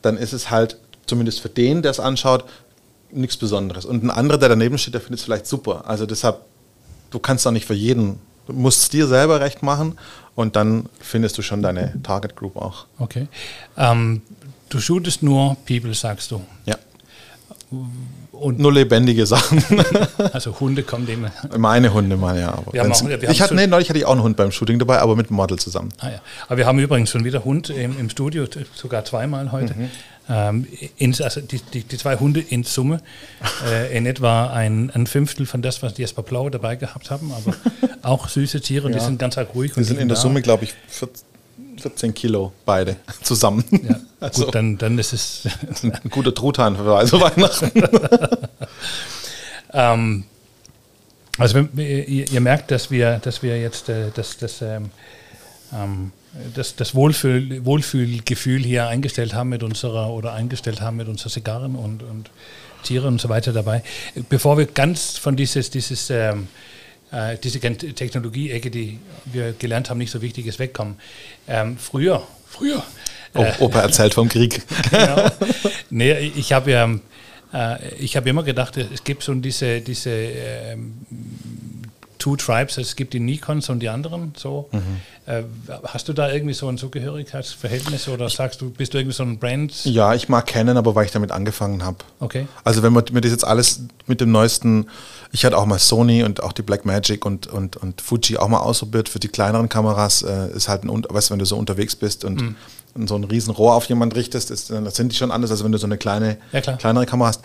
dann 0.00 0.16
ist 0.16 0.32
es 0.32 0.50
halt, 0.50 0.76
zumindest 1.06 1.40
für 1.40 1.48
den, 1.48 1.82
der 1.82 1.90
es 1.92 2.00
anschaut, 2.00 2.44
nichts 3.12 3.36
Besonderes. 3.36 3.84
Und 3.84 4.02
ein 4.02 4.10
anderer, 4.10 4.38
der 4.38 4.48
daneben 4.48 4.78
steht, 4.78 4.94
der 4.94 5.00
findet 5.00 5.20
es 5.20 5.24
vielleicht 5.24 5.46
super. 5.46 5.84
Also 5.86 6.06
deshalb 6.06 6.40
du 7.12 7.18
kannst 7.18 7.46
auch 7.46 7.52
nicht 7.52 7.66
für 7.66 7.74
jeden, 7.74 8.18
du 8.46 8.52
musst 8.52 8.82
es 8.82 8.88
dir 8.88 9.06
selber 9.06 9.40
recht 9.40 9.62
machen 9.62 9.98
und 10.34 10.56
dann 10.56 10.86
findest 11.00 11.38
du 11.38 11.42
schon 11.42 11.62
deine 11.62 12.02
Target 12.02 12.34
Group 12.34 12.56
auch. 12.56 12.86
Okay. 12.98 13.28
Ähm, 13.76 14.22
du 14.68 14.80
shootest 14.80 15.22
nur 15.22 15.56
People, 15.66 15.94
sagst 15.94 16.30
du. 16.30 16.42
Ja. 16.66 16.76
Und 18.42 18.58
nur 18.58 18.72
lebendige 18.72 19.24
Sachen. 19.24 19.62
also 20.32 20.58
Hunde 20.58 20.82
kommen 20.82 21.06
dem. 21.06 21.26
Meine 21.56 21.94
Hunde 21.94 22.16
mal, 22.16 22.36
ja. 22.36 22.54
Auch, 22.54 22.74
ich 22.74 23.40
hatte, 23.40 23.54
nee, 23.54 23.68
neulich 23.68 23.88
hatte 23.88 24.00
ich 24.00 24.04
auch 24.04 24.12
einen 24.12 24.22
Hund 24.24 24.36
beim 24.36 24.50
Shooting 24.50 24.80
dabei, 24.80 24.98
aber 24.98 25.14
mit 25.14 25.28
dem 25.30 25.36
Model 25.36 25.60
zusammen. 25.60 25.90
Ah, 26.00 26.08
ja. 26.08 26.20
Aber 26.48 26.56
wir 26.56 26.66
haben 26.66 26.80
übrigens 26.80 27.10
schon 27.10 27.24
wieder 27.24 27.44
Hund 27.44 27.70
im, 27.70 27.96
im 28.00 28.10
Studio, 28.10 28.46
sogar 28.74 29.04
zweimal 29.04 29.52
heute. 29.52 29.74
Mhm. 29.74 29.90
Ähm, 30.28 30.66
in, 30.96 31.14
also 31.22 31.40
die, 31.40 31.60
die, 31.72 31.84
die, 31.84 31.96
zwei 31.96 32.16
Hunde 32.16 32.40
in 32.40 32.64
Summe 32.64 33.00
äh, 33.68 33.96
in 33.96 34.06
etwa 34.06 34.48
ein, 34.48 34.90
ein, 34.90 35.06
Fünftel 35.06 35.46
von 35.46 35.62
das, 35.62 35.82
was 35.84 35.94
die 35.94 36.02
Jesper 36.02 36.22
Blau 36.22 36.50
dabei 36.50 36.74
gehabt 36.74 37.12
haben, 37.12 37.32
aber 37.32 37.56
auch 38.02 38.28
süße 38.28 38.60
Tiere, 38.60 38.88
ja. 38.88 38.98
die 38.98 39.04
sind 39.04 39.20
ganz 39.20 39.38
arg 39.38 39.54
ruhig. 39.54 39.72
Die 39.74 39.84
sind 39.84 40.00
in 40.00 40.08
der. 40.08 40.16
Summe, 40.16 40.42
glaube 40.42 40.64
ich, 40.64 40.74
14 40.88 41.31
Kilo 42.14 42.52
beide 42.64 42.96
zusammen. 43.22 43.64
Ja, 43.70 44.00
also, 44.20 44.44
gut, 44.46 44.54
dann, 44.54 44.78
dann 44.78 44.98
ist 44.98 45.12
es 45.12 45.48
ein 45.82 46.10
guter 46.10 46.34
Truthahn 46.34 46.76
für 46.76 46.96
also 46.96 47.20
Weihnachten. 47.20 47.70
ähm, 49.72 50.24
also 51.38 51.66
ihr, 51.76 52.30
ihr, 52.30 52.40
merkt, 52.40 52.70
dass 52.70 52.90
wir, 52.90 53.18
dass 53.18 53.42
wir 53.42 53.60
jetzt 53.60 53.88
äh, 53.88 54.10
das, 54.14 54.36
das 54.36 54.60
ähm, 54.62 54.90
ähm, 55.72 56.12
das, 56.54 56.76
das 56.76 56.94
Wohlfühl, 56.94 57.64
Wohlfühlgefühl 57.64 58.62
hier 58.62 58.88
eingestellt 58.88 59.34
haben 59.34 59.50
mit 59.50 59.62
unserer 59.62 60.10
oder 60.10 60.32
eingestellt 60.32 60.80
haben 60.80 60.96
mit 60.96 61.08
unseren 61.08 61.30
Zigarren 61.30 61.74
und, 61.74 62.02
und 62.02 62.30
Tieren 62.82 63.08
und 63.08 63.20
so 63.20 63.28
weiter 63.28 63.52
dabei. 63.52 63.82
Bevor 64.28 64.58
wir 64.58 64.66
ganz 64.66 65.18
von 65.18 65.36
dieses, 65.36 65.70
dieses 65.70 66.10
ähm, 66.10 66.48
äh, 67.12 67.36
diese 67.38 67.60
Technologie-Ecke, 67.60 68.70
die 68.70 68.98
wir 69.26 69.52
gelernt 69.52 69.90
haben, 69.90 69.98
nicht 69.98 70.10
so 70.10 70.22
wichtig 70.22 70.46
ist, 70.46 70.58
wegkommen. 70.58 70.96
Ähm, 71.46 71.76
früher, 71.76 72.26
früher. 72.48 72.82
Oh, 73.34 73.46
Opa 73.60 73.80
erzählt 73.80 74.14
vom 74.14 74.28
Krieg. 74.28 74.62
genau. 74.90 75.30
Nee, 75.90 76.32
ich 76.36 76.52
habe 76.52 76.70
ja, 76.70 76.90
äh, 77.52 77.94
ich 77.96 78.16
habe 78.16 78.28
immer 78.28 78.42
gedacht, 78.42 78.76
es 78.76 79.04
gibt 79.04 79.22
so 79.22 79.34
diese, 79.34 79.80
diese 79.80 80.10
ähm, 80.10 80.94
Two 82.22 82.36
Tribes, 82.36 82.78
es 82.78 82.94
gibt 82.94 83.14
die 83.14 83.18
Nikons 83.18 83.68
und 83.68 83.80
die 83.80 83.88
anderen 83.88 84.32
so. 84.36 84.68
Mhm. 84.70 84.80
Äh, 85.26 85.42
hast 85.88 86.08
du 86.08 86.12
da 86.12 86.30
irgendwie 86.30 86.54
so 86.54 86.68
ein 86.68 86.78
Zugehörigkeitsverhältnis 86.78 88.06
oder 88.06 88.30
sagst 88.30 88.60
du, 88.60 88.70
bist 88.70 88.94
du 88.94 88.98
irgendwie 88.98 89.16
so 89.16 89.24
ein 89.24 89.40
Brand? 89.40 89.84
Ja, 89.84 90.14
ich 90.14 90.28
mag 90.28 90.46
kennen, 90.46 90.76
aber 90.76 90.94
weil 90.94 91.04
ich 91.04 91.10
damit 91.10 91.32
angefangen 91.32 91.82
habe. 91.82 91.96
Okay. 92.20 92.46
Also 92.62 92.84
wenn 92.84 92.92
man 92.92 93.06
mir 93.10 93.22
das 93.22 93.32
jetzt 93.32 93.44
alles 93.44 93.80
mit 94.06 94.20
dem 94.20 94.30
neuesten, 94.30 94.86
ich 95.32 95.44
hatte 95.44 95.58
auch 95.58 95.66
mal 95.66 95.80
Sony 95.80 96.22
und 96.22 96.44
auch 96.44 96.52
die 96.52 96.62
Blackmagic 96.62 97.24
und, 97.24 97.48
und, 97.48 97.76
und 97.76 98.00
Fuji 98.00 98.36
auch 98.36 98.46
mal 98.46 98.60
ausprobiert 98.60 99.08
für 99.08 99.18
die 99.18 99.26
kleineren 99.26 99.68
Kameras, 99.68 100.22
äh, 100.22 100.52
ist 100.54 100.68
halt 100.68 100.84
ein, 100.84 101.04
weißt 101.08 101.30
du, 101.30 101.32
wenn 101.32 101.40
du 101.40 101.44
so 101.44 101.56
unterwegs 101.56 101.96
bist 101.96 102.24
und 102.24 102.40
mhm 102.40 102.56
so 103.06 103.16
ein 103.16 103.24
Riesenrohr 103.24 103.74
auf 103.74 103.86
jemanden 103.86 104.14
richtest, 104.14 104.50
ist, 104.50 104.70
das 104.70 104.96
sind 104.96 105.12
die 105.12 105.16
schon 105.16 105.30
anders, 105.30 105.50
als 105.50 105.64
wenn 105.64 105.72
du 105.72 105.78
so 105.78 105.86
eine 105.86 105.96
kleine, 105.96 106.36
ja, 106.52 106.60
kleinere 106.60 107.06
Kamera 107.06 107.28
hast. 107.28 107.40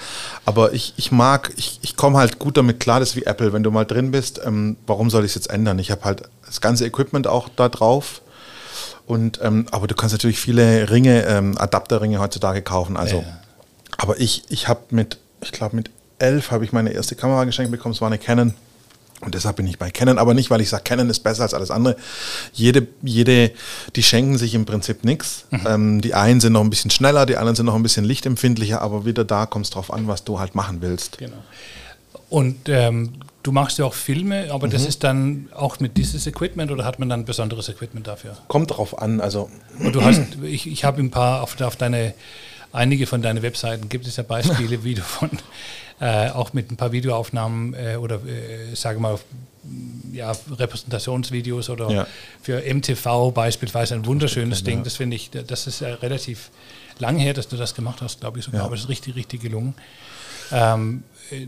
Aber 0.45 0.73
ich, 0.73 0.93
ich 0.97 1.11
mag, 1.11 1.53
ich, 1.55 1.79
ich 1.81 1.95
komme 1.95 2.17
halt 2.17 2.39
gut 2.39 2.57
damit 2.57 2.79
klar, 2.79 2.99
das 2.99 3.09
ist 3.09 3.15
wie 3.15 3.23
Apple, 3.23 3.53
wenn 3.53 3.63
du 3.63 3.71
mal 3.71 3.85
drin 3.85 4.11
bist, 4.11 4.41
ähm, 4.43 4.77
warum 4.85 5.09
soll 5.09 5.23
ich 5.23 5.31
es 5.31 5.35
jetzt 5.35 5.49
ändern? 5.49 5.79
Ich 5.79 5.91
habe 5.91 6.03
halt 6.03 6.23
das 6.45 6.61
ganze 6.61 6.85
Equipment 6.85 7.27
auch 7.27 7.49
da 7.55 7.69
drauf. 7.69 8.21
Und, 9.05 9.39
ähm, 9.41 9.67
aber 9.71 9.87
du 9.87 9.95
kannst 9.95 10.13
natürlich 10.13 10.39
viele 10.39 10.89
Ringe, 10.89 11.25
ähm, 11.25 11.57
Adapterringe 11.57 12.19
heutzutage 12.19 12.61
kaufen. 12.61 12.97
Also, 12.97 13.17
ja. 13.17 13.39
aber 13.97 14.19
ich, 14.19 14.43
ich 14.49 14.67
habe 14.67 14.81
mit, 14.89 15.17
ich 15.41 15.53
glaube 15.53 15.77
mit 15.77 15.91
elf 16.19 16.51
habe 16.51 16.65
ich 16.65 16.73
meine 16.73 16.91
erste 16.91 17.15
Kamera 17.15 17.45
geschenkt 17.45 17.71
bekommen. 17.71 17.93
Es 17.93 18.01
war 18.01 18.07
eine 18.07 18.17
Canon 18.17 18.53
und 19.21 19.33
deshalb 19.33 19.55
bin 19.55 19.65
ich 19.65 19.79
bei 19.79 19.89
Canon, 19.89 20.19
aber 20.19 20.33
nicht, 20.33 20.51
weil 20.51 20.61
ich 20.61 20.69
sage, 20.69 20.83
Canon 20.83 21.09
ist 21.09 21.19
besser 21.19 21.43
als 21.43 21.53
alles 21.53 21.71
andere. 21.71 21.95
Jede, 22.53 22.87
jede, 23.01 23.51
die 23.95 24.03
schenken 24.03 24.37
sich 24.37 24.53
im 24.53 24.65
Prinzip 24.65 25.03
nichts. 25.03 25.45
Mhm. 25.49 25.67
Ähm, 25.67 26.01
die 26.01 26.13
einen 26.13 26.39
sind 26.39 26.53
noch 26.53 26.61
ein 26.61 26.69
bisschen 26.69 26.91
schneller, 26.91 27.25
die 27.25 27.37
anderen 27.37 27.55
sind 27.55 27.65
noch 27.65 27.75
ein 27.75 27.83
bisschen 27.83 28.05
lichtempfindlicher, 28.05 28.81
aber 28.81 29.05
wieder 29.05 29.25
da 29.25 29.47
kommt 29.47 29.65
es 29.65 29.71
drauf 29.71 29.91
an, 29.91 30.07
was 30.07 30.23
du 30.23 30.39
halt 30.39 30.53
machen 30.53 30.81
willst. 30.81 31.17
Genau. 31.17 31.37
Und 32.29 32.69
ähm, 32.69 33.13
du 33.41 33.51
machst 33.51 33.79
ja 33.79 33.85
auch 33.85 33.93
Filme, 33.93 34.51
aber 34.51 34.67
mhm. 34.67 34.71
das 34.71 34.85
ist 34.85 35.03
dann 35.03 35.49
auch 35.55 35.79
mit 35.79 35.97
dieses 35.97 36.27
Equipment 36.27 36.71
oder 36.71 36.85
hat 36.85 36.99
man 36.99 37.09
dann 37.09 37.25
besonderes 37.25 37.69
Equipment 37.69 38.05
dafür? 38.05 38.37
Kommt 38.47 38.71
drauf 38.71 38.99
an. 39.01 39.21
Also 39.21 39.49
Und 39.79 39.95
du 39.95 40.03
hast, 40.03 40.21
ich, 40.43 40.67
ich 40.67 40.83
habe 40.83 41.01
ein 41.01 41.09
paar 41.09 41.41
auf, 41.41 41.59
auf 41.61 41.75
deine, 41.75 42.13
einige 42.77 43.07
von 43.07 43.21
deinen 43.21 43.41
Webseiten 43.41 43.89
gibt 43.89 44.07
es 44.07 44.15
ja 44.15 44.23
Beispiele, 44.23 44.83
wie 44.83 44.93
du 44.93 45.01
von 45.01 45.29
äh, 45.99 46.29
auch 46.29 46.53
mit 46.53 46.71
ein 46.71 46.77
paar 46.77 46.91
Videoaufnahmen 46.91 47.73
äh, 47.73 47.95
oder 47.95 48.15
äh, 48.25 48.75
sage 48.75 48.99
mal 48.99 49.19
ja, 50.13 50.33
Repräsentationsvideos 50.57 51.69
oder 51.69 51.89
ja. 51.89 52.07
für 52.41 52.61
MTV 52.61 53.31
beispielsweise 53.33 53.95
ein 53.95 54.05
wunderschönes 54.05 54.63
Ding. 54.63 54.83
Das 54.83 54.95
finde 54.95 55.17
ich, 55.17 55.29
das 55.29 55.67
ist 55.67 55.81
relativ 55.81 56.51
lang 56.99 57.17
her, 57.17 57.33
dass 57.33 57.49
du 57.49 57.57
das 57.57 57.75
gemacht 57.75 58.01
hast, 58.01 58.21
glaube 58.21 58.39
ich 58.39 58.45
sogar, 58.45 58.61
ja. 58.61 58.65
aber 58.65 58.75
es 58.75 58.81
ist 58.81 58.89
richtig, 58.89 59.15
richtig 59.15 59.41
gelungen. 59.41 59.73
Ähm, 60.51 61.03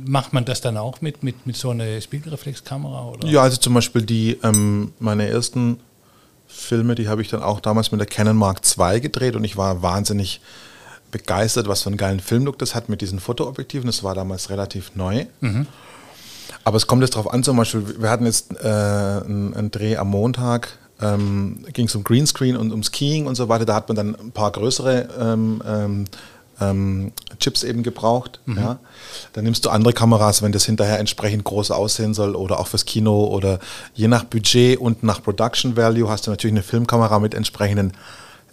macht 0.05 0.33
man 0.33 0.43
das 0.43 0.59
dann 0.59 0.75
auch 0.75 0.99
mit, 0.99 1.23
mit, 1.23 1.47
mit 1.47 1.55
so 1.55 1.69
einer 1.69 2.01
Spiegelreflexkamera? 2.01 3.05
Oder? 3.05 3.27
Ja, 3.27 3.43
also 3.43 3.55
zum 3.55 3.73
Beispiel 3.73 4.01
die, 4.01 4.37
ähm, 4.43 4.91
meine 4.99 5.27
ersten 5.27 5.79
Filme, 6.47 6.95
die 6.95 7.07
habe 7.07 7.21
ich 7.21 7.29
dann 7.29 7.41
auch 7.41 7.61
damals 7.61 7.91
mit 7.91 8.01
der 8.01 8.07
Canon 8.07 8.35
Mark 8.35 8.59
II 8.77 8.99
gedreht 8.99 9.35
und 9.35 9.45
ich 9.45 9.55
war 9.55 9.81
wahnsinnig 9.81 10.41
begeistert, 11.11 11.67
was 11.67 11.83
für 11.83 11.89
einen 11.89 11.97
geilen 11.97 12.19
Filmlook 12.19 12.57
das 12.59 12.75
hat 12.75 12.89
mit 12.89 13.01
diesen 13.01 13.19
Fotoobjektiven. 13.19 13.87
Das 13.87 14.03
war 14.03 14.15
damals 14.15 14.49
relativ 14.49 14.95
neu. 14.95 15.25
Mhm. 15.41 15.67
Aber 16.63 16.77
es 16.77 16.87
kommt 16.87 17.01
jetzt 17.01 17.15
darauf 17.15 17.31
an, 17.31 17.43
zum 17.43 17.57
Beispiel, 17.57 18.01
wir 18.01 18.09
hatten 18.09 18.25
jetzt 18.25 18.51
äh, 18.61 18.67
einen, 18.67 19.53
einen, 19.55 19.71
Dreh 19.71 19.97
am 19.97 20.09
Montag, 20.09 20.77
ähm, 21.01 21.65
ging 21.73 21.85
es 21.87 21.95
um 21.95 22.03
Greenscreen 22.03 22.57
und 22.57 22.71
um 22.71 22.83
Skiing 22.83 23.27
und 23.27 23.35
so 23.35 23.49
weiter. 23.49 23.65
Da 23.65 23.75
hat 23.75 23.87
man 23.87 23.95
dann 23.95 24.15
ein 24.15 24.31
paar 24.31 24.51
größere 24.51 25.07
ähm, 25.19 25.63
ähm, 25.65 26.05
ähm, 26.61 27.11
Chips 27.39 27.63
eben 27.63 27.83
gebraucht. 27.83 28.39
Mhm. 28.45 28.57
Ja. 28.57 28.79
Dann 29.33 29.45
nimmst 29.45 29.65
du 29.65 29.69
andere 29.69 29.93
Kameras, 29.93 30.41
wenn 30.41 30.51
das 30.51 30.65
hinterher 30.65 30.99
entsprechend 30.99 31.43
groß 31.43 31.71
aussehen 31.71 32.13
soll 32.13 32.35
oder 32.35 32.59
auch 32.59 32.67
fürs 32.67 32.85
Kino 32.85 33.25
oder 33.25 33.59
je 33.93 34.07
nach 34.07 34.25
Budget 34.25 34.77
und 34.79 35.03
nach 35.03 35.23
Production 35.23 35.77
Value 35.77 36.09
hast 36.09 36.27
du 36.27 36.31
natürlich 36.31 36.53
eine 36.53 36.63
Filmkamera 36.63 37.19
mit 37.19 37.33
entsprechenden 37.33 37.93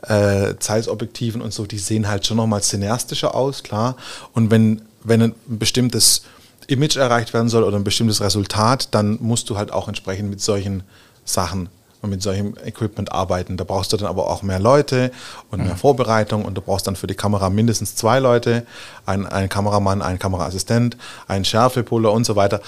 äh, 0.03 0.55
Zeitobjektiven 0.59 1.41
und 1.41 1.53
so, 1.53 1.67
die 1.67 1.79
sehen 1.79 2.09
halt 2.09 2.27
schon 2.27 2.37
nochmal 2.37 2.63
cineastischer 2.63 3.35
aus, 3.35 3.63
klar. 3.63 3.97
Und 4.33 4.51
wenn, 4.51 4.83
wenn 5.05 5.23
ein 5.23 5.35
bestimmtes 5.47 6.23
Image 6.69 6.97
erreicht 6.97 7.33
werden 7.33 7.49
soll 7.49 7.65
oder 7.65 7.77
ein 7.77 7.85
bestimmtes 7.85 8.21
Resultat, 8.21 8.95
dann 8.95 9.19
musst 9.21 9.51
du 9.51 9.57
halt 9.57 9.73
auch 9.73 9.89
entsprechend 9.89 10.31
mit 10.31 10.41
solchen 10.41 10.83
Sachen 11.25 11.69
und 12.03 12.11
mit 12.11 12.23
solchem 12.23 12.55
Equipment 12.65 13.13
arbeiten. 13.13 13.57
Da 13.57 13.65
brauchst 13.65 13.93
du 13.93 13.97
dann 13.97 14.09
aber 14.09 14.29
auch 14.29 14.43
mehr 14.43 14.59
Leute 14.59 15.11
und 15.51 15.63
mehr 15.63 15.75
mhm. 15.75 15.79
Vorbereitung 15.79 16.45
und 16.45 16.55
du 16.55 16.61
brauchst 16.61 16.87
dann 16.87 16.97
für 16.97 17.07
die 17.07 17.15
Kamera 17.15 17.51
mindestens 17.51 17.95
zwei 17.95 18.19
Leute, 18.19 18.67
einen, 19.07 19.27
einen 19.27 19.49
Kameramann, 19.49 20.03
einen 20.03 20.19
Kameraassistent, 20.19 20.97
einen 21.29 21.45
Schärfepuller 21.45 22.13
und 22.13 22.25
so 22.25 22.37
weiter. 22.37 22.61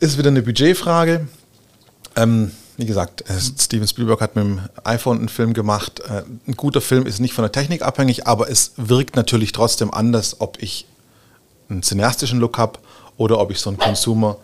Ist 0.00 0.18
wieder 0.18 0.28
eine 0.28 0.42
Budgetfrage. 0.42 1.28
Ähm, 2.16 2.52
wie 2.76 2.86
gesagt, 2.86 3.24
Steven 3.58 3.88
Spielberg 3.88 4.20
hat 4.20 4.36
mit 4.36 4.44
dem 4.44 4.60
iPhone 4.84 5.18
einen 5.18 5.28
Film 5.28 5.54
gemacht. 5.54 6.00
Äh, 6.00 6.22
ein 6.46 6.56
guter 6.56 6.80
Film 6.80 7.06
ist 7.06 7.20
nicht 7.20 7.34
von 7.34 7.42
der 7.42 7.52
Technik 7.52 7.82
abhängig, 7.82 8.26
aber 8.26 8.50
es 8.50 8.72
wirkt 8.76 9.16
natürlich 9.16 9.52
trotzdem 9.52 9.92
anders, 9.92 10.40
ob 10.40 10.62
ich 10.62 10.86
einen 11.68 11.82
cineastischen 11.82 12.38
Look 12.38 12.58
habe 12.58 12.78
oder 13.16 13.38
ob 13.38 13.50
ich 13.50 13.60
so 13.60 13.70
einen 13.70 13.78
Consumer, 13.78 14.36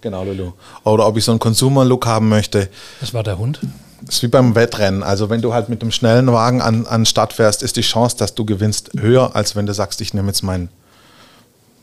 genau 0.00 0.24
Lulu, 0.24 0.52
oder 0.84 1.06
ob 1.06 1.16
ich 1.16 1.24
so 1.24 1.32
einen 1.32 1.40
Consumer-Look 1.40 2.06
haben 2.06 2.28
möchte. 2.28 2.68
Das 3.00 3.12
war 3.14 3.22
der 3.22 3.38
Hund? 3.38 3.60
Das 4.02 4.16
ist 4.16 4.22
wie 4.22 4.28
beim 4.28 4.54
Wettrennen. 4.54 5.02
Also 5.02 5.28
wenn 5.30 5.42
du 5.42 5.52
halt 5.52 5.68
mit 5.68 5.82
einem 5.82 5.92
schnellen 5.92 6.26
Wagen 6.32 6.60
an, 6.60 6.86
an 6.86 7.06
Start 7.06 7.32
fährst, 7.32 7.62
ist 7.62 7.76
die 7.76 7.82
Chance, 7.82 8.16
dass 8.16 8.34
du 8.34 8.44
gewinnst, 8.44 8.90
höher, 8.98 9.34
als 9.34 9.54
wenn 9.54 9.66
du 9.66 9.74
sagst, 9.74 10.00
ich 10.00 10.14
nehme 10.14 10.28
jetzt 10.28 10.42
meinen 10.42 10.68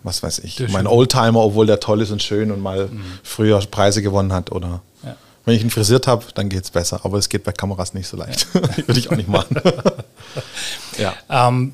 was 0.04 0.24
weiß 0.24 0.40
ich, 0.40 0.70
mein 0.70 0.88
Oldtimer, 0.88 1.42
obwohl 1.42 1.66
der 1.66 1.82
toll 1.82 2.02
ist 2.02 2.12
und 2.12 2.24
schön 2.24 2.52
und 2.52 2.62
mal 2.62 2.88
mhm. 2.88 3.04
früher 3.22 3.60
Preise 3.70 4.02
gewonnen 4.02 4.32
hat 4.32 4.52
oder 4.52 4.82
ja. 5.04 5.16
Wenn 5.50 5.56
ich 5.56 5.64
ihn 5.64 5.72
frisiert 5.72 6.06
habe, 6.06 6.26
dann 6.36 6.48
geht 6.48 6.64
es 6.64 6.70
besser. 6.70 7.02
Aber 7.04 7.18
es 7.18 7.28
geht 7.28 7.44
bei 7.44 7.52
Kameras 7.52 7.96
nicht 7.96 8.08
so 8.08 8.18
leicht. 8.18 8.48
Ja. 8.54 8.62
Würde 8.88 9.00
ich 9.00 9.10
auch 9.10 9.16
nicht 9.16 9.30
machen. 9.30 9.60
ja. 11.00 11.16
Ähm, 11.28 11.74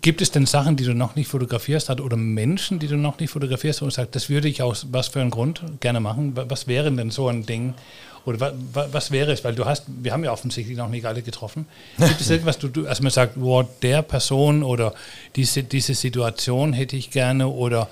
gibt 0.00 0.22
es 0.22 0.30
denn 0.30 0.46
Sachen, 0.46 0.76
die 0.76 0.84
du 0.84 0.94
noch 0.94 1.16
nicht 1.16 1.28
fotografierst 1.28 1.88
hast 1.88 2.00
oder 2.00 2.16
Menschen, 2.16 2.78
die 2.78 2.86
du 2.86 2.96
noch 2.96 3.18
nicht 3.18 3.30
fotografierst 3.30 3.82
und 3.82 3.92
sagst, 3.92 4.14
das 4.14 4.28
würde 4.28 4.48
ich 4.48 4.62
aus 4.62 4.86
was 4.92 5.08
für 5.08 5.20
einen 5.20 5.30
Grund 5.30 5.62
gerne 5.80 5.98
machen? 5.98 6.32
Was 6.34 6.68
wäre 6.68 6.92
denn 6.92 7.10
so 7.10 7.28
ein 7.28 7.44
Ding? 7.44 7.74
Oder 8.24 8.54
was, 8.72 8.92
was 8.92 9.10
wäre 9.10 9.32
es? 9.32 9.42
Weil 9.42 9.56
du 9.56 9.64
hast, 9.64 9.84
wir 9.88 10.12
haben 10.12 10.22
ja 10.22 10.30
offensichtlich 10.30 10.76
noch 10.76 10.88
nicht 10.88 11.04
alle 11.04 11.22
getroffen. 11.22 11.66
Gibt 11.98 12.20
es 12.20 12.30
irgendwas, 12.30 12.58
du, 12.58 12.68
du, 12.68 12.86
also 12.86 13.02
man 13.02 13.10
sagt, 13.10 13.32
wow, 13.34 13.66
der 13.82 14.02
Person 14.02 14.62
oder 14.62 14.94
diese, 15.34 15.64
diese 15.64 15.94
Situation 15.94 16.72
hätte 16.72 16.96
ich 16.96 17.10
gerne 17.10 17.48
oder 17.48 17.88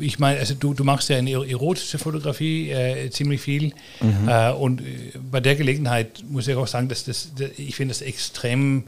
ich 0.00 0.18
meine, 0.18 0.38
also 0.38 0.54
du, 0.54 0.74
du 0.74 0.84
machst 0.84 1.08
ja 1.08 1.16
eine 1.16 1.30
erotische 1.30 1.98
Fotografie 1.98 2.70
äh, 2.70 3.10
ziemlich 3.10 3.40
viel 3.40 3.72
mhm. 4.00 4.28
äh, 4.28 4.52
und 4.52 4.80
äh, 4.80 4.84
bei 5.30 5.40
der 5.40 5.56
Gelegenheit 5.56 6.24
muss 6.28 6.46
ich 6.48 6.54
auch 6.56 6.66
sagen, 6.66 6.88
dass 6.88 7.04
das, 7.04 7.28
ich 7.56 7.76
finde 7.76 7.92
das 7.92 8.02
extrem 8.02 8.84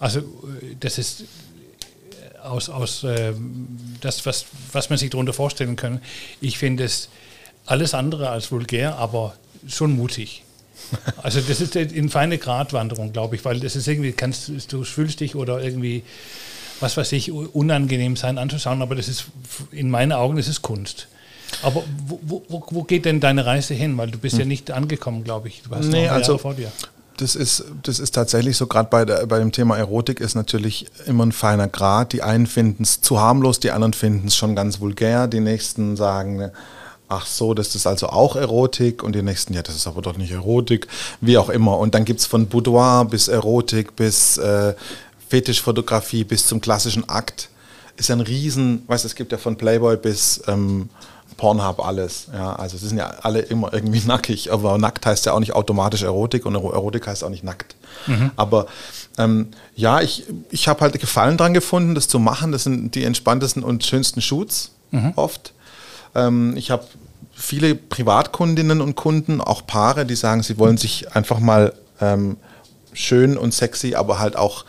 also 0.00 0.22
das 0.80 0.98
ist 0.98 1.24
aus, 2.42 2.70
aus 2.70 3.04
äh, 3.04 3.34
das, 4.00 4.24
was, 4.24 4.46
was 4.72 4.88
man 4.88 4.98
sich 4.98 5.10
darunter 5.10 5.34
vorstellen 5.34 5.76
kann. 5.76 6.00
Ich 6.40 6.58
finde 6.58 6.84
es 6.84 7.10
alles 7.66 7.92
andere 7.92 8.30
als 8.30 8.50
vulgär, 8.50 8.96
aber 8.96 9.34
schon 9.68 9.92
mutig. 9.92 10.42
Also 11.22 11.42
das 11.42 11.60
ist 11.60 11.76
in 11.76 12.08
feine 12.08 12.38
Gratwanderung, 12.38 13.12
glaube 13.12 13.36
ich, 13.36 13.44
weil 13.44 13.60
das 13.60 13.76
ist 13.76 13.86
irgendwie, 13.86 14.12
kannst 14.12 14.50
du 14.72 14.82
fühlst 14.82 15.20
dich 15.20 15.36
oder 15.36 15.62
irgendwie, 15.62 16.02
was 16.80 16.96
weiß 16.96 17.12
ich, 17.12 17.30
unangenehm 17.32 18.16
sein 18.16 18.38
anzuschauen, 18.38 18.82
aber 18.82 18.94
das 18.94 19.08
ist, 19.08 19.26
in 19.70 19.90
meinen 19.90 20.12
Augen 20.12 20.38
ist 20.38 20.48
es 20.48 20.62
Kunst. 20.62 21.08
Aber 21.62 21.82
wo, 22.06 22.42
wo, 22.48 22.64
wo 22.70 22.82
geht 22.84 23.04
denn 23.04 23.20
deine 23.20 23.44
Reise 23.44 23.74
hin? 23.74 23.96
Weil 23.98 24.10
du 24.10 24.18
bist 24.18 24.34
hm. 24.34 24.40
ja 24.40 24.46
nicht 24.46 24.70
angekommen, 24.70 25.24
glaube 25.24 25.48
ich. 25.48 25.62
Du 25.62 25.74
hast 25.74 25.86
nee, 25.86 26.06
noch 26.06 26.12
also, 26.12 26.38
vor 26.38 26.54
dir 26.54 26.70
das 27.20 27.34
ist, 27.34 27.64
das 27.82 27.98
ist 27.98 28.12
tatsächlich 28.12 28.56
so, 28.56 28.66
gerade 28.66 28.88
bei, 28.90 29.04
bei 29.04 29.38
dem 29.38 29.52
Thema 29.52 29.76
Erotik 29.76 30.20
ist 30.20 30.34
natürlich 30.34 30.86
immer 31.06 31.26
ein 31.26 31.32
feiner 31.32 31.68
Grad. 31.68 32.12
Die 32.12 32.22
einen 32.22 32.46
finden 32.46 32.82
es 32.82 33.00
zu 33.00 33.20
harmlos, 33.20 33.60
die 33.60 33.70
anderen 33.70 33.92
finden 33.92 34.28
es 34.28 34.36
schon 34.36 34.56
ganz 34.56 34.80
vulgär. 34.80 35.26
Die 35.28 35.40
nächsten 35.40 35.96
sagen, 35.96 36.50
ach 37.08 37.26
so, 37.26 37.54
das 37.54 37.74
ist 37.74 37.86
also 37.86 38.08
auch 38.08 38.36
Erotik. 38.36 39.02
Und 39.02 39.14
die 39.14 39.22
nächsten, 39.22 39.52
ja, 39.52 39.62
das 39.62 39.76
ist 39.76 39.86
aber 39.86 40.02
doch 40.02 40.16
nicht 40.16 40.32
Erotik. 40.32 40.88
Wie 41.20 41.36
auch 41.36 41.50
immer. 41.50 41.78
Und 41.78 41.94
dann 41.94 42.04
gibt 42.04 42.20
es 42.20 42.26
von 42.26 42.46
Boudoir 42.46 43.04
bis 43.04 43.28
Erotik 43.28 43.96
bis 43.96 44.38
äh, 44.38 44.74
Fetischfotografie 45.30 46.24
bis 46.24 46.46
zum 46.46 46.60
klassischen 46.60 47.08
Akt. 47.08 47.48
Ist 47.96 48.10
ein 48.10 48.20
Riesen, 48.20 48.82
weißt 48.86 49.04
du, 49.04 49.08
es 49.08 49.14
gibt 49.14 49.32
ja 49.32 49.38
von 49.38 49.56
Playboy 49.56 49.96
bis... 49.96 50.42
Ähm, 50.46 50.90
Pornhub 51.36 51.82
alles. 51.82 52.26
Ja, 52.34 52.52
also 52.52 52.76
sie 52.76 52.88
sind 52.88 52.98
ja 52.98 53.06
alle 53.22 53.40
immer 53.40 53.72
irgendwie 53.72 54.02
nackig, 54.06 54.52
aber 54.52 54.76
nackt 54.76 55.06
heißt 55.06 55.24
ja 55.24 55.32
auch 55.32 55.40
nicht 55.40 55.54
automatisch 55.54 56.02
Erotik 56.02 56.44
und 56.44 56.54
Erotik 56.54 57.06
heißt 57.06 57.24
auch 57.24 57.30
nicht 57.30 57.44
nackt. 57.44 57.76
Mhm. 58.06 58.30
Aber 58.36 58.66
ähm, 59.16 59.48
ja, 59.74 60.02
ich, 60.02 60.24
ich 60.50 60.68
habe 60.68 60.80
halt 60.80 61.00
Gefallen 61.00 61.38
dran 61.38 61.54
gefunden, 61.54 61.94
das 61.94 62.08
zu 62.08 62.18
machen. 62.18 62.52
Das 62.52 62.64
sind 62.64 62.94
die 62.94 63.04
entspanntesten 63.04 63.62
und 63.62 63.84
schönsten 63.84 64.20
Shoots 64.20 64.72
mhm. 64.90 65.14
oft. 65.16 65.54
Ähm, 66.14 66.56
ich 66.56 66.70
habe 66.70 66.84
viele 67.32 67.74
Privatkundinnen 67.74 68.82
und 68.82 68.94
Kunden, 68.94 69.40
auch 69.40 69.66
Paare, 69.66 70.04
die 70.04 70.16
sagen, 70.16 70.42
sie 70.42 70.58
wollen 70.58 70.76
sich 70.76 71.16
einfach 71.16 71.38
mal 71.38 71.72
ähm, 72.02 72.36
schön 72.92 73.38
und 73.38 73.54
sexy, 73.54 73.94
aber 73.94 74.18
halt 74.18 74.36
auch, 74.36 74.66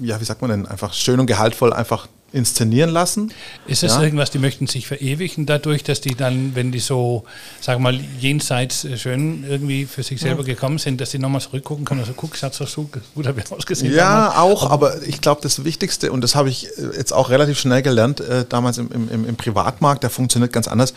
ja, 0.00 0.20
wie 0.20 0.24
sagt 0.24 0.42
man 0.42 0.50
denn, 0.50 0.66
einfach 0.66 0.92
schön 0.92 1.20
und 1.20 1.26
gehaltvoll 1.26 1.72
einfach 1.72 2.08
inszenieren 2.32 2.90
lassen. 2.90 3.32
Ist 3.66 3.82
das 3.82 3.94
ja. 3.94 4.02
irgendwas, 4.02 4.30
die 4.30 4.38
möchten 4.38 4.66
sich 4.66 4.86
verewigen 4.86 5.46
dadurch, 5.46 5.84
dass 5.84 6.00
die 6.00 6.14
dann, 6.14 6.54
wenn 6.54 6.72
die 6.72 6.80
so, 6.80 7.24
sagen 7.60 7.82
wir 7.82 7.92
mal, 7.92 8.00
jenseits 8.18 8.84
äh, 8.84 8.98
schön 8.98 9.44
irgendwie 9.48 9.86
für 9.86 10.02
sich 10.02 10.20
selber 10.20 10.42
ja. 10.42 10.48
gekommen 10.48 10.78
sind, 10.78 11.00
dass 11.00 11.10
die 11.10 11.18
nochmal 11.18 11.40
zurückgucken 11.40 11.84
können, 11.84 12.00
also 12.00 12.12
guck, 12.14 12.34
es 12.34 12.42
hat 12.42 12.52
so 12.54 12.90
gut 13.14 13.26
ausgesehen. 13.50 13.94
Ja, 13.94 14.28
damals. 14.28 14.36
auch, 14.36 14.70
aber, 14.70 14.94
aber, 14.94 15.02
ich 15.04 15.20
glaube, 15.20 15.40
das 15.40 15.64
Wichtigste, 15.64 16.10
und 16.10 16.20
das 16.20 16.34
habe 16.34 16.50
ich 16.50 16.66
äh, 16.66 16.96
jetzt 16.96 17.12
auch 17.12 17.30
relativ 17.30 17.58
schnell 17.58 17.82
gelernt, 17.82 18.20
äh, 18.20 18.44
damals 18.46 18.78
im, 18.78 18.90
im, 18.92 19.26
im, 19.26 19.36
Privatmarkt, 19.36 20.02
der 20.02 20.10
funktioniert 20.10 20.52
ganz 20.52 20.66
anders, 20.68 20.94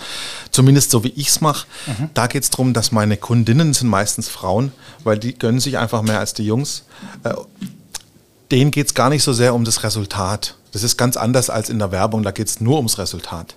zumindest 0.51 0.91
so 0.91 1.03
wie 1.03 1.13
ich 1.15 1.29
es 1.29 1.41
mache. 1.41 1.67
Mhm. 1.87 2.09
Da 2.15 2.27
geht 2.27 2.43
es 2.43 2.49
darum, 2.49 2.73
dass 2.73 2.91
meine 2.91 3.17
Kundinnen 3.17 3.73
sind 3.73 3.87
meistens 3.87 4.29
Frauen, 4.29 4.71
weil 5.03 5.19
die 5.19 5.37
gönnen 5.37 5.59
sich 5.59 5.77
einfach 5.77 6.01
mehr 6.01 6.19
als 6.19 6.33
die 6.33 6.45
Jungs. 6.45 6.83
Äh, 7.23 7.33
denen 8.51 8.71
geht 8.71 8.87
es 8.87 8.93
gar 8.93 9.09
nicht 9.09 9.23
so 9.23 9.33
sehr 9.33 9.53
um 9.53 9.65
das 9.65 9.83
Resultat. 9.83 10.55
Das 10.71 10.83
ist 10.83 10.97
ganz 10.97 11.17
anders 11.17 11.49
als 11.49 11.69
in 11.69 11.79
der 11.79 11.91
Werbung, 11.91 12.23
da 12.23 12.31
geht 12.31 12.47
es 12.47 12.61
nur 12.61 12.77
ums 12.77 12.97
Resultat. 12.97 13.55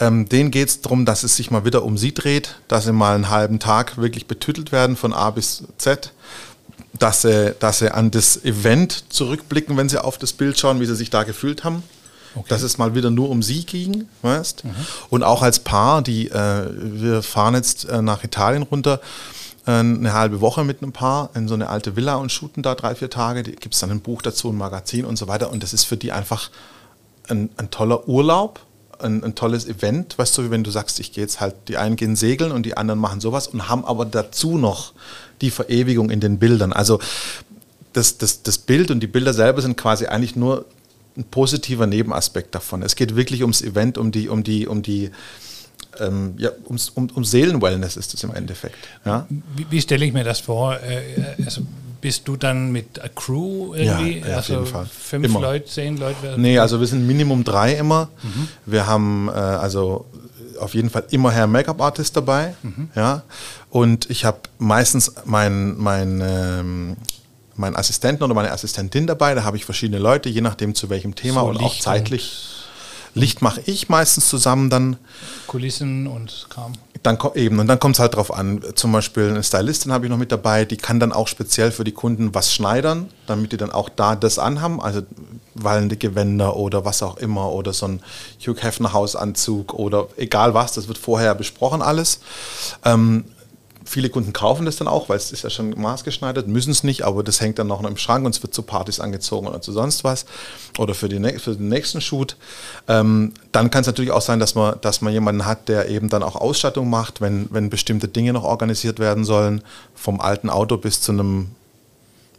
Ähm, 0.00 0.28
denen 0.28 0.50
geht 0.50 0.68
es 0.68 0.80
darum, 0.80 1.04
dass 1.04 1.22
es 1.24 1.36
sich 1.36 1.50
mal 1.50 1.64
wieder 1.64 1.84
um 1.84 1.98
sie 1.98 2.14
dreht, 2.14 2.56
dass 2.68 2.84
sie 2.84 2.92
mal 2.92 3.14
einen 3.14 3.28
halben 3.28 3.58
Tag 3.58 3.98
wirklich 3.98 4.26
betüttelt 4.26 4.72
werden 4.72 4.96
von 4.96 5.12
A 5.12 5.30
bis 5.30 5.64
Z, 5.76 6.12
dass 6.98 7.22
sie, 7.22 7.54
dass 7.58 7.80
sie 7.80 7.92
an 7.92 8.10
das 8.10 8.42
Event 8.44 9.04
zurückblicken, 9.10 9.76
wenn 9.76 9.88
sie 9.88 10.02
auf 10.02 10.18
das 10.18 10.32
Bild 10.32 10.58
schauen, 10.58 10.80
wie 10.80 10.86
sie 10.86 10.96
sich 10.96 11.10
da 11.10 11.24
gefühlt 11.24 11.64
haben. 11.64 11.82
Okay. 12.34 12.46
Dass 12.48 12.62
es 12.62 12.78
mal 12.78 12.94
wieder 12.94 13.10
nur 13.10 13.28
um 13.28 13.42
sie 13.42 13.66
ging, 13.66 14.08
weißt? 14.22 14.64
Mhm. 14.64 14.70
Und 15.10 15.24
auch 15.24 15.42
als 15.42 15.58
Paar, 15.58 16.00
die 16.00 16.28
äh, 16.28 16.68
wir 16.72 17.24
fahren 17.24 17.54
jetzt 17.54 17.88
äh, 17.88 18.02
nach 18.02 18.22
Italien 18.22 18.62
runter 18.62 19.00
eine 19.66 20.14
halbe 20.14 20.40
Woche 20.40 20.64
mit 20.64 20.82
einem 20.82 20.92
Paar 20.92 21.30
in 21.34 21.46
so 21.46 21.54
eine 21.54 21.68
alte 21.68 21.94
Villa 21.94 22.16
und 22.16 22.32
shooten 22.32 22.62
da 22.62 22.74
drei, 22.74 22.94
vier 22.94 23.10
Tage. 23.10 23.42
Da 23.42 23.50
gibt 23.50 23.74
es 23.74 23.80
dann 23.80 23.90
ein 23.90 24.00
Buch 24.00 24.22
dazu, 24.22 24.48
ein 24.48 24.56
Magazin 24.56 25.04
und 25.04 25.16
so 25.16 25.28
weiter. 25.28 25.50
Und 25.50 25.62
das 25.62 25.72
ist 25.74 25.84
für 25.84 25.96
die 25.96 26.12
einfach 26.12 26.50
ein, 27.28 27.50
ein 27.56 27.70
toller 27.70 28.08
Urlaub, 28.08 28.60
ein, 28.98 29.22
ein, 29.22 29.34
tolles 29.34 29.66
Event. 29.66 30.18
Weißt 30.18 30.36
du, 30.36 30.44
wie 30.44 30.50
wenn 30.50 30.64
du 30.64 30.70
sagst, 30.70 30.98
ich 30.98 31.12
gehe 31.12 31.22
jetzt 31.22 31.40
halt, 31.40 31.54
die 31.68 31.76
einen 31.76 31.96
gehen 31.96 32.16
segeln 32.16 32.52
und 32.52 32.64
die 32.64 32.76
anderen 32.76 33.00
machen 33.00 33.20
sowas 33.20 33.48
und 33.48 33.68
haben 33.68 33.84
aber 33.84 34.04
dazu 34.06 34.56
noch 34.58 34.92
die 35.40 35.50
Verewigung 35.50 36.10
in 36.10 36.20
den 36.20 36.38
Bildern. 36.38 36.72
Also 36.72 36.98
das, 37.92 38.18
das, 38.18 38.42
das 38.42 38.58
Bild 38.58 38.90
und 38.90 39.00
die 39.00 39.06
Bilder 39.06 39.34
selber 39.34 39.62
sind 39.62 39.76
quasi 39.76 40.06
eigentlich 40.06 40.36
nur 40.36 40.64
ein 41.16 41.24
positiver 41.24 41.86
Nebenaspekt 41.86 42.54
davon. 42.54 42.82
Es 42.82 42.96
geht 42.96 43.16
wirklich 43.16 43.42
ums 43.42 43.62
Event, 43.62 43.98
um 43.98 44.12
die, 44.12 44.28
um 44.28 44.42
die, 44.42 44.66
um 44.66 44.82
die 44.82 45.10
ähm, 46.00 46.34
ja, 46.38 46.50
ums, 46.66 46.90
um, 46.90 47.08
um 47.14 47.24
Seelenwellness 47.24 47.96
ist 47.96 48.14
es 48.14 48.22
im 48.24 48.34
Endeffekt. 48.34 48.76
Ja? 49.04 49.26
Wie, 49.56 49.66
wie 49.70 49.80
stelle 49.80 50.04
ich 50.04 50.12
mir 50.12 50.24
das 50.24 50.40
vor? 50.40 50.74
Äh, 50.80 51.44
also 51.44 51.62
bist 52.00 52.26
du 52.26 52.36
dann 52.36 52.72
mit 52.72 53.02
a 53.02 53.08
Crew 53.08 53.74
irgendwie? 53.74 54.20
Ja, 54.20 54.28
ja 54.28 54.36
also 54.36 54.54
auf 54.54 54.60
jeden 54.60 54.66
Fall. 54.66 54.86
Fünf 54.86 55.24
immer. 55.26 55.40
Leute, 55.40 55.66
zehn 55.66 55.96
Leute? 55.98 56.34
Nee, 56.36 56.58
also 56.58 56.80
wir 56.80 56.86
sind 56.86 57.06
Minimum 57.06 57.44
drei 57.44 57.74
immer. 57.74 58.08
Mhm. 58.22 58.48
Wir 58.66 58.86
haben 58.86 59.28
äh, 59.28 59.32
also 59.32 60.06
auf 60.58 60.74
jeden 60.74 60.90
Fall 60.90 61.04
immer 61.10 61.30
Herr 61.30 61.46
Make-up-Artist 61.46 62.16
dabei. 62.16 62.54
Mhm. 62.62 62.90
Ja? 62.94 63.22
Und 63.70 64.08
ich 64.10 64.24
habe 64.24 64.38
meistens 64.58 65.12
meinen 65.24 65.78
mein, 65.78 66.22
ähm, 66.24 66.96
mein 67.56 67.76
Assistenten 67.76 68.24
oder 68.24 68.34
meine 68.34 68.50
Assistentin 68.50 69.06
dabei. 69.06 69.34
Da 69.34 69.44
habe 69.44 69.56
ich 69.56 69.64
verschiedene 69.64 69.98
Leute, 69.98 70.28
je 70.28 70.40
nachdem 70.40 70.74
zu 70.74 70.88
welchem 70.90 71.14
Thema 71.14 71.42
so 71.42 71.48
und 71.48 71.58
auch 71.58 71.78
zeitlich. 71.78 72.59
Licht 73.14 73.42
mache 73.42 73.62
ich 73.66 73.88
meistens 73.88 74.28
zusammen 74.28 74.70
dann. 74.70 74.96
Kulissen 75.46 76.06
und 76.06 76.46
Kram. 76.48 76.72
Dann 77.02 77.18
eben, 77.34 77.58
und 77.58 77.66
dann 77.66 77.80
kommt 77.80 77.96
es 77.96 78.00
halt 78.00 78.14
drauf 78.14 78.32
an. 78.32 78.60
Zum 78.74 78.92
Beispiel 78.92 79.30
eine 79.30 79.42
Stylistin 79.42 79.90
habe 79.90 80.04
ich 80.04 80.10
noch 80.10 80.18
mit 80.18 80.30
dabei, 80.30 80.66
die 80.66 80.76
kann 80.76 81.00
dann 81.00 81.12
auch 81.12 81.28
speziell 81.28 81.70
für 81.70 81.82
die 81.82 81.92
Kunden 81.92 82.34
was 82.34 82.52
schneidern, 82.52 83.08
damit 83.26 83.52
die 83.52 83.56
dann 83.56 83.70
auch 83.70 83.88
da 83.88 84.16
das 84.16 84.38
anhaben. 84.38 84.82
Also 84.82 85.02
wallende 85.54 85.96
Gewänder 85.96 86.56
oder 86.56 86.84
was 86.84 87.02
auch 87.02 87.16
immer 87.16 87.52
oder 87.52 87.72
so 87.72 87.86
ein 87.86 88.02
Hugh 88.38 88.60
Hefner 88.60 88.92
Hausanzug 88.92 89.72
oder 89.74 90.08
egal 90.16 90.52
was, 90.52 90.72
das 90.72 90.88
wird 90.88 90.98
vorher 90.98 91.34
besprochen 91.34 91.80
alles. 91.80 92.20
Ähm, 92.84 93.24
viele 93.90 94.08
Kunden 94.08 94.32
kaufen 94.32 94.66
das 94.66 94.76
dann 94.76 94.86
auch, 94.86 95.08
weil 95.08 95.16
es 95.16 95.32
ist 95.32 95.42
ja 95.42 95.50
schon 95.50 95.70
maßgeschneidert, 95.70 96.46
müssen 96.46 96.70
es 96.70 96.84
nicht, 96.84 97.02
aber 97.02 97.24
das 97.24 97.40
hängt 97.40 97.58
dann 97.58 97.66
noch 97.66 97.82
im 97.82 97.96
Schrank 97.96 98.24
und 98.24 98.36
es 98.36 98.40
wird 98.40 98.54
zu 98.54 98.62
Partys 98.62 99.00
angezogen 99.00 99.48
oder 99.48 99.60
zu 99.60 99.72
sonst 99.72 100.04
was 100.04 100.26
oder 100.78 100.94
für, 100.94 101.08
die, 101.08 101.18
für 101.40 101.56
den 101.56 101.68
nächsten 101.68 102.00
Shoot. 102.00 102.36
Ähm, 102.86 103.32
dann 103.50 103.70
kann 103.72 103.80
es 103.80 103.88
natürlich 103.88 104.12
auch 104.12 104.20
sein, 104.20 104.38
dass 104.38 104.54
man, 104.54 104.80
dass 104.80 105.00
man 105.00 105.12
jemanden 105.12 105.44
hat, 105.44 105.68
der 105.68 105.88
eben 105.88 106.08
dann 106.08 106.22
auch 106.22 106.36
Ausstattung 106.36 106.88
macht, 106.88 107.20
wenn, 107.20 107.48
wenn 107.50 107.68
bestimmte 107.68 108.06
Dinge 108.06 108.32
noch 108.32 108.44
organisiert 108.44 109.00
werden 109.00 109.24
sollen, 109.24 109.60
vom 109.96 110.20
alten 110.20 110.50
Auto 110.50 110.76
bis 110.76 111.00
zu 111.00 111.10
einem, 111.10 111.48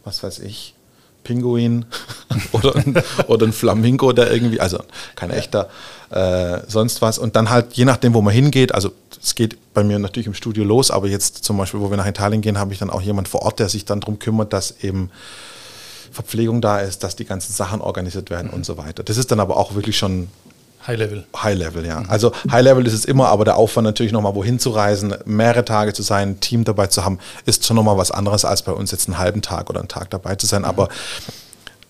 was 0.04 0.22
weiß 0.22 0.38
ich, 0.38 0.74
Pinguin 1.24 1.84
oder, 2.52 2.76
ein, 2.76 3.02
oder 3.26 3.46
ein 3.46 3.52
Flamingo, 3.52 4.12
der 4.12 4.30
irgendwie, 4.30 4.60
also 4.60 4.80
kein 5.14 5.30
echter, 5.30 5.68
äh, 6.10 6.60
sonst 6.66 7.02
was. 7.02 7.18
Und 7.18 7.36
dann 7.36 7.50
halt, 7.50 7.74
je 7.74 7.84
nachdem, 7.84 8.14
wo 8.14 8.22
man 8.22 8.34
hingeht, 8.34 8.74
also 8.74 8.92
es 9.22 9.34
geht 9.34 9.56
bei 9.72 9.84
mir 9.84 9.98
natürlich 9.98 10.26
im 10.26 10.34
Studio 10.34 10.64
los, 10.64 10.90
aber 10.90 11.08
jetzt 11.08 11.44
zum 11.44 11.56
Beispiel, 11.56 11.80
wo 11.80 11.90
wir 11.90 11.96
nach 11.96 12.06
Italien 12.06 12.42
gehen, 12.42 12.58
habe 12.58 12.72
ich 12.72 12.78
dann 12.78 12.90
auch 12.90 13.02
jemand 13.02 13.28
vor 13.28 13.42
Ort, 13.42 13.58
der 13.58 13.68
sich 13.68 13.84
dann 13.84 14.00
darum 14.00 14.18
kümmert, 14.18 14.52
dass 14.52 14.82
eben 14.82 15.10
Verpflegung 16.10 16.60
da 16.60 16.80
ist, 16.80 17.02
dass 17.04 17.16
die 17.16 17.24
ganzen 17.24 17.52
Sachen 17.52 17.80
organisiert 17.80 18.30
werden 18.30 18.48
mhm. 18.48 18.54
und 18.54 18.66
so 18.66 18.76
weiter. 18.76 19.02
Das 19.02 19.16
ist 19.16 19.30
dann 19.30 19.40
aber 19.40 19.56
auch 19.56 19.74
wirklich 19.74 19.96
schon 19.96 20.28
High 20.86 20.98
Level. 20.98 21.24
High 21.36 21.56
Level, 21.56 21.86
ja. 21.86 22.00
Mhm. 22.00 22.10
Also 22.10 22.32
High 22.50 22.62
Level 22.62 22.86
ist 22.86 22.92
es 22.92 23.04
immer, 23.04 23.28
aber 23.28 23.44
der 23.44 23.56
Aufwand 23.56 23.84
natürlich 23.84 24.12
nochmal 24.12 24.34
wohin 24.34 24.58
zu 24.58 24.70
reisen, 24.70 25.14
mehrere 25.24 25.64
Tage 25.64 25.92
zu 25.92 26.02
sein, 26.02 26.30
ein 26.30 26.40
Team 26.40 26.64
dabei 26.64 26.88
zu 26.88 27.04
haben, 27.04 27.18
ist 27.46 27.64
schon 27.66 27.76
nochmal 27.76 27.96
was 27.96 28.10
anderes 28.10 28.44
als 28.44 28.62
bei 28.62 28.72
uns 28.72 28.90
jetzt 28.90 29.08
einen 29.08 29.18
halben 29.18 29.42
Tag 29.42 29.70
oder 29.70 29.80
einen 29.80 29.88
Tag 29.88 30.10
dabei 30.10 30.34
zu 30.34 30.46
sein. 30.46 30.62
Mhm. 30.62 30.68
Aber 30.68 30.88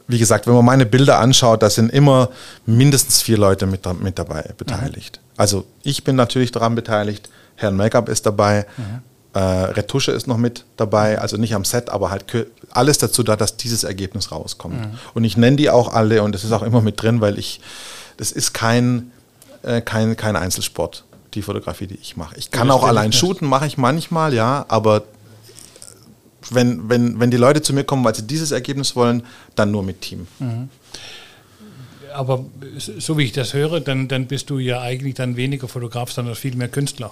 wie 0.09 0.19
gesagt, 0.19 0.47
wenn 0.47 0.55
man 0.55 0.65
meine 0.65 0.85
Bilder 0.85 1.19
anschaut, 1.19 1.63
da 1.63 1.71
sind 1.71 1.91
immer 1.91 2.29
mindestens 2.67 3.23
vier 3.23 3.39
Leute 3.39 3.67
mit, 3.67 3.87
mit 4.03 4.19
dabei 4.19 4.51
beteiligt. 4.57 5.21
Mhm. 5.23 5.33
Also 5.37 5.65
ich 5.83 6.05
bin 6.05 6.17
natürlich 6.17 6.53
daran 6.53 6.75
beteiligt, 6.75 7.31
Herrn 7.57 7.77
Make-up 7.77 8.09
ist 8.09 8.27
dabei, 8.27 8.67
mhm. 8.77 9.03
äh, 9.33 9.39
Retusche 9.39 10.13
ist 10.13 10.27
noch 10.27 10.37
mit 10.37 10.65
dabei, 10.77 11.19
also 11.19 11.37
nicht 11.39 11.55
am 11.55 11.65
Set, 11.65 11.89
aber 11.89 12.11
halt 12.11 12.27
alles 12.71 12.99
dazu 12.99 13.23
da, 13.23 13.37
dass 13.37 13.57
dieses 13.57 13.85
Ergebnis 13.85 14.33
rauskommt. 14.33 14.81
Mhm. 14.81 14.99
Und 15.15 15.25
ich 15.25 15.37
nenne 15.37 15.57
die 15.57 15.71
auch 15.71 15.93
alle 15.93 16.23
und 16.23 16.35
das 16.35 16.45
ist 16.45 16.53
auch 16.53 16.63
immer 16.63 16.83
mit 16.83 17.01
drin, 17.01 17.21
weil 17.21 17.39
ich 17.39 17.61
das 18.23 18.31
ist 18.31 18.53
kein, 18.53 19.11
äh, 19.65 19.81
kein, 19.81 20.17
kein 20.17 20.37
Einzelsport, 20.37 21.03
die 21.35 21.43
Fotografie, 21.43 21.89
die 21.89 21.97
ich 21.97 22.17
mache. 22.17 22.37
Ich 22.39 22.53
kann 22.53 22.71
auch 22.71 22.85
allein 22.85 23.13
shooten, 23.13 23.49
mache 23.49 23.67
ich 23.67 23.79
manchmal, 23.79 24.33
ja, 24.33 24.65
aber 24.69 25.03
wenn, 26.51 26.89
wenn, 26.89 27.19
wenn 27.19 27.33
die 27.33 27.37
Leute 27.37 27.63
zu 27.63 27.73
mir 27.73 27.83
kommen, 27.83 28.05
weil 28.05 28.15
sie 28.15 28.23
dieses 28.23 28.53
Ergebnis 28.53 28.95
wollen, 28.95 29.25
dann 29.57 29.73
nur 29.73 29.83
mit 29.83 30.03
Team. 30.03 30.29
Mhm. 30.39 30.69
Aber 32.15 32.45
so 32.77 33.19
wie 33.19 33.25
ich 33.25 33.33
das 33.33 33.55
höre, 33.55 33.81
dann, 33.81 34.07
dann 34.07 34.27
bist 34.27 34.51
du 34.51 34.61
ja 34.61 34.81
eigentlich 34.81 35.15
dann 35.15 35.35
weniger 35.35 35.67
Fotograf, 35.67 36.13
sondern 36.13 36.37
viel 36.37 36.55
mehr 36.55 36.69
Künstler. 36.69 37.11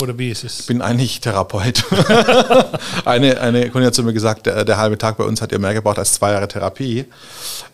Oder 0.00 0.16
wie 0.16 0.30
ist 0.30 0.44
es? 0.44 0.60
Ich 0.60 0.66
bin 0.66 0.80
eigentlich 0.80 1.20
Therapeut. 1.20 1.84
eine, 3.04 3.40
eine 3.40 3.62
Kundin 3.70 3.86
hat 3.86 3.94
zu 3.94 4.04
mir 4.04 4.12
gesagt, 4.12 4.46
der, 4.46 4.64
der, 4.64 4.78
halbe 4.78 4.96
Tag 4.96 5.16
bei 5.16 5.24
uns 5.24 5.42
hat 5.42 5.50
ihr 5.50 5.58
mehr 5.58 5.74
gebraucht 5.74 5.98
als 5.98 6.12
zwei 6.12 6.32
Jahre 6.32 6.46
Therapie. 6.46 7.00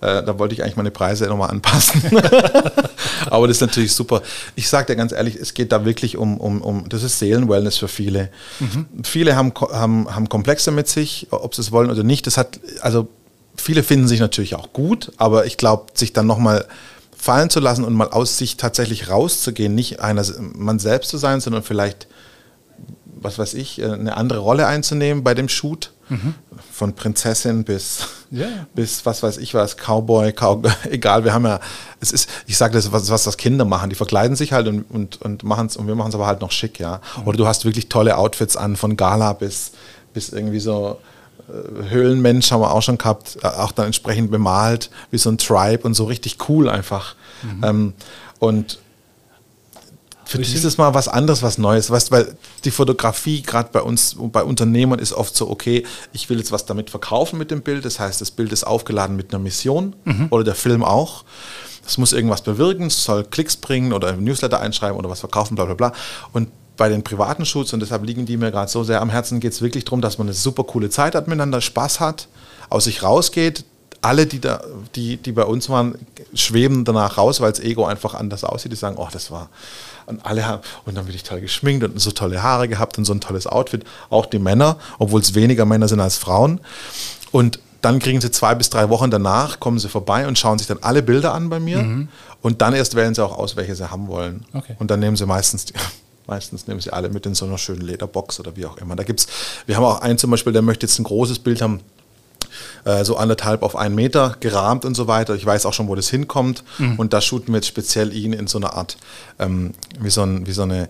Äh, 0.00 0.22
da 0.22 0.38
wollte 0.38 0.54
ich 0.54 0.62
eigentlich 0.62 0.76
meine 0.76 0.90
Preise 0.90 1.26
nochmal 1.26 1.50
anpassen. 1.50 2.02
Aber 3.30 3.46
das 3.46 3.58
ist 3.58 3.60
natürlich 3.60 3.92
super. 3.92 4.22
Ich 4.56 4.70
sage 4.70 4.86
dir 4.86 4.96
ganz 4.96 5.12
ehrlich, 5.12 5.36
es 5.36 5.52
geht 5.52 5.70
da 5.70 5.84
wirklich 5.84 6.16
um, 6.16 6.38
um, 6.38 6.62
um 6.62 6.88
das 6.88 7.02
ist 7.02 7.18
Seelenwellness 7.18 7.76
für 7.76 7.88
viele. 7.88 8.30
Mhm. 8.58 8.86
Viele 9.02 9.36
haben, 9.36 9.52
haben, 9.54 10.14
haben 10.14 10.28
Komplexe 10.30 10.70
mit 10.70 10.88
sich, 10.88 11.26
ob 11.30 11.54
sie 11.54 11.60
es 11.60 11.72
wollen 11.72 11.90
oder 11.90 12.04
nicht. 12.04 12.26
Das 12.26 12.38
hat, 12.38 12.58
also 12.80 13.08
viele 13.54 13.82
finden 13.82 14.08
sich 14.08 14.20
natürlich 14.20 14.54
auch 14.54 14.72
gut, 14.72 15.12
aber 15.18 15.44
ich 15.44 15.58
glaube, 15.58 15.86
sich 15.94 16.14
dann 16.14 16.26
nochmal 16.26 16.64
fallen 17.16 17.50
zu 17.50 17.60
lassen 17.60 17.84
und 17.84 17.94
mal 17.94 18.08
aus 18.08 18.38
sich 18.38 18.56
tatsächlich 18.56 19.08
rauszugehen, 19.08 19.74
nicht 19.74 20.00
einer 20.00 20.24
man 20.54 20.78
selbst 20.78 21.10
zu 21.10 21.18
sein, 21.18 21.40
sondern 21.40 21.62
vielleicht 21.62 22.06
was 23.24 23.38
weiß 23.38 23.54
ich, 23.54 23.80
äh, 23.80 23.86
eine 23.86 24.16
andere 24.16 24.38
Rolle 24.38 24.66
einzunehmen 24.66 25.24
bei 25.24 25.34
dem 25.34 25.48
Shoot. 25.48 25.92
Mhm. 26.08 26.34
Von 26.70 26.92
Prinzessin 26.92 27.64
bis, 27.64 28.08
yeah. 28.30 28.66
bis 28.74 29.06
was 29.06 29.22
weiß 29.22 29.38
ich 29.38 29.54
was, 29.54 29.76
Cowboy, 29.76 30.32
Cowboy, 30.32 30.70
egal, 30.90 31.24
wir 31.24 31.32
haben 31.32 31.46
ja, 31.46 31.60
es 32.00 32.12
ist, 32.12 32.28
ich 32.46 32.58
sage 32.58 32.74
das, 32.74 32.92
was, 32.92 33.08
was 33.08 33.24
das 33.24 33.38
Kinder 33.38 33.64
machen, 33.64 33.88
die 33.88 33.96
verkleiden 33.96 34.36
sich 34.36 34.52
halt 34.52 34.68
und, 34.68 34.82
und, 34.90 35.22
und 35.22 35.44
machen 35.44 35.66
es 35.66 35.78
und 35.78 35.86
wir 35.86 35.94
machen 35.94 36.10
es 36.10 36.14
aber 36.14 36.26
halt 36.26 36.42
noch 36.42 36.52
schick, 36.52 36.78
ja. 36.78 37.00
Mhm. 37.16 37.28
Oder 37.28 37.38
du 37.38 37.46
hast 37.46 37.64
wirklich 37.64 37.88
tolle 37.88 38.18
Outfits 38.18 38.56
an, 38.56 38.76
von 38.76 38.98
Gala 38.98 39.32
bis, 39.32 39.72
bis 40.12 40.28
irgendwie 40.28 40.60
so 40.60 40.98
äh, 41.48 41.90
Höhlenmensch 41.90 42.50
haben 42.50 42.60
wir 42.60 42.72
auch 42.72 42.82
schon 42.82 42.98
gehabt, 42.98 43.38
äh, 43.42 43.46
auch 43.46 43.72
dann 43.72 43.86
entsprechend 43.86 44.30
bemalt, 44.30 44.90
wie 45.10 45.18
so 45.18 45.30
ein 45.30 45.38
Tribe 45.38 45.84
und 45.84 45.94
so 45.94 46.04
richtig 46.04 46.36
cool 46.48 46.68
einfach. 46.68 47.14
Mhm. 47.42 47.64
Ähm, 47.64 47.92
und 48.40 48.78
für 50.26 50.38
dieses 50.38 50.78
Mal 50.78 50.94
was 50.94 51.08
anderes, 51.08 51.42
was 51.42 51.58
Neues, 51.58 51.90
weißt, 51.90 52.10
weil 52.10 52.36
die 52.64 52.70
Fotografie 52.70 53.42
gerade 53.42 53.70
bei 53.72 53.82
uns, 53.82 54.16
bei 54.18 54.42
Unternehmern 54.42 54.98
ist 54.98 55.12
oft 55.12 55.36
so, 55.36 55.50
okay, 55.50 55.84
ich 56.12 56.28
will 56.30 56.38
jetzt 56.38 56.52
was 56.52 56.66
damit 56.66 56.90
verkaufen 56.90 57.38
mit 57.38 57.50
dem 57.50 57.62
Bild, 57.62 57.84
das 57.84 58.00
heißt, 58.00 58.20
das 58.20 58.30
Bild 58.30 58.52
ist 58.52 58.64
aufgeladen 58.64 59.16
mit 59.16 59.32
einer 59.32 59.42
Mission 59.42 59.94
mhm. 60.04 60.28
oder 60.30 60.44
der 60.44 60.54
Film 60.54 60.82
auch. 60.82 61.24
Das 61.84 61.98
muss 61.98 62.12
irgendwas 62.12 62.42
bewirken, 62.42 62.86
es 62.86 63.04
soll 63.04 63.24
Klicks 63.24 63.56
bringen 63.56 63.92
oder 63.92 64.08
ein 64.08 64.24
Newsletter 64.24 64.60
einschreiben 64.60 64.96
oder 64.96 65.10
was 65.10 65.20
verkaufen, 65.20 65.54
bla 65.54 65.66
bla 65.66 65.74
bla. 65.74 65.92
Und 66.32 66.48
bei 66.76 66.88
den 66.88 67.04
privaten 67.04 67.44
Shoots, 67.44 67.72
und 67.72 67.80
deshalb 67.80 68.04
liegen 68.04 68.26
die 68.26 68.36
mir 68.36 68.50
gerade 68.50 68.70
so 68.70 68.82
sehr 68.84 69.00
am 69.00 69.10
Herzen, 69.10 69.38
geht 69.38 69.52
es 69.52 69.62
wirklich 69.62 69.84
darum, 69.84 70.00
dass 70.00 70.18
man 70.18 70.26
eine 70.26 70.34
super 70.34 70.64
coole 70.64 70.90
Zeit 70.90 71.14
hat 71.14 71.28
miteinander, 71.28 71.60
Spaß 71.60 72.00
hat, 72.00 72.28
aus 72.70 72.84
sich 72.84 73.02
rausgeht, 73.02 73.64
alle, 74.04 74.26
die, 74.26 74.40
da, 74.40 74.62
die, 74.94 75.16
die 75.16 75.32
bei 75.32 75.44
uns 75.44 75.70
waren, 75.70 75.94
schweben 76.34 76.84
danach 76.84 77.16
raus, 77.16 77.40
weil 77.40 77.52
das 77.52 77.60
Ego 77.60 77.86
einfach 77.86 78.14
anders 78.14 78.44
aussieht. 78.44 78.70
Die 78.70 78.76
sagen, 78.76 78.96
oh, 78.98 79.08
das 79.10 79.30
war. 79.30 79.48
Und 80.06 80.24
alle 80.24 80.46
haben, 80.46 80.62
und 80.84 80.96
dann 80.96 81.06
bin 81.06 81.14
ich 81.14 81.22
toll 81.22 81.40
geschminkt 81.40 81.84
und 81.84 81.98
so 82.00 82.10
tolle 82.10 82.42
Haare 82.42 82.68
gehabt 82.68 82.98
und 82.98 83.04
so 83.04 83.12
ein 83.12 83.20
tolles 83.20 83.46
Outfit. 83.46 83.84
Auch 84.10 84.26
die 84.26 84.38
Männer, 84.38 84.78
obwohl 84.98 85.20
es 85.20 85.34
weniger 85.34 85.64
Männer 85.64 85.88
sind 85.88 86.00
als 86.00 86.16
Frauen. 86.16 86.60
Und 87.32 87.58
dann 87.80 87.98
kriegen 87.98 88.20
sie 88.20 88.30
zwei 88.30 88.54
bis 88.54 88.70
drei 88.70 88.88
Wochen 88.88 89.10
danach, 89.10 89.60
kommen 89.60 89.78
sie 89.78 89.88
vorbei 89.88 90.26
und 90.26 90.38
schauen 90.38 90.58
sich 90.58 90.66
dann 90.66 90.78
alle 90.80 91.02
Bilder 91.02 91.34
an 91.34 91.50
bei 91.50 91.60
mir. 91.60 91.82
Mhm. 91.82 92.08
Und 92.40 92.62
dann 92.62 92.74
erst 92.74 92.94
wählen 92.94 93.14
sie 93.14 93.24
auch 93.24 93.36
aus, 93.36 93.56
welche 93.56 93.74
sie 93.74 93.90
haben 93.90 94.08
wollen. 94.08 94.44
Okay. 94.52 94.76
Und 94.78 94.90
dann 94.90 95.00
nehmen 95.00 95.16
sie 95.16 95.26
meistens 95.26 95.64
die, 95.66 95.74
Meistens 96.26 96.66
nehmen 96.66 96.80
sie 96.80 96.90
alle 96.90 97.10
mit 97.10 97.26
in 97.26 97.34
so 97.34 97.44
einer 97.44 97.58
schönen 97.58 97.82
Lederbox 97.82 98.40
oder 98.40 98.56
wie 98.56 98.64
auch 98.64 98.78
immer. 98.78 98.96
Da 98.96 99.02
gibt's, 99.02 99.26
wir 99.66 99.76
haben 99.76 99.84
auch 99.84 100.00
einen 100.00 100.16
zum 100.16 100.30
Beispiel, 100.30 100.52
der 100.52 100.62
möchte 100.62 100.86
jetzt 100.86 100.98
ein 100.98 101.04
großes 101.04 101.40
Bild 101.40 101.60
haben, 101.60 101.80
äh, 102.84 103.04
so 103.04 103.16
anderthalb 103.16 103.62
auf 103.62 103.76
einen 103.76 103.94
Meter 103.94 104.36
gerahmt 104.40 104.84
und 104.84 104.94
so 104.94 105.06
weiter. 105.06 105.34
Ich 105.34 105.44
weiß 105.44 105.66
auch 105.66 105.72
schon, 105.72 105.88
wo 105.88 105.94
das 105.94 106.08
hinkommt. 106.08 106.64
Mhm. 106.78 106.96
Und 106.96 107.12
da 107.12 107.20
shooten 107.20 107.52
wir 107.52 107.56
jetzt 107.56 107.68
speziell 107.68 108.12
ihn 108.12 108.32
in 108.32 108.46
so 108.46 108.58
einer 108.58 108.74
Art, 108.74 108.96
ähm, 109.38 109.74
wie, 109.98 110.10
so 110.10 110.22
ein, 110.22 110.46
wie 110.46 110.52
so 110.52 110.62
eine, 110.62 110.88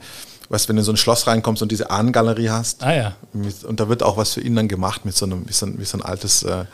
weißt 0.48 0.68
wenn 0.68 0.76
du 0.76 0.80
in 0.80 0.87
so 0.87 0.92
ein 0.92 0.96
Schloss 0.96 1.26
reinkommst 1.26 1.62
und 1.62 1.70
diese 1.70 1.90
Ahnengalerie 1.90 2.50
hast. 2.50 2.83
Ah 2.83 2.94
ja. 2.94 3.12
Und 3.33 3.80
da 3.80 3.88
wird 3.88 4.02
auch 4.02 4.16
was 4.16 4.35
für 4.35 4.40
ihn 4.40 4.57
dann 4.57 4.68
gemacht 4.68 5.04
mit 5.04 5.16
so 5.16 5.26
einem, 5.26 5.48
wie 5.48 5.52
so 5.52 5.66
ein, 5.66 5.78
wie 5.78 5.85
so 5.85 5.98
ein 5.98 6.02
altes 6.02 6.42
äh, 6.42 6.64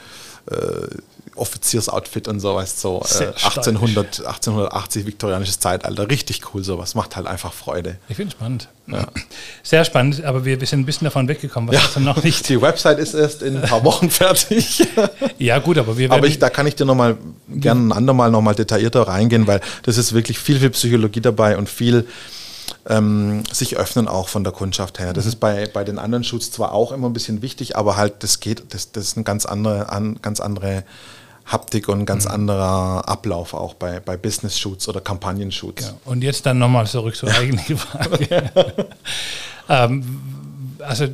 Offiziersoutfit 1.40 2.28
und 2.28 2.40
sowas, 2.40 2.80
so 2.80 3.02
äh, 3.18 3.26
1800, 3.26 4.26
1880 4.26 5.06
viktorianisches 5.06 5.58
Zeitalter. 5.58 6.10
Richtig 6.10 6.42
cool, 6.52 6.62
sowas. 6.62 6.94
Macht 6.94 7.16
halt 7.16 7.26
einfach 7.26 7.52
Freude. 7.52 7.96
Ich 8.08 8.16
finde 8.16 8.28
es 8.28 8.32
spannend. 8.34 8.68
Ja. 8.86 9.06
Sehr 9.62 9.84
spannend, 9.84 10.22
aber 10.24 10.44
wir, 10.44 10.60
wir 10.60 10.66
sind 10.66 10.80
ein 10.80 10.86
bisschen 10.86 11.06
davon 11.06 11.28
weggekommen, 11.28 11.70
was 11.70 11.94
ja. 11.94 12.00
noch 12.00 12.22
nicht. 12.22 12.46
Die 12.48 12.60
Website 12.60 12.98
ist 12.98 13.14
erst 13.14 13.42
in 13.42 13.56
ein 13.56 13.62
paar 13.62 13.84
Wochen 13.84 14.10
fertig. 14.10 14.86
ja, 15.38 15.58
gut, 15.60 15.78
aber 15.78 15.96
wir 15.96 16.10
Aber 16.10 16.26
ich, 16.26 16.38
da 16.38 16.50
kann 16.50 16.66
ich 16.66 16.74
dir 16.74 16.84
nochmal 16.84 17.16
gerne 17.48 17.88
ein 17.88 17.92
andermal 17.92 18.30
nochmal 18.30 18.54
detaillierter 18.54 19.02
reingehen, 19.02 19.46
weil 19.46 19.60
das 19.84 19.96
ist 19.96 20.12
wirklich 20.12 20.38
viel, 20.38 20.58
viel 20.58 20.70
Psychologie 20.70 21.20
dabei 21.20 21.56
und 21.56 21.68
viel 21.68 22.06
ähm, 22.88 23.42
sich 23.52 23.76
öffnen 23.76 24.08
auch 24.08 24.28
von 24.28 24.44
der 24.44 24.52
Kundschaft 24.52 24.98
her. 24.98 25.12
Das 25.12 25.24
mhm. 25.24 25.28
ist 25.30 25.36
bei, 25.36 25.66
bei 25.66 25.84
den 25.84 25.98
anderen 25.98 26.24
Shoots 26.24 26.50
zwar 26.50 26.72
auch 26.72 26.92
immer 26.92 27.08
ein 27.08 27.12
bisschen 27.12 27.42
wichtig, 27.42 27.76
aber 27.76 27.96
halt, 27.96 28.22
das 28.22 28.40
geht, 28.40 28.74
das, 28.74 28.92
das 28.92 29.04
ist 29.04 29.16
eine 29.16 29.24
ganz 29.24 29.46
andere, 29.46 29.90
an, 29.90 30.18
ganz 30.22 30.40
andere 30.40 30.84
Haptik 31.46 31.88
und 31.88 32.00
ein 32.00 32.06
ganz 32.06 32.26
mhm. 32.26 32.32
anderer 32.32 33.08
Ablauf 33.08 33.54
auch 33.54 33.74
bei, 33.74 34.00
bei 34.00 34.16
Business-Shoots 34.16 34.88
oder 34.88 35.00
Kampagnen-Shoots. 35.00 35.86
Ja, 35.86 35.94
und 36.04 36.22
jetzt 36.22 36.46
dann 36.46 36.58
nochmal 36.58 36.86
zurück 36.86 37.16
zur 37.16 37.30
eigentlichen 37.30 37.78
Frage. 37.78 38.52
ähm, 39.68 40.20
also, 40.80 41.08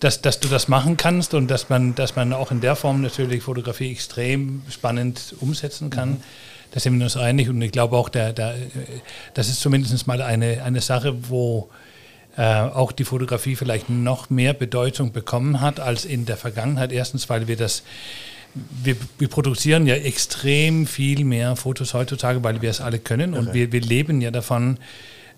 dass, 0.00 0.20
dass 0.20 0.40
du 0.40 0.48
das 0.48 0.68
machen 0.68 0.96
kannst 0.96 1.34
und 1.34 1.48
dass 1.48 1.68
man, 1.68 1.94
dass 1.94 2.14
man 2.14 2.32
auch 2.32 2.50
in 2.50 2.60
der 2.60 2.76
Form 2.76 3.00
natürlich 3.00 3.42
Fotografie 3.42 3.90
extrem 3.90 4.62
spannend 4.68 5.34
umsetzen 5.40 5.90
kann. 5.90 6.10
Mhm. 6.10 6.22
Da 6.74 6.80
sind 6.80 6.98
wir 6.98 7.04
uns 7.04 7.16
einig 7.16 7.48
und 7.48 7.62
ich 7.62 7.70
glaube 7.70 7.96
auch, 7.96 8.08
der, 8.08 8.32
der, 8.32 8.56
das 9.32 9.48
ist 9.48 9.60
zumindest 9.60 10.08
mal 10.08 10.20
eine, 10.20 10.64
eine 10.64 10.80
Sache, 10.80 11.14
wo 11.28 11.70
äh, 12.36 12.42
auch 12.42 12.90
die 12.90 13.04
Fotografie 13.04 13.54
vielleicht 13.54 13.90
noch 13.90 14.28
mehr 14.28 14.54
Bedeutung 14.54 15.12
bekommen 15.12 15.60
hat 15.60 15.78
als 15.78 16.04
in 16.04 16.26
der 16.26 16.36
Vergangenheit. 16.36 16.90
Erstens, 16.90 17.30
weil 17.30 17.46
wir 17.46 17.54
das 17.54 17.84
wir, 18.54 18.96
wir, 19.18 19.28
produzieren 19.28 19.86
ja 19.86 19.94
extrem 19.94 20.88
viel 20.88 21.24
mehr 21.24 21.54
Fotos 21.54 21.94
heutzutage, 21.94 22.42
weil 22.42 22.60
wir 22.60 22.70
es 22.70 22.80
alle 22.80 22.98
können 22.98 23.34
und 23.34 23.54
wir, 23.54 23.70
wir 23.70 23.80
leben 23.80 24.20
ja 24.20 24.32
davon, 24.32 24.78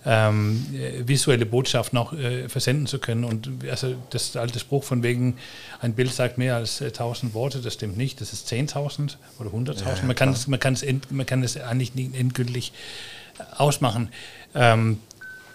ähm, 0.07 0.65
visuelle 1.05 1.45
Botschaften 1.45 1.99
auch 1.99 2.13
äh, 2.13 2.49
versenden 2.49 2.87
zu 2.87 2.99
können. 3.01 3.25
Und 3.25 3.51
also 3.69 3.95
das 4.11 4.37
alte 4.37 4.61
Spruch 4.61 4.85
von 4.85 5.03
wegen, 5.03 5.37
ein 5.81 5.95
Bild 5.95 6.13
sagt 6.13 6.39
mehr 6.39 6.55
als 6.55 6.81
äh, 6.81 6.87
1000 6.87 7.35
Worte, 7.35 7.61
das 7.61 7.75
stimmt 7.75 7.97
nicht, 7.97 8.21
das 8.21 8.33
ist 8.33 8.51
10.000 8.51 9.17
oder 9.41 9.51
100.000. 9.51 9.85
Ja, 9.85 10.03
man, 10.05 10.15
kann 10.15 10.31
es, 10.31 10.47
man, 10.47 10.61
kann 10.61 10.75
es 10.75 10.85
man 11.11 11.27
kann 11.27 11.43
es 11.43 11.57
eigentlich 11.57 11.95
nicht 11.95 12.15
endgültig 12.15 12.73
ausmachen. 13.57 14.11
Ähm, 14.55 15.01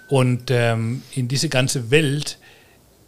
und 0.09 0.51
ähm, 0.51 1.03
in 1.15 1.29
diese 1.29 1.47
ganze 1.47 1.89
Welt 1.89 2.37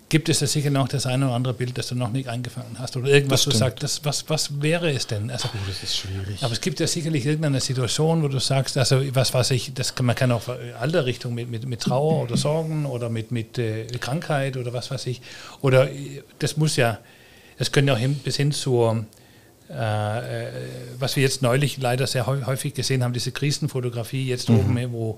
gibt 0.10 0.30
es 0.30 0.39
ja 0.39 0.48
sicher 0.48 0.70
noch 0.70 0.88
das 0.88 1.06
eine 1.06 1.26
oder 1.26 1.36
andere 1.36 1.54
Bild, 1.54 1.78
das 1.78 1.88
du 1.88 1.96
noch 1.96 2.12
nicht 2.12 2.30
eingefangen 2.30 2.78
hast 2.80 2.96
oder 2.98 3.08
irgendwas, 3.08 3.48
wo 3.48 3.52
du 3.52 3.58
sagst, 3.58 3.82
das, 3.84 4.06
was, 4.06 4.30
was 4.30 4.62
wäre 4.62 4.92
es 4.92 5.08
denn? 5.08 5.32
Also, 5.32 5.50
oh, 5.54 5.58
das 5.68 5.84
ist 5.84 5.96
schwierig. 5.96 6.44
Aber 6.44 6.54
es 6.54 6.62
gibt 6.62 6.80
ja 6.80 6.88
sicherlich 6.88 7.26
irgendeine 7.26 7.60
Situation, 7.60 8.22
wo 8.24 8.28
du 8.28 8.39
sagst, 8.39 8.78
also 8.78 9.02
was 9.16 9.34
weiß 9.34 9.52
ich, 9.52 9.74
das 9.74 9.96
kann, 9.96 10.06
man 10.06 10.16
kann 10.16 10.32
auch 10.32 10.44
alle 10.80 11.06
Richtungen 11.06 11.36
mit, 11.36 11.50
mit, 11.50 11.66
mit 11.66 11.82
Trauer 11.82 12.24
oder 12.24 12.38
Sorgen 12.38 12.86
oder 12.86 13.10
mit, 13.10 13.32
mit 13.32 13.58
äh, 13.58 13.86
Krankheit 14.00 14.58
oder 14.58 14.74
was 14.74 14.92
weiß 14.92 15.08
ich. 15.08 15.22
Oder 15.62 15.92
äh, 15.92 16.24
das 16.39 16.58
muss 16.58 16.76
ja, 16.76 17.00
das 17.58 17.72
können 17.72 17.88
ja 17.88 17.96
auch 17.96 18.00
hin, 18.00 18.16
bis 18.16 18.36
hin 18.38 18.52
zur 18.52 19.06
äh, 19.70 20.46
äh, 20.48 20.52
was 21.00 21.16
wir 21.16 21.24
jetzt 21.24 21.42
neulich 21.42 21.78
leider 21.78 22.06
sehr 22.06 22.28
häufig 22.28 22.74
gesehen 22.74 23.04
haben, 23.04 23.13
diese 23.13 23.32
Krisenfotografie 23.32 24.28
jetzt 24.28 24.50
mhm. 24.50 24.60
oben, 24.60 24.92
wo, 24.92 25.16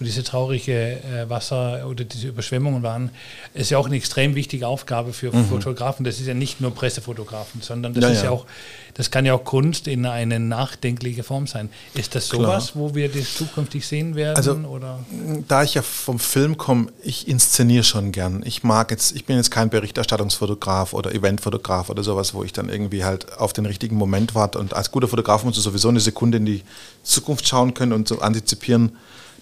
wo 0.00 0.04
diese 0.04 0.24
traurige 0.24 0.72
äh, 0.72 1.28
Wasser 1.28 1.86
oder 1.86 2.04
diese 2.04 2.28
Überschwemmungen 2.28 2.82
waren, 2.82 3.10
ist 3.52 3.70
ja 3.70 3.76
auch 3.76 3.86
eine 3.86 3.96
extrem 3.96 4.34
wichtige 4.34 4.66
Aufgabe 4.66 5.12
für 5.12 5.34
mhm. 5.34 5.44
Fotografen. 5.44 6.04
Das 6.04 6.18
ist 6.18 6.26
ja 6.26 6.32
nicht 6.32 6.60
nur 6.60 6.74
Pressefotografen, 6.74 7.60
sondern 7.60 7.92
das 7.92 8.04
ja, 8.04 8.10
ist 8.10 8.18
ja. 8.18 8.24
ja. 8.24 8.30
auch, 8.30 8.46
das 8.94 9.10
kann 9.10 9.26
ja 9.26 9.34
auch 9.34 9.44
Kunst 9.44 9.86
in 9.88 10.06
eine 10.06 10.40
nachdenkliche 10.40 11.22
Form 11.22 11.46
sein. 11.46 11.68
Ist 11.94 12.14
das 12.14 12.28
sowas, 12.28 12.72
Klar. 12.72 12.84
wo 12.84 12.94
wir 12.94 13.10
das 13.10 13.34
zukünftig 13.34 13.86
sehen 13.86 14.14
werden? 14.14 14.36
Also, 14.36 14.54
oder? 14.54 15.00
da 15.46 15.62
ich 15.62 15.74
ja 15.74 15.82
vom 15.82 16.18
Film 16.18 16.56
komme, 16.56 16.86
ich 17.02 17.28
inszeniere 17.28 17.84
schon 17.84 18.10
gern. 18.10 18.42
Ich 18.46 18.64
mag 18.64 18.90
jetzt, 18.90 19.14
ich 19.14 19.26
bin 19.26 19.36
jetzt 19.36 19.50
kein 19.50 19.68
Berichterstattungsfotograf 19.68 20.94
oder 20.94 21.14
Eventfotograf 21.14 21.90
oder 21.90 22.02
sowas, 22.02 22.32
wo 22.32 22.42
ich 22.42 22.54
dann 22.54 22.70
irgendwie 22.70 23.04
halt 23.04 23.36
auf 23.36 23.52
den 23.52 23.66
richtigen 23.66 23.96
Moment 23.96 24.34
warte. 24.34 24.58
Und 24.58 24.72
als 24.72 24.90
guter 24.90 25.08
Fotograf 25.08 25.44
musst 25.44 25.58
du 25.58 25.60
sowieso 25.60 25.90
eine 25.90 26.00
Sekunde 26.00 26.38
in 26.38 26.46
die 26.46 26.62
Zukunft 27.02 27.46
schauen 27.46 27.74
können 27.74 27.92
und 27.92 28.08
so 28.08 28.20
antizipieren, 28.20 28.92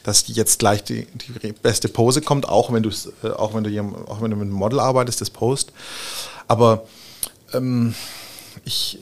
dass 0.02 0.24
jetzt 0.28 0.58
gleich 0.58 0.84
die, 0.84 1.06
die 1.06 1.52
beste 1.52 1.88
Pose 1.88 2.20
kommt, 2.20 2.48
auch 2.48 2.72
wenn, 2.72 2.84
äh, 2.84 3.28
auch, 3.28 3.54
wenn 3.54 3.64
du, 3.64 3.70
auch 4.08 4.22
wenn 4.22 4.30
du 4.30 4.37
mit 4.37 4.46
einem 4.46 4.52
Model 4.52 4.80
arbeitest, 4.80 5.20
das 5.20 5.30
Post. 5.30 5.72
Aber 6.46 6.84
ähm, 7.52 7.94
ich, 8.64 8.98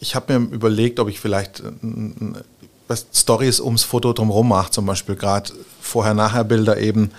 ich 0.00 0.14
habe 0.14 0.38
mir 0.38 0.52
überlegt, 0.52 0.98
ob 1.00 1.08
ich 1.08 1.20
vielleicht 1.20 1.60
äh, 1.60 2.96
Stories 3.14 3.60
ums 3.60 3.84
Foto 3.84 4.12
drumherum 4.12 4.48
mache, 4.48 4.70
zum 4.70 4.86
Beispiel 4.86 5.14
gerade 5.14 5.52
Vorher-Nachher-Bilder 5.80 6.78
eben. 6.78 7.12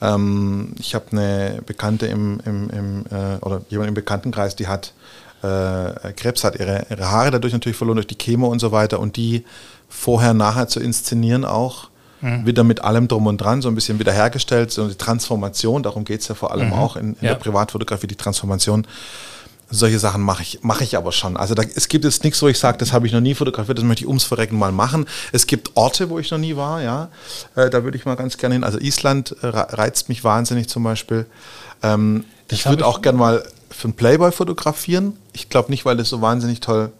Ähm, 0.00 0.74
ich 0.78 0.94
habe 0.94 1.06
eine 1.12 1.62
Bekannte 1.66 2.06
im, 2.06 2.40
im, 2.46 2.70
im 2.70 3.04
äh, 3.10 3.36
oder 3.42 3.62
jemand 3.68 3.88
im 3.88 3.94
Bekanntenkreis, 3.94 4.56
die 4.56 4.66
hat 4.66 4.94
äh, 5.42 6.12
Krebs, 6.14 6.44
hat 6.44 6.58
ihre, 6.58 6.86
ihre 6.90 7.10
Haare 7.10 7.30
dadurch 7.32 7.52
natürlich 7.52 7.76
verloren 7.76 7.96
durch 7.96 8.06
die 8.06 8.18
Chemo 8.18 8.48
und 8.48 8.60
so 8.60 8.72
weiter 8.72 9.00
und 9.00 9.16
die 9.16 9.44
vorher-nachher 9.88 10.68
zu 10.68 10.80
inszenieren 10.80 11.44
auch 11.44 11.89
mhm. 12.20 12.46
wieder 12.46 12.64
mit 12.64 12.82
allem 12.82 13.08
drum 13.08 13.26
und 13.26 13.38
dran, 13.38 13.62
so 13.62 13.68
ein 13.68 13.74
bisschen 13.74 13.98
wiederhergestellt, 13.98 14.70
so 14.70 14.88
die 14.88 14.96
Transformation, 14.96 15.82
darum 15.82 16.04
geht 16.04 16.20
es 16.20 16.28
ja 16.28 16.34
vor 16.34 16.52
allem 16.52 16.68
mhm. 16.68 16.72
auch 16.74 16.96
in, 16.96 17.14
in 17.14 17.16
ja. 17.20 17.30
der 17.30 17.34
Privatfotografie, 17.36 18.06
die 18.06 18.16
Transformation. 18.16 18.86
Solche 19.72 20.00
Sachen 20.00 20.20
mache 20.20 20.42
ich, 20.42 20.58
mache 20.62 20.82
ich 20.82 20.96
aber 20.96 21.12
schon. 21.12 21.36
Also 21.36 21.54
da, 21.54 21.62
es 21.62 21.86
gibt 21.86 22.04
jetzt 22.04 22.24
nichts, 22.24 22.42
wo 22.42 22.48
ich 22.48 22.58
sage, 22.58 22.78
das 22.78 22.92
habe 22.92 23.06
ich 23.06 23.12
noch 23.12 23.20
nie 23.20 23.36
fotografiert, 23.36 23.78
das 23.78 23.84
möchte 23.84 24.02
ich 24.02 24.08
ums 24.08 24.24
Verrecken 24.24 24.58
mal 24.58 24.72
machen. 24.72 25.06
Es 25.30 25.46
gibt 25.46 25.76
Orte, 25.76 26.10
wo 26.10 26.18
ich 26.18 26.28
noch 26.32 26.38
nie 26.38 26.56
war, 26.56 26.82
ja. 26.82 27.08
Äh, 27.54 27.70
da 27.70 27.84
würde 27.84 27.96
ich 27.96 28.04
mal 28.04 28.16
ganz 28.16 28.36
gerne 28.36 28.56
hin. 28.56 28.64
Also 28.64 28.78
Island 28.78 29.36
äh, 29.42 29.46
reizt 29.46 30.08
mich 30.08 30.24
wahnsinnig 30.24 30.68
zum 30.68 30.82
Beispiel. 30.82 31.26
Ähm, 31.84 32.24
ich 32.50 32.66
würde 32.66 32.84
auch 32.84 33.00
gerne 33.00 33.18
mal 33.18 33.44
für 33.70 33.84
einen 33.84 33.94
Playboy 33.94 34.32
fotografieren. 34.32 35.16
Ich 35.32 35.48
glaube 35.48 35.70
nicht, 35.70 35.84
weil 35.84 35.96
das 35.96 36.08
so 36.08 36.20
wahnsinnig 36.20 36.58
toll 36.58 36.90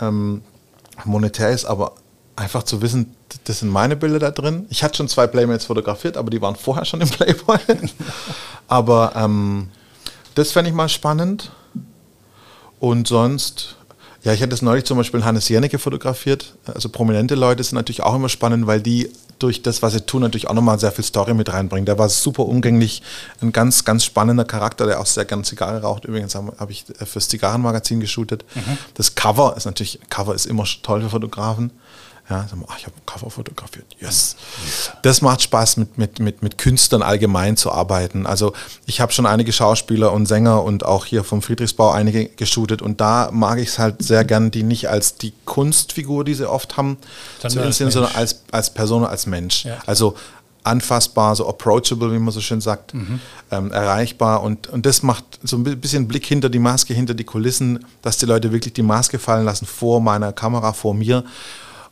ähm, 0.00 0.42
monetär 1.04 1.50
ist, 1.50 1.64
aber 1.64 1.92
einfach 2.36 2.62
zu 2.62 2.82
wissen, 2.82 3.14
das 3.44 3.60
sind 3.60 3.70
meine 3.70 3.96
Bilder 3.96 4.18
da 4.18 4.30
drin. 4.30 4.66
Ich 4.68 4.82
hatte 4.82 4.98
schon 4.98 5.08
zwei 5.08 5.26
Playmates 5.26 5.64
fotografiert, 5.64 6.16
aber 6.16 6.30
die 6.30 6.40
waren 6.40 6.54
vorher 6.54 6.84
schon 6.84 7.00
im 7.00 7.08
Playboy. 7.08 7.58
aber 8.68 9.12
ähm, 9.16 9.68
das 10.34 10.52
fände 10.52 10.70
ich 10.70 10.76
mal 10.76 10.88
spannend. 10.88 11.50
Und 12.78 13.08
sonst, 13.08 13.76
ja, 14.22 14.34
ich 14.34 14.40
hatte 14.40 14.50
das 14.50 14.60
neulich 14.60 14.84
zum 14.84 14.98
Beispiel 14.98 15.24
Hannes 15.24 15.48
Jennecke 15.48 15.78
fotografiert. 15.78 16.54
Also 16.66 16.90
prominente 16.90 17.34
Leute 17.34 17.64
sind 17.64 17.76
natürlich 17.76 18.02
auch 18.02 18.14
immer 18.14 18.28
spannend, 18.28 18.66
weil 18.66 18.82
die 18.82 19.10
durch 19.38 19.62
das, 19.62 19.82
was 19.82 19.92
sie 19.92 20.00
tun, 20.00 20.22
natürlich 20.22 20.48
auch 20.48 20.54
nochmal 20.54 20.78
sehr 20.78 20.92
viel 20.92 21.04
Story 21.04 21.34
mit 21.34 21.52
reinbringen. 21.52 21.86
Der 21.86 21.98
war 21.98 22.08
super 22.08 22.46
umgänglich, 22.46 23.02
ein 23.40 23.52
ganz, 23.52 23.84
ganz 23.84 24.04
spannender 24.04 24.44
Charakter, 24.44 24.86
der 24.86 25.00
auch 25.00 25.06
sehr 25.06 25.24
gerne 25.24 25.42
Zigarre 25.42 25.82
raucht. 25.82 26.04
Übrigens 26.04 26.34
habe 26.34 26.52
hab 26.58 26.70
ich 26.70 26.84
fürs 27.04 27.28
Zigarrenmagazin 27.28 28.00
geshootet. 28.00 28.44
Mhm. 28.54 28.78
Das 28.94 29.14
Cover 29.14 29.54
ist 29.56 29.66
natürlich, 29.66 30.00
Cover 30.10 30.34
ist 30.34 30.46
immer 30.46 30.64
toll 30.82 31.02
für 31.02 31.10
Fotografen. 31.10 31.70
Ja, 32.28 32.44
ach, 32.68 32.78
ich 32.78 32.86
habe 32.86 32.96
ein 32.96 33.06
Cover 33.06 33.30
fotografiert. 33.30 33.86
Yes. 34.00 34.34
Das 35.02 35.22
macht 35.22 35.42
Spaß, 35.42 35.76
mit, 35.76 35.96
mit, 35.96 36.18
mit, 36.18 36.42
mit 36.42 36.58
Künstlern 36.58 37.02
allgemein 37.02 37.56
zu 37.56 37.70
arbeiten. 37.70 38.26
Also 38.26 38.52
ich 38.84 39.00
habe 39.00 39.12
schon 39.12 39.26
einige 39.26 39.52
Schauspieler 39.52 40.12
und 40.12 40.26
Sänger 40.26 40.64
und 40.64 40.84
auch 40.84 41.04
hier 41.04 41.22
vom 41.22 41.40
Friedrichsbau 41.40 41.92
einige 41.92 42.26
geshootet 42.26 42.82
und 42.82 43.00
da 43.00 43.30
mag 43.32 43.60
ich 43.60 43.68
es 43.68 43.78
halt 43.78 44.02
sehr 44.02 44.24
gern, 44.24 44.50
die 44.50 44.64
nicht 44.64 44.88
als 44.88 45.16
die 45.16 45.34
Kunstfigur, 45.44 46.24
die 46.24 46.34
sie 46.34 46.50
oft 46.50 46.76
haben, 46.76 46.98
Dann 47.42 47.52
zu 47.52 47.60
inszenieren, 47.60 47.92
sondern 47.92 48.16
als, 48.16 48.42
als 48.50 48.74
Person, 48.74 49.04
als 49.04 49.26
Mensch. 49.26 49.64
Ja. 49.64 49.78
Also 49.86 50.16
anfassbar, 50.66 51.36
so 51.36 51.48
approachable, 51.48 52.12
wie 52.12 52.18
man 52.18 52.32
so 52.32 52.40
schön 52.40 52.60
sagt, 52.60 52.92
mhm. 52.92 53.20
ähm, 53.52 53.70
erreichbar. 53.70 54.42
Und, 54.42 54.66
und 54.66 54.84
das 54.84 55.04
macht 55.04 55.24
so 55.44 55.56
ein 55.56 55.62
bisschen 55.62 56.08
Blick 56.08 56.26
hinter 56.26 56.48
die 56.48 56.58
Maske, 56.58 56.92
hinter 56.92 57.14
die 57.14 57.22
Kulissen, 57.22 57.84
dass 58.02 58.18
die 58.18 58.26
Leute 58.26 58.50
wirklich 58.50 58.74
die 58.74 58.82
Maske 58.82 59.20
fallen 59.20 59.44
lassen 59.44 59.64
vor 59.64 60.00
meiner 60.00 60.32
Kamera, 60.32 60.72
vor 60.72 60.92
mir 60.92 61.24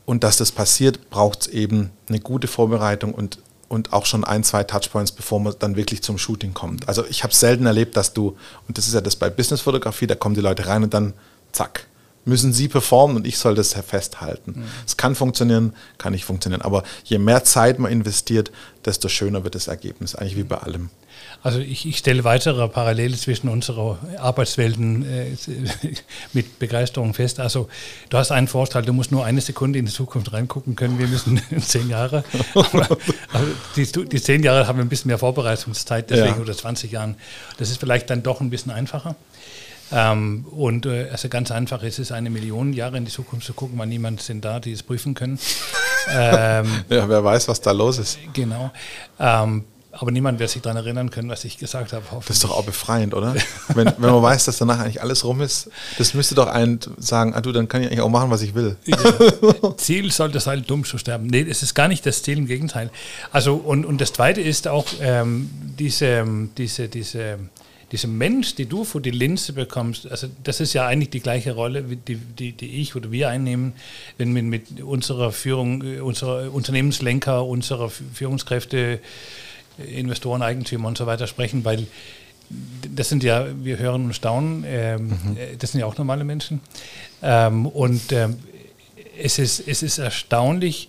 und 0.06 0.24
dass 0.24 0.36
das 0.36 0.52
passiert, 0.52 1.10
braucht 1.10 1.42
es 1.42 1.46
eben 1.48 1.90
eine 2.08 2.20
gute 2.20 2.46
Vorbereitung 2.46 3.14
und, 3.14 3.38
und 3.68 3.92
auch 3.92 4.06
schon 4.06 4.24
ein, 4.24 4.44
zwei 4.44 4.64
Touchpoints, 4.64 5.12
bevor 5.12 5.40
man 5.40 5.54
dann 5.58 5.76
wirklich 5.76 6.02
zum 6.02 6.18
Shooting 6.18 6.54
kommt. 6.54 6.88
Also 6.88 7.04
ich 7.06 7.22
habe 7.22 7.34
selten 7.34 7.66
erlebt, 7.66 7.96
dass 7.96 8.12
du, 8.12 8.36
und 8.68 8.78
das 8.78 8.86
ist 8.86 8.94
ja 8.94 9.00
das 9.00 9.16
bei 9.16 9.30
Businessfotografie, 9.30 10.06
da 10.06 10.14
kommen 10.14 10.34
die 10.34 10.40
Leute 10.40 10.66
rein 10.66 10.82
und 10.82 10.94
dann 10.94 11.14
zack, 11.52 11.86
müssen 12.24 12.52
sie 12.52 12.68
performen 12.68 13.16
und 13.16 13.26
ich 13.26 13.38
soll 13.38 13.54
das 13.54 13.74
festhalten. 13.74 14.54
Mhm. 14.56 14.64
Es 14.86 14.94
mhm. 14.94 14.96
kann 14.96 15.14
funktionieren, 15.14 15.74
kann 15.98 16.12
nicht 16.12 16.24
funktionieren. 16.24 16.62
Aber 16.62 16.82
je 17.04 17.18
mehr 17.18 17.44
Zeit 17.44 17.78
man 17.78 17.92
investiert, 17.92 18.50
desto 18.84 19.08
schöner 19.08 19.44
wird 19.44 19.54
das 19.54 19.68
Ergebnis, 19.68 20.14
eigentlich 20.14 20.36
wie 20.36 20.44
bei 20.44 20.58
allem. 20.58 20.90
Also 21.44 21.58
ich, 21.58 21.84
ich 21.84 21.98
stelle 21.98 22.24
weitere 22.24 22.66
Parallele 22.68 23.14
zwischen 23.18 23.50
unserer 23.50 23.98
Arbeitswelten 24.16 25.04
äh, 25.04 25.26
mit 26.32 26.58
Begeisterung 26.58 27.12
fest. 27.12 27.38
Also 27.38 27.68
du 28.08 28.16
hast 28.16 28.32
einen 28.32 28.48
Vorteil, 28.48 28.82
du 28.82 28.94
musst 28.94 29.12
nur 29.12 29.26
eine 29.26 29.42
Sekunde 29.42 29.78
in 29.78 29.84
die 29.84 29.92
Zukunft 29.92 30.32
reingucken 30.32 30.74
können. 30.74 30.98
Wir 30.98 31.06
müssen 31.06 31.42
zehn 31.60 31.90
Jahre. 31.90 32.24
Aber, 32.54 32.84
aber 33.32 33.46
die, 33.76 33.84
die, 33.84 34.22
zehn 34.22 34.42
Jahre 34.42 34.66
haben 34.66 34.78
wir 34.78 34.86
ein 34.86 34.88
bisschen 34.88 35.08
mehr 35.08 35.18
Vorbereitungszeit, 35.18 36.08
deswegen 36.08 36.36
ja. 36.36 36.40
oder 36.40 36.56
20 36.56 36.90
Jahren. 36.90 37.16
Das 37.58 37.68
ist 37.68 37.78
vielleicht 37.78 38.08
dann 38.08 38.22
doch 38.22 38.40
ein 38.40 38.48
bisschen 38.48 38.72
einfacher. 38.72 39.14
Ähm, 39.92 40.46
und 40.50 40.86
äh, 40.86 41.10
also 41.10 41.28
ganz 41.28 41.50
einfach 41.50 41.82
ist 41.82 41.98
es, 41.98 42.10
eine 42.10 42.30
Million 42.30 42.72
Jahre 42.72 42.96
in 42.96 43.04
die 43.04 43.12
Zukunft 43.12 43.46
zu 43.46 43.52
gucken, 43.52 43.78
weil 43.78 43.86
niemand 43.86 44.22
sind 44.22 44.46
da, 44.46 44.60
die 44.60 44.72
es 44.72 44.82
prüfen 44.82 45.12
können. 45.12 45.38
ähm, 46.10 46.84
ja, 46.88 47.06
wer 47.06 47.22
weiß, 47.22 47.48
was 47.48 47.60
da 47.60 47.72
los 47.72 47.98
ist. 47.98 48.18
Genau. 48.32 48.70
Ähm, 49.20 49.64
aber 49.98 50.10
niemand 50.10 50.38
wird 50.38 50.50
sich 50.50 50.62
daran 50.62 50.76
erinnern 50.76 51.10
können, 51.10 51.28
was 51.28 51.44
ich 51.44 51.58
gesagt 51.58 51.92
habe. 51.92 52.04
Das 52.26 52.36
ist 52.36 52.44
doch 52.44 52.50
auch 52.50 52.64
befreiend, 52.64 53.14
oder? 53.14 53.34
wenn, 53.74 53.86
wenn 53.86 54.10
man 54.10 54.22
weiß, 54.22 54.44
dass 54.44 54.58
danach 54.58 54.80
eigentlich 54.80 55.02
alles 55.02 55.24
rum 55.24 55.40
ist, 55.40 55.70
das 55.98 56.14
müsste 56.14 56.34
doch 56.34 56.46
einen 56.46 56.80
sagen, 56.98 57.34
ah 57.34 57.40
du, 57.40 57.52
dann 57.52 57.68
kann 57.68 57.82
ich 57.82 57.88
eigentlich 57.88 58.00
auch 58.00 58.08
machen, 58.08 58.30
was 58.30 58.42
ich 58.42 58.54
will. 58.54 58.76
Ja. 58.84 59.76
Ziel 59.76 60.10
sollte 60.10 60.40
sein, 60.40 60.64
dumm 60.66 60.84
zu 60.84 60.98
sterben. 60.98 61.26
Nee, 61.26 61.46
es 61.48 61.62
ist 61.62 61.74
gar 61.74 61.88
nicht 61.88 62.04
das 62.06 62.22
Ziel, 62.22 62.38
im 62.38 62.46
Gegenteil. 62.46 62.90
Also, 63.32 63.54
und, 63.54 63.84
und 63.84 64.00
das 64.00 64.12
Zweite 64.12 64.40
ist 64.40 64.68
auch 64.68 64.86
ähm, 65.00 65.50
diese, 65.78 66.24
diese, 66.56 66.88
diese, 66.88 67.38
diese 67.92 68.08
Mensch, 68.08 68.54
die 68.56 68.66
du 68.66 68.84
vor 68.84 69.00
die 69.00 69.10
Linse 69.10 69.52
bekommst, 69.52 70.10
also 70.10 70.26
das 70.42 70.60
ist 70.60 70.72
ja 70.72 70.86
eigentlich 70.86 71.10
die 71.10 71.20
gleiche 71.20 71.52
Rolle, 71.52 71.82
die, 71.82 72.16
die, 72.16 72.52
die 72.52 72.80
ich 72.80 72.96
oder 72.96 73.12
wir 73.12 73.28
einnehmen, 73.28 73.74
wenn 74.18 74.34
wir 74.34 74.42
mit 74.42 74.82
unserer 74.82 75.32
Führung, 75.32 75.82
äh, 75.82 76.00
unserer 76.00 76.52
Unternehmenslenker, 76.52 77.44
unserer 77.44 77.90
Führungskräfte 77.90 79.00
Investoren, 79.78 80.42
Eigentümer 80.42 80.88
und 80.88 80.98
so 80.98 81.06
weiter 81.06 81.26
sprechen, 81.26 81.64
weil 81.64 81.86
das 82.94 83.08
sind 83.08 83.24
ja, 83.24 83.46
wir 83.62 83.78
hören 83.78 84.06
und 84.06 84.14
staunen, 84.14 84.64
ähm, 84.66 85.06
mhm. 85.06 85.36
Äh, 85.36 85.56
das 85.58 85.72
sind 85.72 85.80
ja 85.80 85.86
auch 85.86 85.96
normale 85.96 86.24
Menschen. 86.24 86.60
Ähm, 87.22 87.66
und 87.66 88.12
ähm, 88.12 88.36
es, 89.18 89.38
ist, 89.38 89.66
es 89.66 89.82
ist 89.82 89.98
erstaunlich, 89.98 90.88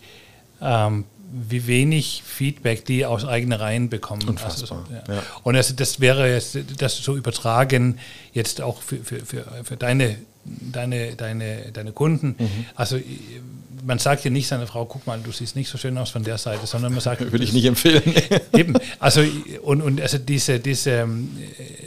ähm, 0.62 1.06
wie 1.32 1.68
wenig 1.68 2.24
Feedback 2.26 2.86
die 2.86 3.06
aus 3.06 3.26
eigenen 3.26 3.60
Reihen 3.60 3.90
bekommen. 3.90 4.28
Unfassbar. 4.28 4.86
Also, 4.86 4.94
ja. 4.94 5.16
Ja. 5.16 5.24
Und 5.44 5.56
das, 5.56 5.76
das 5.76 6.00
wäre 6.00 6.32
jetzt, 6.32 6.58
das 6.78 6.98
so 6.98 7.16
übertragen 7.16 8.00
jetzt 8.32 8.62
auch 8.62 8.82
für, 8.82 8.98
für, 8.98 9.26
für, 9.26 9.46
für 9.64 9.78
deine, 9.78 10.18
deine, 10.46 11.16
deine, 11.16 11.72
deine 11.74 11.92
Kunden. 11.92 12.36
Mhm. 12.38 12.66
Also 12.76 13.00
man 13.86 14.00
sagt 14.00 14.24
ja 14.24 14.32
nicht 14.32 14.48
seiner 14.48 14.68
Frau, 14.68 14.86
guck 14.86 15.06
mal, 15.06 15.20
du 15.20 15.32
siehst 15.32 15.56
nicht 15.56 15.70
so 15.70 15.78
schön 15.78 15.98
aus 15.98 16.10
von 16.10 16.24
der 16.24 16.38
Seite, 16.38 16.66
sondern 16.66 16.92
man 16.92 17.02
sagt. 17.02 17.22
Würde 17.32 17.44
ich 17.44 17.54
nicht 17.54 17.66
empfehlen. 17.66 18.04
eben. 18.54 18.76
Also, 19.00 19.24
und, 19.62 19.82
und 19.82 20.02
also 20.02 20.18
diese, 20.18 20.60
diese, 20.60 20.92
ähm, 20.92 21.38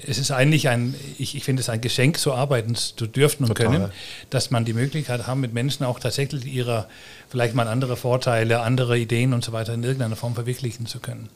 es 0.06 0.18
ist 0.18 0.30
eigentlich 0.30 0.68
ein, 0.68 0.94
ich, 1.18 1.34
ich 1.34 1.44
finde 1.44 1.60
es 1.60 1.68
ein 1.68 1.80
Geschenk, 1.80 2.18
so 2.18 2.32
arbeiten 2.32 2.74
zu 2.74 3.06
dürfen 3.06 3.44
und 3.44 3.56
Total. 3.56 3.66
können, 3.66 3.90
dass 4.30 4.50
man 4.50 4.64
die 4.64 4.72
Möglichkeit 4.72 5.26
haben, 5.26 5.40
mit 5.40 5.52
Menschen 5.52 5.84
auch 5.84 5.98
tatsächlich 5.98 6.46
ihrer, 6.46 6.88
vielleicht 7.28 7.54
mal 7.54 7.66
andere 7.66 7.96
Vorteile, 7.96 8.60
andere 8.60 8.98
Ideen 8.98 9.32
und 9.32 9.44
so 9.44 9.52
weiter 9.52 9.74
in 9.74 9.82
irgendeiner 9.82 10.16
Form 10.16 10.34
verwirklichen 10.34 10.86
zu 10.86 11.00
können. 11.00 11.28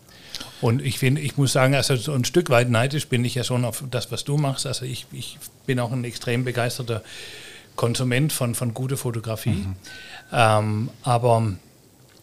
Und 0.61 0.81
ich 0.81 0.99
finde, 0.99 1.21
ich 1.21 1.37
muss 1.37 1.53
sagen, 1.53 1.75
also 1.75 1.97
so 1.97 2.13
ein 2.13 2.25
Stück 2.25 2.51
weit 2.51 2.71
neidisch 2.71 3.09
bin 3.09 3.25
ich 3.25 3.35
ja 3.35 3.43
schon 3.43 3.65
auf 3.65 3.83
das, 3.91 4.13
was 4.13 4.25
du 4.25 4.37
machst. 4.37 4.67
Also 4.67 4.85
ich, 4.85 5.07
ich 5.13 5.39
bin 5.67 5.81
auch 5.81 5.91
ein 5.91 6.05
extrem 6.05 6.45
begeisterter 6.45 7.03
Konsument 7.77 8.33
von, 8.33 8.55
von 8.55 8.75
guter 8.75 8.97
Fotografie. 8.97 9.51
Mhm. 9.51 9.77
Ähm, 10.33 10.91
aber 11.03 11.53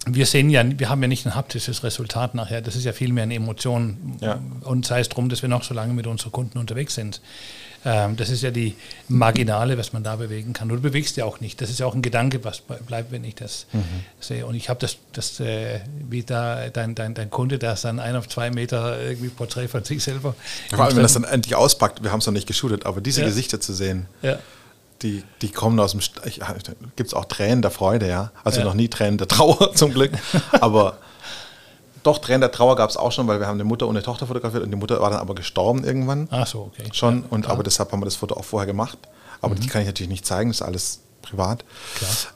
wir 0.06 0.26
sehen 0.26 0.50
ja, 0.50 0.64
wir 0.66 0.90
haben 0.90 1.02
ja 1.02 1.08
nicht 1.08 1.26
ein 1.26 1.36
haptisches 1.36 1.84
Resultat 1.84 2.34
nachher, 2.34 2.62
das 2.62 2.76
ist 2.76 2.86
ja 2.86 2.94
vielmehr 2.94 3.24
eine 3.24 3.36
Emotion. 3.36 4.18
Ja. 4.22 4.40
Und 4.64 4.86
sei 4.86 5.02
es 5.02 5.10
darum, 5.10 5.30
dass 5.30 5.42
wir 5.42 5.50
noch 5.50 5.64
so 5.64 5.74
lange 5.74 5.94
mit 5.94 6.08
unseren 6.08 6.32
Kunden 6.32 6.58
unterwegs 6.58 6.96
sind. 6.96 7.22
Ähm, 7.86 8.18
das 8.18 8.30
ist 8.30 8.42
ja 8.42 8.52
die 8.52 8.76
Marginale, 9.08 9.78
was 9.78 9.94
man 9.94 10.04
da 10.04 10.18
bewegen 10.18 10.52
kann. 10.52 10.68
Du 10.68 10.80
bewegst 10.82 11.16
ja 11.16 11.24
auch 11.24 11.40
nicht. 11.40 11.62
Das 11.62 11.70
ist 11.70 11.80
ja 11.80 11.86
auch 11.86 11.96
ein 11.96 12.02
Gedanke, 12.02 12.44
was 12.44 12.62
bleibt, 12.62 13.12
wenn 13.12 13.24
ich 13.24 13.36
das 13.36 13.68
mhm. 13.72 13.84
sehe. 14.20 14.46
Und 14.46 14.56
ich 14.56 14.68
habe 14.70 14.80
das, 14.82 14.98
das 15.14 15.40
äh, 15.40 15.80
wie 16.10 16.24
da 16.24 16.70
dein, 16.70 16.96
dein, 16.96 17.14
dein 17.14 17.30
Kunde, 17.30 17.58
der 17.58 17.74
ist 17.74 17.86
dann 17.86 18.00
ein 18.00 18.16
auf 18.16 18.28
zwei 18.28 18.52
Meter 18.52 19.02
irgendwie 19.02 19.30
Porträt 19.30 19.70
von 19.70 19.84
sich 19.86 20.04
selber. 20.04 20.36
Vor 20.70 20.86
allem, 20.86 20.96
wenn 20.96 21.04
das 21.04 21.14
dann 21.14 21.24
endlich 21.24 21.56
auspackt, 21.56 22.04
wir 22.04 22.12
haben 22.12 22.20
es 22.20 22.26
noch 22.26 22.34
nicht 22.34 22.48
geshootet, 22.48 22.86
aber 22.86 23.00
diese 23.00 23.22
ja. 23.22 23.28
Gesichter 23.28 23.62
zu 23.62 23.74
sehen. 23.74 24.08
Ja 24.22 24.40
die, 25.02 25.24
die 25.42 25.50
kommen 25.50 25.80
aus 25.80 25.92
dem, 25.92 26.02
gibt 26.96 27.08
es 27.08 27.14
auch 27.14 27.26
Tränen 27.26 27.62
der 27.62 27.72
Freude, 27.72 28.08
ja. 28.08 28.32
Also 28.44 28.60
ja. 28.60 28.66
noch 28.66 28.74
nie 28.74 28.88
Tränen 28.90 29.18
der 29.18 29.28
Trauer 29.28 29.74
zum 29.76 29.94
Glück. 29.94 30.12
Aber 30.60 30.98
doch, 32.04 32.20
Tränen 32.20 32.42
der 32.42 32.52
Trauer 32.52 32.76
gab 32.76 32.90
es 32.90 32.98
auch 32.98 33.12
schon, 33.12 33.28
weil 33.28 33.40
wir 33.40 33.48
haben 33.48 33.56
eine 33.56 33.64
Mutter 33.64 33.88
und 33.88 33.96
eine 33.96 34.04
Tochter 34.04 34.28
fotografiert 34.28 34.64
und 34.64 34.72
die 34.72 34.78
Mutter 34.78 35.02
war 35.02 35.10
dann 35.10 35.20
aber 35.20 35.36
gestorben 35.36 35.84
irgendwann. 35.84 36.28
Ach 36.32 36.48
so, 36.48 36.72
okay. 36.74 36.90
Schon, 36.94 37.24
und 37.24 37.48
aber 37.48 37.64
deshalb 37.64 37.92
haben 37.92 38.02
wir 38.02 38.06
das 38.06 38.16
Foto 38.16 38.36
auch 38.36 38.46
vorher 38.46 38.68
gemacht. 38.68 38.98
Aber 39.42 39.56
mhm. 39.56 39.62
die 39.62 39.68
kann 39.68 39.82
ich 39.82 39.88
natürlich 39.88 40.10
nicht 40.10 40.26
zeigen, 40.26 40.50
das 40.50 40.58
ist 40.58 40.66
alles 40.66 41.00
privat. 41.22 41.64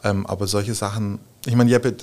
Ähm, 0.03 0.26
aber 0.26 0.47
solche 0.47 0.74
Sachen, 0.74 1.20
ich 1.45 1.55
meine, 1.55 1.70
Jeppe, 1.70 1.95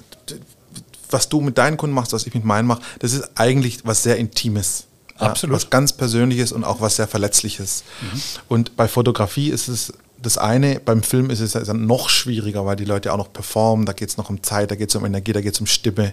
was 1.11 1.29
du 1.29 1.41
mit 1.41 1.59
deinen 1.59 1.77
Kunden 1.77 1.95
machst, 1.95 2.13
was 2.13 2.27
ich 2.27 2.35
mit 2.35 2.45
meinen 2.45 2.67
mache, 2.67 2.83
das 3.01 3.13
ist 3.13 3.31
eigentlich 3.35 3.85
was 3.85 4.03
sehr 4.03 4.17
Intimes. 4.17 4.87
Absolut. 5.17 5.57
was 5.57 5.69
ganz 5.69 5.93
Persönliches 5.93 6.51
und 6.51 6.65
auch 6.65 6.81
was 6.81 6.97
sehr 6.97 7.07
Verletzliches. 7.07 7.85
Mhm. 8.01 8.23
Und 8.49 8.77
bei 8.77 8.89
Fotografie 8.89 9.51
ist 9.51 9.69
es 9.69 9.93
das 10.23 10.39
eine, 10.39 10.81
beim 10.81 11.03
Film 11.03 11.31
ist 11.31 11.41
es 11.41 11.57
also 11.57 11.73
noch 11.73 12.09
schwieriger, 12.09 12.67
weil 12.67 12.77
die 12.77 12.85
Leute 12.85 13.13
auch 13.13 13.17
noch 13.17 13.33
performen, 13.33 13.87
da 13.87 13.93
geht 13.93 14.11
es 14.11 14.17
noch 14.17 14.29
um 14.29 14.43
Zeit, 14.43 14.71
da 14.71 14.75
geht 14.75 14.91
es 14.91 14.97
um 14.97 15.05
Energie, 15.05 15.33
da 15.33 15.41
geht 15.41 15.55
es 15.55 15.61
um 15.61 15.67
Stimme. 15.67 16.13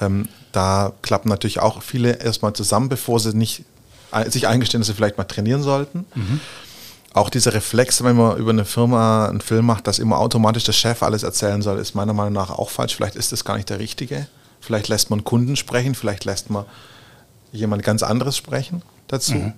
Ähm, 0.00 0.28
da 0.52 0.92
klappen 1.02 1.28
natürlich 1.28 1.60
auch 1.60 1.82
viele 1.82 2.22
erstmal 2.22 2.52
zusammen, 2.54 2.88
bevor 2.88 3.20
sie 3.20 3.36
nicht 3.36 3.64
sich 4.28 4.46
eingestehen, 4.46 4.80
dass 4.80 4.86
sie 4.86 4.94
vielleicht 4.94 5.18
mal 5.18 5.24
trainieren 5.24 5.62
sollten. 5.62 6.06
Mhm. 6.14 6.40
Auch 7.14 7.30
dieser 7.30 7.52
Reflex, 7.52 8.02
wenn 8.04 8.16
man 8.16 8.36
über 8.38 8.50
eine 8.50 8.64
Firma 8.64 9.26
einen 9.26 9.40
Film 9.40 9.66
macht, 9.66 9.88
dass 9.88 9.98
immer 9.98 10.18
automatisch 10.18 10.64
der 10.64 10.72
Chef 10.72 11.02
alles 11.02 11.24
erzählen 11.24 11.62
soll, 11.62 11.78
ist 11.78 11.94
meiner 11.94 12.12
Meinung 12.12 12.32
nach 12.32 12.50
auch 12.50 12.70
falsch. 12.70 12.94
Vielleicht 12.94 13.16
ist 13.16 13.32
das 13.32 13.44
gar 13.44 13.56
nicht 13.56 13.70
der 13.70 13.80
Richtige. 13.80 14.28
Vielleicht 14.60 14.88
lässt 14.88 15.10
man 15.10 15.24
Kunden 15.24 15.56
sprechen, 15.56 15.94
vielleicht 15.94 16.24
lässt 16.24 16.48
man 16.48 16.64
jemand 17.52 17.82
ganz 17.82 18.02
anderes 18.02 18.36
sprechen 18.36 18.82
dazu. 19.14 19.34
Mhm. 19.34 19.52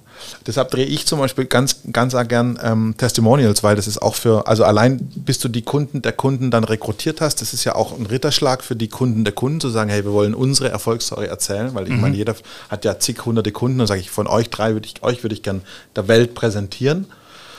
Deshalb 0.47 0.71
drehe 0.71 0.87
ich 0.87 1.07
zum 1.07 1.19
Beispiel 1.19 1.45
ganz, 1.45 1.81
ganz 1.93 2.17
gern 2.29 2.59
ähm, 2.63 2.95
Testimonials, 2.97 3.63
weil 3.63 3.77
das 3.77 3.87
ist 3.87 4.01
auch 4.01 4.15
für, 4.15 4.47
also 4.47 4.65
allein 4.65 4.99
bis 5.15 5.39
du 5.39 5.49
die 5.49 5.63
Kunden 5.63 6.03
der 6.03 6.13
Kunden 6.13 6.51
dann 6.51 6.65
rekrutiert 6.65 7.21
hast, 7.21 7.41
das 7.41 7.53
ist 7.53 7.65
ja 7.65 7.75
auch 7.75 7.99
ein 7.99 8.07
Ritterschlag 8.07 8.63
für 8.63 8.77
die 8.77 8.89
Kunden 8.89 9.25
der 9.25 9.35
Kunden 9.35 9.61
zu 9.61 9.69
sagen, 9.69 9.91
hey, 9.91 10.05
wir 10.05 10.13
wollen 10.13 10.35
unsere 10.35 10.69
Erfolgsstory 10.69 11.27
erzählen, 11.27 11.75
weil 11.75 11.87
ich 11.87 11.93
mhm. 11.93 12.01
meine, 12.01 12.17
jeder 12.17 12.35
hat 12.69 12.85
ja 12.85 12.99
zig 12.99 13.25
hunderte 13.25 13.53
Kunden 13.53 13.81
und 13.81 13.87
sage 13.87 14.01
ich, 14.01 14.11
von 14.11 14.27
euch 14.27 14.51
drei 14.51 14.73
würde 14.73 14.87
ich, 14.87 15.03
euch 15.03 15.23
würde 15.23 15.35
ich 15.35 15.43
gern 15.43 15.63
der 15.95 16.09
Welt 16.09 16.35
präsentieren. 16.35 17.07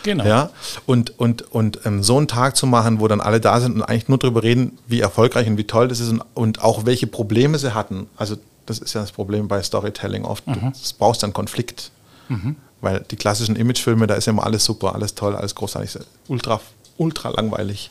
Genau. 0.04 0.26
Ja, 0.26 0.52
und 0.86 1.20
und, 1.20 1.52
und 1.52 1.82
ähm, 1.86 2.02
so 2.02 2.18
einen 2.18 2.28
Tag 2.28 2.56
zu 2.56 2.66
machen, 2.66 3.00
wo 3.02 3.08
dann 3.08 3.20
alle 3.20 3.42
da 3.42 3.60
sind 3.60 3.76
und 3.76 3.82
eigentlich 3.82 4.08
nur 4.08 4.18
darüber 4.18 4.42
reden, 4.42 4.78
wie 4.88 5.02
erfolgreich 5.02 5.48
und 5.48 5.58
wie 5.58 5.66
toll 5.66 5.90
das 5.90 6.00
ist 6.00 6.10
und, 6.10 6.24
und 6.34 6.64
auch 6.64 6.86
welche 6.86 7.08
Probleme 7.08 7.58
sie 7.58 7.74
hatten. 7.74 8.08
Also 8.16 8.38
das 8.68 8.80
ist 8.80 8.94
ja 8.94 9.02
das 9.02 9.12
Problem 9.12 9.48
bei 9.48 9.62
Storytelling 9.64 10.24
oft. 10.26 10.46
Mhm. 10.48 10.74
Du 10.74 10.98
brauchst 11.00 11.24
dann 11.24 11.34
Konflikt. 11.34 11.92
Mhm. 12.30 12.56
Weil 12.82 13.04
die 13.10 13.16
klassischen 13.16 13.56
Imagefilme, 13.56 14.06
da 14.06 14.16
ist 14.16 14.26
ja 14.26 14.34
immer 14.34 14.46
alles 14.46 14.64
super, 14.64 14.94
alles 14.94 15.16
toll, 15.16 15.36
alles 15.36 15.56
großartig, 15.56 15.98
ultra, 16.28 16.62
ultra 16.98 17.30
langweilig. 17.30 17.90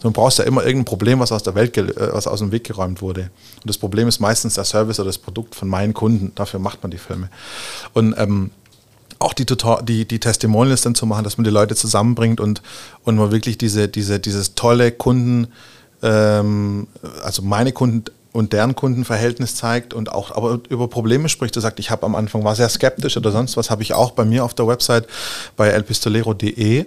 Du 0.00 0.10
brauchst 0.10 0.38
ja 0.38 0.44
immer 0.44 0.64
irgendein 0.64 0.86
Problem, 0.86 1.20
was 1.20 1.32
aus 1.32 1.42
der 1.42 1.54
Welt, 1.54 1.76
äh, 1.76 2.12
was 2.12 2.26
aus 2.26 2.38
dem 2.38 2.50
Weg 2.50 2.64
geräumt 2.64 3.02
wurde. 3.02 3.30
Und 3.56 3.66
das 3.66 3.76
Problem 3.76 4.08
ist 4.08 4.20
meistens 4.20 4.54
der 4.54 4.64
Service 4.64 4.98
oder 4.98 5.08
das 5.08 5.18
Produkt 5.18 5.54
von 5.54 5.68
meinen 5.68 5.92
Kunden. 5.92 6.32
Dafür 6.34 6.60
macht 6.60 6.82
man 6.82 6.90
die 6.90 6.98
Filme. 6.98 7.28
Und 7.92 8.14
ähm, 8.16 8.52
auch 9.18 9.34
die, 9.34 9.46
die, 9.46 10.06
die 10.06 10.18
Testimonials 10.18 10.80
dann 10.80 10.94
zu 10.94 11.06
machen, 11.06 11.24
dass 11.24 11.36
man 11.36 11.44
die 11.44 11.50
Leute 11.50 11.76
zusammenbringt 11.76 12.40
und, 12.40 12.62
und 13.04 13.16
man 13.16 13.30
wirklich 13.30 13.58
diese, 13.58 13.88
diese, 13.88 14.18
dieses 14.18 14.54
tolle 14.54 14.92
Kunden, 14.92 15.48
ähm, 16.02 16.88
also 17.22 17.42
meine 17.42 17.72
Kunden 17.72 18.04
und 18.32 18.52
deren 18.52 18.74
Kundenverhältnis 18.74 19.54
zeigt 19.54 19.94
und 19.94 20.10
auch 20.10 20.34
aber 20.34 20.58
über 20.68 20.88
Probleme 20.88 21.28
spricht. 21.28 21.54
Er 21.56 21.62
sagt, 21.62 21.78
ich 21.78 21.90
habe 21.90 22.04
am 22.06 22.14
Anfang 22.14 22.44
war 22.44 22.54
sehr 22.54 22.68
skeptisch 22.68 23.16
oder 23.16 23.30
sonst 23.30 23.56
was, 23.56 23.70
habe 23.70 23.82
ich 23.82 23.92
auch 23.92 24.12
bei 24.12 24.24
mir 24.24 24.44
auf 24.44 24.54
der 24.54 24.66
Website 24.66 25.06
bei 25.56 25.68
elpistolero.de. 25.68 26.86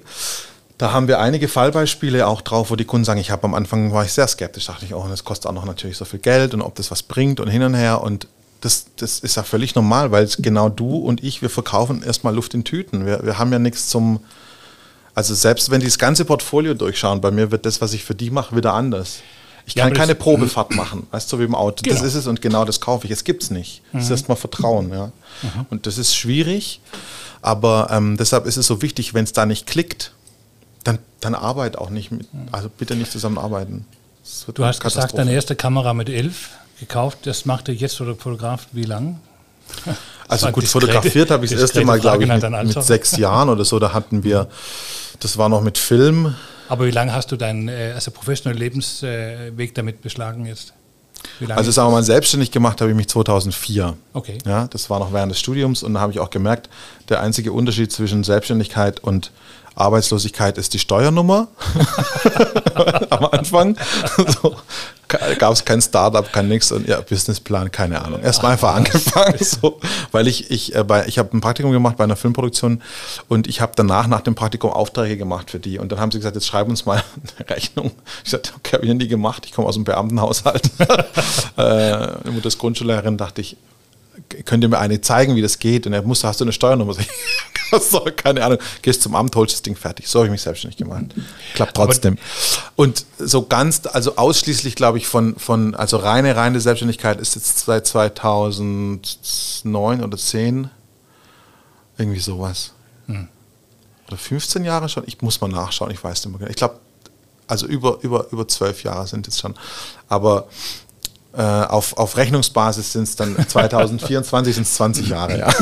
Da 0.77 0.91
haben 0.91 1.07
wir 1.07 1.19
einige 1.19 1.47
Fallbeispiele 1.47 2.27
auch 2.27 2.41
drauf, 2.41 2.69
wo 2.71 2.75
die 2.75 2.83
Kunden 2.83 3.05
sagen, 3.05 3.19
ich 3.19 3.31
habe 3.31 3.45
am 3.45 3.53
Anfang 3.53 3.93
war 3.93 4.03
ich 4.03 4.11
sehr 4.11 4.27
skeptisch, 4.27 4.65
dachte 4.65 4.85
ich, 4.85 4.93
oh, 4.93 5.05
das 5.07 5.23
kostet 5.23 5.47
auch 5.49 5.53
noch 5.53 5.65
natürlich 5.65 5.97
so 5.97 6.03
viel 6.03 6.19
Geld 6.19 6.53
und 6.53 6.61
ob 6.61 6.75
das 6.75 6.91
was 6.91 7.03
bringt 7.03 7.39
und 7.39 7.47
hin 7.47 7.63
und 7.63 7.75
her 7.75 8.01
und 8.01 8.27
das, 8.61 8.87
das 8.97 9.19
ist 9.19 9.35
ja 9.35 9.43
völlig 9.43 9.75
normal, 9.75 10.11
weil 10.11 10.27
genau 10.39 10.69
du 10.69 10.97
und 10.97 11.23
ich, 11.23 11.41
wir 11.43 11.51
verkaufen 11.51 12.01
erstmal 12.01 12.33
Luft 12.33 12.55
in 12.55 12.63
Tüten. 12.63 13.05
Wir, 13.05 13.23
wir 13.23 13.37
haben 13.37 13.53
ja 13.53 13.59
nichts 13.59 13.87
zum, 13.89 14.21
also 15.13 15.35
selbst 15.35 15.69
wenn 15.69 15.79
die 15.79 15.85
das 15.85 15.99
ganze 15.99 16.25
Portfolio 16.25 16.73
durchschauen, 16.73 17.21
bei 17.21 17.29
mir 17.29 17.51
wird 17.51 17.67
das, 17.67 17.79
was 17.79 17.93
ich 17.93 18.03
für 18.03 18.15
die 18.15 18.31
mache, 18.31 18.55
wieder 18.55 18.73
anders. 18.73 19.19
Ich 19.65 19.75
kann 19.75 19.89
ja, 19.89 19.95
keine 19.95 20.15
Probefahrt 20.15 20.75
machen, 20.75 21.07
weißt 21.11 21.31
du, 21.31 21.39
wie 21.39 21.43
im 21.43 21.55
Auto. 21.55 21.81
Genau. 21.83 21.95
Das 21.95 22.03
ist 22.03 22.15
es 22.15 22.27
und 22.27 22.41
genau 22.41 22.65
das 22.65 22.81
kaufe 22.81 23.05
ich. 23.05 23.11
Es 23.11 23.23
gibt 23.23 23.43
es 23.43 23.51
nicht. 23.51 23.81
Mhm. 23.91 23.97
Das 23.97 24.05
ist 24.05 24.11
erstmal 24.11 24.37
Vertrauen. 24.37 24.91
Ja. 24.91 25.07
Mhm. 25.41 25.65
Und 25.69 25.87
das 25.87 25.97
ist 25.97 26.15
schwierig, 26.15 26.81
aber 27.41 27.89
ähm, 27.91 28.17
deshalb 28.17 28.45
ist 28.45 28.57
es 28.57 28.67
so 28.67 28.81
wichtig, 28.81 29.13
wenn 29.13 29.23
es 29.23 29.33
da 29.33 29.45
nicht 29.45 29.65
klickt, 29.65 30.11
dann, 30.83 30.99
dann 31.19 31.35
arbeit 31.35 31.77
auch 31.77 31.89
nicht 31.89 32.11
mit, 32.11 32.27
also 32.51 32.69
bitte 32.69 32.95
nicht 32.95 33.11
zusammenarbeiten. 33.11 33.85
Du 34.53 34.65
hast 34.65 34.81
gesagt, 34.81 35.17
deine 35.17 35.33
erste 35.33 35.55
Kamera 35.55 35.93
mit 35.93 36.09
11 36.09 36.49
gekauft, 36.79 37.19
das 37.23 37.45
machte 37.45 37.71
jetzt 37.71 37.99
oder 38.01 38.15
Fotograf 38.15 38.67
wie 38.71 38.83
lang? 38.83 39.19
Also 40.27 40.47
gut, 40.47 40.63
diskrete, 40.63 40.87
fotografiert 40.87 41.29
habe 41.29 41.45
ich 41.45 41.51
das 41.51 41.61
erste 41.61 41.85
Mal, 41.85 41.99
glaube 41.99 42.23
ich, 42.23 42.29
mit, 42.29 42.41
mit, 42.41 42.83
sechs 42.83 43.15
Jahren 43.15 43.47
oder 43.47 43.63
so. 43.63 43.77
Da 43.77 43.93
hatten 43.93 44.23
wir, 44.23 44.47
das 45.19 45.37
war 45.37 45.49
noch 45.49 45.61
mit 45.61 45.77
Film, 45.77 46.33
aber 46.69 46.85
wie 46.85 46.91
lange 46.91 47.13
hast 47.13 47.31
du 47.31 47.35
deinen 47.35 47.67
äh, 47.67 47.91
also 47.93 48.11
professionellen 48.11 48.59
Lebensweg 48.59 49.75
damit 49.75 50.01
beschlagen 50.01 50.45
jetzt? 50.45 50.73
Also 51.49 51.71
sagen 51.71 51.89
wir 51.89 51.93
mal, 51.93 52.03
selbstständig 52.03 52.51
gemacht 52.51 52.81
habe 52.81 52.91
ich 52.91 52.97
mich 52.97 53.07
2004. 53.07 53.95
Okay. 54.13 54.37
Ja, 54.45 54.67
das 54.67 54.89
war 54.89 54.99
noch 54.99 55.11
während 55.11 55.31
des 55.31 55.39
Studiums 55.39 55.83
und 55.83 55.95
da 55.95 55.99
habe 55.99 56.11
ich 56.11 56.19
auch 56.19 56.29
gemerkt, 56.29 56.69
der 57.09 57.19
einzige 57.21 57.51
Unterschied 57.51 57.91
zwischen 57.91 58.23
Selbstständigkeit 58.23 58.99
und 58.99 59.31
Arbeitslosigkeit 59.75 60.57
ist 60.57 60.73
die 60.73 60.79
Steuernummer 60.79 61.49
am 63.09 63.25
Anfang. 63.25 63.77
so, 64.41 64.55
gab 65.07 65.53
es 65.53 65.65
kein 65.65 65.81
Startup, 65.81 66.31
kein 66.31 66.47
nix 66.47 66.71
und 66.71 66.87
ja, 66.87 67.01
Businessplan, 67.01 67.71
keine 67.71 68.01
Ahnung. 68.03 68.21
Erstmal 68.21 68.53
einfach 68.53 68.75
angefangen, 68.75 69.37
so, 69.39 69.79
weil 70.11 70.27
ich, 70.27 70.49
ich, 70.51 70.75
äh, 70.75 70.83
bei, 70.83 71.05
ich 71.07 71.17
habe 71.17 71.35
ein 71.35 71.41
Praktikum 71.41 71.71
gemacht 71.71 71.97
bei 71.97 72.03
einer 72.03 72.15
Filmproduktion 72.15 72.81
und 73.27 73.47
ich 73.47 73.61
habe 73.61 73.73
danach 73.75 74.07
nach 74.07 74.21
dem 74.21 74.35
Praktikum 74.35 74.71
Aufträge 74.71 75.17
gemacht 75.17 75.51
für 75.51 75.59
die 75.59 75.77
und 75.79 75.91
dann 75.91 75.99
haben 75.99 76.11
sie 76.11 76.19
gesagt, 76.19 76.35
jetzt 76.35 76.47
schreib 76.47 76.67
uns 76.67 76.85
mal 76.85 77.03
eine 77.37 77.49
Rechnung. 77.49 77.91
Ich 78.23 78.31
sagte, 78.31 78.51
okay, 78.57 78.77
habe 78.77 78.85
ich 78.85 78.93
nie 78.93 79.07
gemacht, 79.07 79.45
ich 79.45 79.51
komme 79.51 79.67
aus 79.67 79.75
einem 79.75 79.85
Beamtenhaushalt. 79.85 80.69
äh, 81.57 82.29
Mutter 82.29 82.47
ist 82.47 82.57
Grundschullehrerin, 82.57 83.17
dachte 83.17 83.41
ich, 83.41 83.57
könnt 84.45 84.63
ihr 84.63 84.69
mir 84.69 84.79
eine 84.79 85.01
zeigen, 85.01 85.35
wie 85.35 85.41
das 85.41 85.59
geht? 85.59 85.87
Und 85.87 85.93
er 85.93 86.01
musste, 86.01 86.27
hast 86.27 86.39
du 86.39 86.45
eine 86.45 86.53
Steuernummer? 86.53 86.95
so, 87.79 88.07
keine 88.15 88.43
Ahnung. 88.43 88.59
Gehst 88.81 89.01
zum 89.01 89.15
Amt, 89.15 89.35
holst 89.35 89.53
das 89.53 89.61
Ding 89.61 89.75
fertig. 89.75 90.07
So 90.07 90.19
habe 90.19 90.27
ich 90.27 90.31
mich 90.31 90.41
selbstständig 90.41 90.77
gemacht. 90.77 91.05
Klappt 91.53 91.75
trotzdem. 91.75 92.17
Und 92.75 93.05
so 93.17 93.45
ganz, 93.45 93.81
also 93.91 94.15
ausschließlich, 94.15 94.75
glaube 94.75 94.97
ich, 94.97 95.07
von, 95.07 95.35
von, 95.37 95.75
also 95.75 95.97
reine, 95.97 96.35
reine 96.35 96.59
Selbstständigkeit 96.59 97.19
ist 97.19 97.35
jetzt 97.35 97.59
seit 97.59 97.87
2009 97.87 100.03
oder 100.03 100.17
10 100.17 100.69
irgendwie 101.97 102.19
sowas. 102.19 102.73
Hm. 103.07 103.27
Oder 104.07 104.17
15 104.17 104.63
Jahre 104.63 104.89
schon? 104.89 105.03
Ich 105.07 105.21
muss 105.21 105.41
mal 105.41 105.47
nachschauen, 105.47 105.91
ich 105.91 106.03
weiß 106.03 106.25
nicht 106.25 106.31
mehr 106.31 106.39
genau. 106.39 106.49
Ich 106.49 106.57
glaube, 106.57 106.79
also 107.47 107.67
über, 107.67 107.99
über, 108.01 108.27
über 108.31 108.47
zwölf 108.47 108.83
Jahre 108.83 109.07
sind 109.07 109.27
es 109.27 109.39
schon. 109.39 109.55
Aber 110.07 110.47
Äh, 111.37 111.41
auf, 111.41 111.97
auf 111.97 112.17
Rechnungsbasis 112.17 112.93
sind 112.93 113.03
es 113.03 113.15
dann 113.15 113.35
2024 113.47 114.55
sind 114.55 114.63
es 114.63 114.75
20 114.75 115.09
Jahre, 115.09 115.39
ja. 115.39 115.49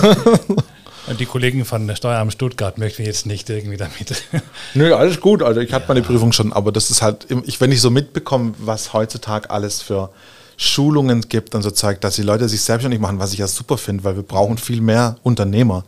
Und 1.07 1.19
die 1.19 1.25
Kollegen 1.25 1.65
von 1.65 1.85
der 1.85 1.95
Steueramt 1.95 2.31
Stuttgart 2.31 2.77
möchten 2.77 3.03
jetzt 3.03 3.25
nicht 3.25 3.49
irgendwie 3.49 3.75
damit. 3.75 4.23
Nö, 4.73 4.93
alles 4.93 5.19
gut. 5.19 5.43
Also 5.43 5.59
ich 5.59 5.73
hatte 5.73 5.83
ja. 5.83 5.87
meine 5.89 6.01
Prüfung 6.01 6.31
schon, 6.31 6.53
aber 6.53 6.71
das 6.71 6.91
ist 6.91 7.01
halt, 7.01 7.27
ich, 7.45 7.59
wenn 7.59 7.71
ich 7.71 7.81
so 7.81 7.89
mitbekomme, 7.89 8.53
was 8.59 8.93
heutzutage 8.93 9.49
alles 9.49 9.81
für 9.81 10.11
Schulungen 10.55 11.21
gibt 11.21 11.55
und 11.55 11.61
so 11.61 11.71
zeigt, 11.71 12.03
dass 12.03 12.15
die 12.15 12.21
Leute 12.21 12.47
sich 12.47 12.61
selbstständig 12.61 13.01
machen, 13.01 13.19
was 13.19 13.33
ich 13.33 13.39
ja 13.39 13.47
super 13.47 13.77
finde, 13.77 14.03
weil 14.03 14.15
wir 14.15 14.23
brauchen 14.23 14.57
viel 14.57 14.79
mehr 14.79 15.17
Unternehmer. 15.23 15.83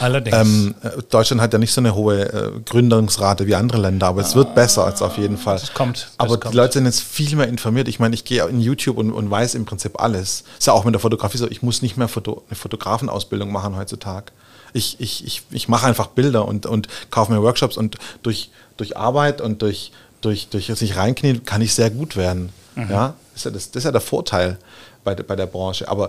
Allerdings. 0.00 0.36
Ähm, 0.36 0.74
Deutschland 1.10 1.42
hat 1.42 1.52
ja 1.52 1.58
nicht 1.58 1.72
so 1.72 1.80
eine 1.80 1.94
hohe 1.94 2.22
äh, 2.22 2.60
Gründungsrate 2.64 3.46
wie 3.46 3.54
andere 3.54 3.78
Länder, 3.78 4.06
aber 4.06 4.22
es 4.22 4.34
wird 4.34 4.54
besser 4.54 4.86
als 4.86 5.02
auf 5.02 5.18
jeden 5.18 5.36
Fall. 5.36 5.58
Das 5.58 5.74
kommt. 5.74 5.96
Das 5.96 6.12
aber 6.16 6.40
kommt. 6.40 6.54
die 6.54 6.56
Leute 6.56 6.74
sind 6.74 6.86
jetzt 6.86 7.02
viel 7.02 7.36
mehr 7.36 7.48
informiert. 7.48 7.86
Ich 7.86 8.00
meine, 8.00 8.14
ich 8.14 8.24
gehe 8.24 8.46
in 8.46 8.60
YouTube 8.60 8.96
und, 8.96 9.12
und, 9.12 9.30
weiß 9.30 9.54
im 9.54 9.66
Prinzip 9.66 10.00
alles. 10.00 10.44
Ist 10.58 10.66
ja 10.66 10.72
auch 10.72 10.84
mit 10.84 10.94
der 10.94 11.00
Fotografie 11.00 11.36
so, 11.36 11.48
ich 11.48 11.62
muss 11.62 11.82
nicht 11.82 11.98
mehr 11.98 12.08
Foto, 12.08 12.42
eine 12.48 12.56
Fotografenausbildung 12.56 13.52
machen 13.52 13.76
heutzutage. 13.76 14.32
Ich, 14.72 14.98
ich, 15.00 15.26
ich, 15.26 15.42
ich 15.50 15.68
mache 15.68 15.86
einfach 15.86 16.08
Bilder 16.08 16.48
und, 16.48 16.64
und 16.64 16.88
kaufe 17.10 17.32
mir 17.32 17.42
Workshops 17.42 17.76
und 17.76 17.98
durch, 18.22 18.50
durch 18.78 18.96
Arbeit 18.96 19.40
und 19.40 19.60
durch, 19.60 19.92
durch, 20.22 20.48
durch 20.48 20.66
sich 20.66 20.96
reinknien 20.96 21.44
kann 21.44 21.60
ich 21.60 21.74
sehr 21.74 21.90
gut 21.90 22.16
werden. 22.16 22.50
Mhm. 22.74 22.90
Ja, 22.90 23.14
das 23.32 23.40
ist 23.40 23.44
ja, 23.44 23.50
das, 23.50 23.70
das 23.70 23.80
ist 23.80 23.84
ja 23.84 23.92
der 23.92 24.00
Vorteil 24.00 24.58
bei, 25.04 25.14
bei 25.14 25.36
der 25.36 25.46
Branche. 25.46 25.88
Aber 25.88 26.08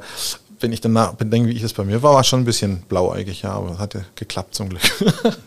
wenn 0.62 0.72
ich 0.72 0.82
danach 0.82 1.14
bedenke, 1.14 1.50
wie 1.50 1.54
ich 1.54 1.62
das 1.62 1.74
bei 1.74 1.84
mir 1.84 2.02
war, 2.02 2.14
war 2.14 2.22
es 2.22 2.28
schon 2.28 2.42
ein 2.42 2.46
bisschen 2.46 2.82
blauäugig, 2.84 3.42
ja, 3.44 3.52
aber 3.52 3.72
es 3.72 3.80
hat 3.80 3.94
ja 3.94 4.02
geklappt 4.16 4.56
zum 4.56 4.70
Glück. 4.70 4.82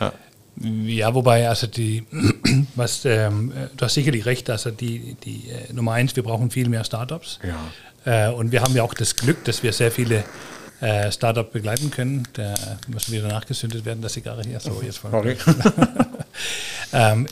ja. 0.00 0.12
ja. 0.60 1.14
wobei, 1.14 1.48
also 1.48 1.66
die, 1.66 2.04
was, 2.74 3.04
ähm, 3.04 3.52
du 3.76 3.84
hast 3.84 3.94
sicherlich 3.94 4.26
recht, 4.26 4.50
also 4.50 4.70
die, 4.70 5.16
die 5.24 5.48
äh, 5.50 5.72
Nummer 5.72 5.92
eins, 5.92 6.16
wir 6.16 6.22
brauchen 6.22 6.50
viel 6.50 6.68
mehr 6.68 6.84
Startups. 6.84 7.38
Ja. 7.42 8.28
Äh, 8.28 8.32
und 8.32 8.52
wir 8.52 8.62
haben 8.62 8.74
ja 8.74 8.82
auch 8.82 8.94
das 8.94 9.16
Glück, 9.16 9.44
dass 9.44 9.62
wir 9.62 9.72
sehr 9.72 9.90
viele 9.90 10.24
äh, 10.80 11.10
Startup 11.10 11.50
begleiten 11.50 11.90
können. 11.90 12.28
Da 12.34 12.54
müssen 12.86 13.10
wieder 13.12 13.26
nachgesündet 13.28 13.84
werden, 13.84 14.00
das 14.02 14.12
Zigarre 14.14 14.42
hier. 14.42 14.58
So, 14.60 14.80
jetzt 14.82 15.00
Sorry. 15.02 15.36
ähm, 16.92 17.26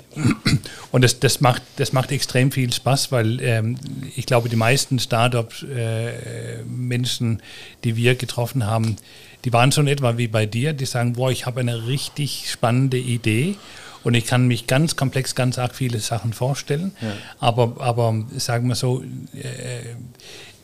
und 0.91 1.05
das, 1.05 1.21
das, 1.21 1.41
macht, 1.41 1.63
das 1.77 1.93
macht 1.93 2.11
extrem 2.13 2.51
viel 2.51 2.73
Spaß, 2.73 3.13
weil 3.13 3.41
ähm, 3.41 3.79
ich 4.17 4.27
glaube, 4.27 4.49
die 4.49 4.57
meisten 4.57 4.99
Startup-Menschen, 4.99 7.39
äh, 7.39 7.43
die 7.85 7.95
wir 7.97 8.17
getroffen 8.17 8.67
haben, 8.67 8.97
die 9.45 9.53
waren 9.53 9.71
schon 9.71 9.87
etwa 9.87 10.19
wie 10.19 10.27
bei 10.27 10.47
dir, 10.47 10.73
die 10.73 10.87
sagen, 10.87 11.13
boah, 11.13 11.31
ich 11.31 11.47
habe 11.47 11.61
eine 11.61 11.87
richtig 11.87 12.51
spannende 12.51 12.99
Idee 12.99 13.55
und 14.03 14.15
ich 14.15 14.27
kann 14.27 14.49
mich 14.49 14.67
ganz 14.67 14.97
komplex, 14.97 15.35
ganz 15.35 15.59
arg 15.59 15.75
viele 15.75 15.99
Sachen 16.01 16.33
vorstellen. 16.33 16.97
Ja. 17.01 17.13
Aber, 17.39 17.77
aber 17.81 18.25
sagen 18.37 18.69
wir 18.69 18.75
so, 18.75 19.03
äh, 19.35 19.95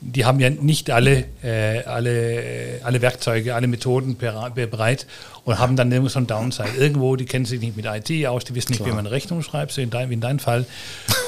die 0.05 0.25
haben 0.25 0.41
ja 0.41 0.51
nicht 0.51 0.91
alle, 0.91 1.25
äh, 1.43 1.85
alle, 1.85 2.81
alle 2.83 3.01
Werkzeuge, 3.01 3.55
alle 3.55 3.69
Methoden 3.69 4.17
bereit 4.17 5.07
und 5.45 5.59
haben 5.59 5.77
dann 5.77 5.91
immer 5.91 6.09
so 6.09 6.19
ein 6.19 6.27
Downside. 6.27 6.71
Irgendwo, 6.79 7.17
die 7.17 7.25
kennen 7.25 7.45
sich 7.45 7.61
nicht 7.61 7.77
mit 7.77 7.87
IT 7.87 8.27
aus, 8.27 8.45
die 8.45 8.55
wissen 8.55 8.73
nicht, 8.73 8.79
Klar. 8.79 8.91
wie 8.91 8.95
man 8.95 9.07
eine 9.07 9.11
Rechnung 9.11 9.43
schreibt, 9.43 9.73
so 9.73 9.81
in 9.81 9.91
dein, 9.91 10.11
wie 10.11 10.15
in 10.15 10.21
deinem 10.21 10.39
Fall. 10.39 10.67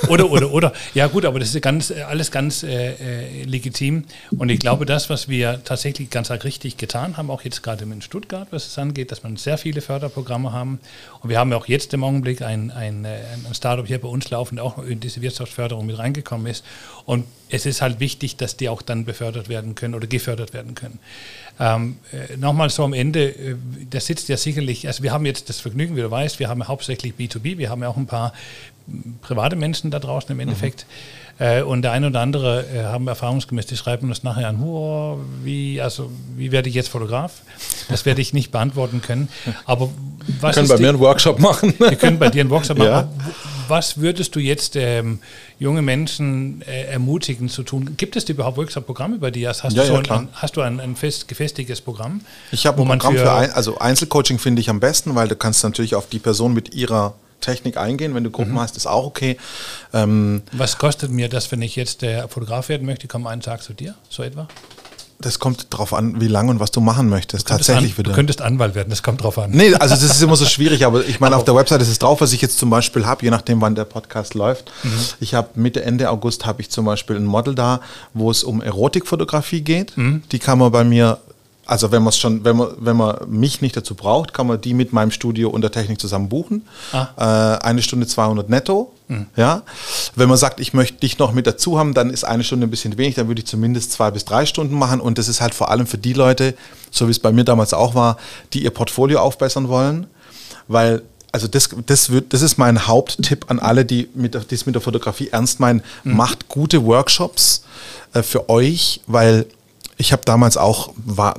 Oder, 0.09 0.31
oder, 0.31 0.53
oder. 0.53 0.72
Ja 0.93 1.07
gut, 1.07 1.25
aber 1.25 1.39
das 1.39 1.55
ist 1.55 1.62
ganz, 1.62 1.91
alles 1.91 2.31
ganz 2.31 2.62
äh, 2.62 2.93
äh, 2.93 3.45
legitim. 3.45 4.05
Und 4.37 4.51
ich 4.51 4.61
glaube, 4.61 4.85
das, 4.85 5.09
was 5.09 5.29
wir 5.29 5.62
tatsächlich 5.64 6.11
ganz 6.11 6.31
richtig 6.31 6.77
getan 6.77 7.16
haben, 7.16 7.31
auch 7.31 7.43
jetzt 7.43 7.62
gerade 7.62 7.85
in 7.85 8.03
Stuttgart, 8.03 8.49
was 8.51 8.66
es 8.66 8.79
angeht, 8.79 9.11
dass 9.12 9.22
man 9.22 9.37
sehr 9.37 9.57
viele 9.57 9.81
Förderprogramme 9.81 10.53
haben. 10.53 10.79
Und 11.20 11.31
wir 11.31 11.39
haben 11.39 11.51
ja 11.51 11.57
auch 11.57 11.68
jetzt 11.68 11.95
im 11.95 12.05
Augenblick 12.05 12.43
ein, 12.43 12.70
ein, 12.70 13.07
äh, 13.07 13.20
ein 13.49 13.55
Startup 13.55 13.87
hier 13.87 13.99
bei 13.99 14.09
uns 14.09 14.29
laufen, 14.29 14.57
der 14.57 14.64
auch 14.64 14.79
in 14.79 15.01
diese 15.01 15.22
Wirtschaftsförderung 15.22 15.87
mit 15.87 15.99
reingekommen 15.99 16.47
ist. 16.49 16.64
Und 17.07 17.25
es 17.49 17.66
ist 17.66 17.83
halt 17.83 18.01
wichtig, 18.01 18.37
dass 18.37 18.57
die 18.57 18.63
auch 18.68 18.82
dann 18.82 19.04
befördert 19.04 19.48
werden 19.48 19.74
können 19.74 19.94
oder 19.94 20.06
gefördert 20.06 20.52
werden 20.52 20.74
können. 20.74 20.98
Ähm, 21.60 21.98
äh, 22.12 22.36
Nochmal 22.36 22.70
so 22.70 22.84
am 22.84 22.92
Ende, 22.92 23.28
äh, 23.28 23.56
da 23.90 24.00
sitzt 24.00 24.28
ja 24.28 24.36
sicherlich, 24.36 24.86
also 24.86 25.02
wir 25.02 25.12
haben 25.12 25.26
jetzt 25.26 25.48
das 25.48 25.60
Vergnügen, 25.60 25.96
wie 25.96 26.00
du 26.00 26.10
weißt, 26.10 26.38
wir 26.40 26.48
haben 26.48 26.66
hauptsächlich 26.66 27.14
B2B, 27.18 27.58
wir 27.58 27.70
haben 27.70 27.82
ja 27.82 27.88
auch 27.88 27.96
ein 27.96 28.06
paar 28.06 28.32
private 29.22 29.56
Menschen 29.56 29.90
da 29.90 29.98
draußen 29.98 30.30
im 30.30 30.40
Endeffekt. 30.40 30.86
Mhm. 31.38 31.44
Äh, 31.44 31.62
und 31.62 31.82
der 31.82 31.92
eine 31.92 32.08
oder 32.08 32.20
andere 32.20 32.64
äh, 32.66 32.84
haben 32.84 33.08
erfahrungsgemäß, 33.08 33.66
die 33.66 33.76
schreiben 33.76 34.08
uns 34.08 34.22
nachher 34.22 34.48
an, 34.48 34.62
oh, 34.62 35.18
wie, 35.42 35.80
also, 35.80 36.10
wie 36.36 36.52
werde 36.52 36.68
ich 36.68 36.74
jetzt 36.74 36.88
Fotograf? 36.88 37.42
Das 37.88 38.06
werde 38.06 38.20
ich 38.20 38.32
nicht 38.32 38.52
beantworten 38.52 39.02
können. 39.02 39.28
Aber 39.64 39.90
was 40.40 40.54
wir 40.56 40.62
können 40.62 40.68
bei 40.68 40.78
mir 40.78 40.88
einen 40.90 41.00
Workshop 41.00 41.40
machen. 41.40 41.74
Wir 41.78 41.96
können 41.96 42.18
bei 42.18 42.28
dir 42.28 42.42
einen 42.42 42.50
Workshop 42.50 42.78
machen. 42.78 43.08
Was 43.68 43.98
würdest 43.98 44.34
du 44.34 44.40
jetzt 44.40 44.76
ähm, 44.76 45.20
junge 45.58 45.82
Menschen 45.82 46.62
äh, 46.62 46.84
ermutigen 46.84 47.48
zu 47.48 47.62
tun? 47.62 47.96
Gibt 47.96 48.16
es 48.16 48.28
überhaupt 48.28 48.56
Workshop-Programme 48.56 49.18
bei 49.18 49.30
dir? 49.30 49.48
Hast, 49.48 49.62
ja, 49.62 49.82
du, 49.82 49.86
so 49.86 50.00
ja, 50.00 50.18
ein, 50.18 50.28
hast 50.32 50.56
du 50.56 50.60
ein, 50.60 50.80
ein 50.80 50.96
fest, 50.96 51.28
gefestigtes 51.28 51.80
Programm? 51.80 52.20
Ich 52.52 52.66
habe 52.66 52.80
ein 52.82 52.88
Programm 52.88 53.14
für, 53.14 53.20
für 53.20 53.32
ein, 53.32 53.50
also 53.52 53.78
Einzelcoaching 53.78 54.38
finde 54.38 54.60
ich 54.60 54.70
am 54.70 54.80
besten, 54.80 55.14
weil 55.14 55.28
du 55.28 55.36
kannst 55.36 55.62
natürlich 55.64 55.94
auf 55.94 56.08
die 56.08 56.18
Person 56.18 56.54
mit 56.54 56.74
ihrer 56.74 57.14
Technik 57.40 57.76
eingehen. 57.76 58.14
Wenn 58.14 58.24
du 58.24 58.30
Gruppen 58.30 58.52
mhm. 58.52 58.60
hast, 58.60 58.76
ist 58.76 58.86
auch 58.86 59.04
okay. 59.06 59.36
Ähm, 59.92 60.42
Was 60.52 60.78
kostet 60.78 61.10
mir 61.10 61.28
das, 61.28 61.52
wenn 61.52 61.62
ich 61.62 61.76
jetzt 61.76 62.02
der 62.02 62.28
Fotograf 62.28 62.68
werden 62.68 62.86
möchte? 62.86 63.06
Komm 63.08 63.26
einen 63.26 63.42
Tag 63.42 63.62
zu 63.62 63.72
dir, 63.72 63.94
so 64.08 64.22
etwa? 64.22 64.48
Das 65.20 65.38
kommt 65.38 65.72
darauf 65.72 65.94
an, 65.94 66.20
wie 66.20 66.28
lange 66.28 66.50
und 66.50 66.60
was 66.60 66.70
du 66.70 66.80
machen 66.80 67.08
möchtest. 67.08 67.48
Du 67.48 67.54
Tatsächlich 67.54 67.92
an, 67.92 67.98
wieder. 67.98 68.10
Du 68.10 68.16
könntest 68.16 68.42
Anwalt 68.42 68.74
werden, 68.74 68.90
das 68.90 69.02
kommt 69.02 69.22
drauf 69.22 69.38
an. 69.38 69.50
Nee, 69.50 69.74
also 69.74 69.94
das 69.94 70.02
ist 70.02 70.22
immer 70.22 70.36
so 70.36 70.44
schwierig, 70.44 70.84
aber 70.84 71.04
ich 71.06 71.20
meine, 71.20 71.36
auf 71.36 71.44
der 71.44 71.54
Website 71.54 71.80
ist 71.82 71.88
es 71.88 71.98
drauf, 71.98 72.20
was 72.20 72.32
ich 72.32 72.42
jetzt 72.42 72.58
zum 72.58 72.70
Beispiel 72.70 73.06
habe, 73.06 73.24
je 73.24 73.30
nachdem, 73.30 73.60
wann 73.60 73.74
der 73.74 73.84
Podcast 73.84 74.34
läuft. 74.34 74.70
Mhm. 74.82 74.92
Ich 75.20 75.34
habe 75.34 75.48
Mitte, 75.54 75.82
Ende 75.82 76.10
August 76.10 76.46
habe 76.46 76.60
ich 76.60 76.70
zum 76.70 76.84
Beispiel 76.84 77.16
ein 77.16 77.24
Model 77.24 77.54
da, 77.54 77.80
wo 78.12 78.30
es 78.30 78.44
um 78.44 78.60
Erotikfotografie 78.60 79.62
geht. 79.62 79.96
Mhm. 79.96 80.22
Die 80.32 80.38
kann 80.38 80.58
man 80.58 80.72
bei 80.72 80.84
mir 80.84 81.18
also 81.66 81.92
wenn 81.92 82.02
man 82.02 82.10
es 82.10 82.18
schon, 82.18 82.44
wenn 82.44 82.56
man, 82.56 82.68
wenn 82.78 82.96
man 82.96 83.16
mich 83.26 83.60
nicht 83.62 83.76
dazu 83.76 83.94
braucht, 83.94 84.34
kann 84.34 84.46
man 84.46 84.60
die 84.60 84.74
mit 84.74 84.92
meinem 84.92 85.10
Studio 85.10 85.50
und 85.50 85.62
der 85.62 85.70
Technik 85.70 86.00
zusammen 86.00 86.28
buchen. 86.28 86.66
Ah. 86.92 87.56
Äh, 87.60 87.64
eine 87.64 87.82
Stunde 87.82 88.06
200 88.06 88.48
netto. 88.48 88.92
Mhm. 89.09 89.26
Ja. 89.36 89.62
Wenn 90.14 90.28
man 90.28 90.38
sagt, 90.38 90.61
ich 90.61 90.72
möchte 90.72 90.98
dich 91.00 91.18
noch 91.18 91.32
mit 91.32 91.46
dazu 91.46 91.78
haben, 91.78 91.94
dann 91.94 92.11
ist 92.11 92.24
eine 92.24 92.44
Stunde 92.44 92.66
ein 92.66 92.70
bisschen 92.70 92.96
wenig, 92.96 93.14
dann 93.14 93.28
würde 93.28 93.40
ich 93.40 93.46
zumindest 93.46 93.92
zwei 93.92 94.11
bis 94.11 94.24
drei 94.24 94.46
Stunden 94.46 94.74
machen. 94.74 95.00
Und 95.00 95.18
das 95.18 95.28
ist 95.28 95.40
halt 95.40 95.55
vor 95.55 95.70
allem 95.70 95.86
für 95.86 95.98
die 95.98 96.12
Leute, 96.12 96.55
so 96.90 97.07
wie 97.07 97.12
es 97.12 97.18
bei 97.18 97.32
mir 97.32 97.44
damals 97.44 97.74
auch 97.74 97.94
war, 97.94 98.16
die 98.52 98.64
ihr 98.64 98.70
Portfolio 98.70 99.20
aufbessern 99.20 99.68
wollen. 99.68 100.07
Weil 100.68 101.02
also 101.32 101.48
das, 101.48 101.68
das, 101.86 102.11
wird, 102.11 102.32
das 102.32 102.42
ist 102.42 102.59
mein 102.59 102.86
Haupttipp 102.86 103.46
an 103.50 103.59
alle, 103.59 103.84
die 103.84 104.09
mit, 104.14 104.38
die 104.50 104.55
es 104.55 104.66
mit 104.66 104.76
der 104.76 104.82
Fotografie 104.82 105.30
ernst 105.32 105.59
meinen. 105.59 105.82
Mhm. 106.05 106.16
Macht 106.16 106.48
gute 106.48 106.84
Workshops 106.84 107.64
äh, 108.12 108.22
für 108.22 108.48
euch, 108.48 109.00
weil 109.09 109.46
ich 109.96 110.12
habe 110.12 110.22
damals 110.24 110.57
auch, 110.57 110.92
war 110.96 111.38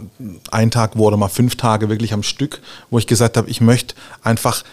ein 0.52 0.70
Tag 0.70 0.98
wurde 0.98 1.16
mal 1.16 1.30
fünf 1.30 1.56
Tage 1.56 1.88
wirklich 1.88 2.12
am 2.12 2.24
Stück, 2.24 2.62
wo 2.90 3.00
ich 3.00 3.08
gesagt 3.08 3.38
habe, 3.38 3.50
ich 3.50 3.62
möchte 3.62 3.96
einfach 4.22 4.64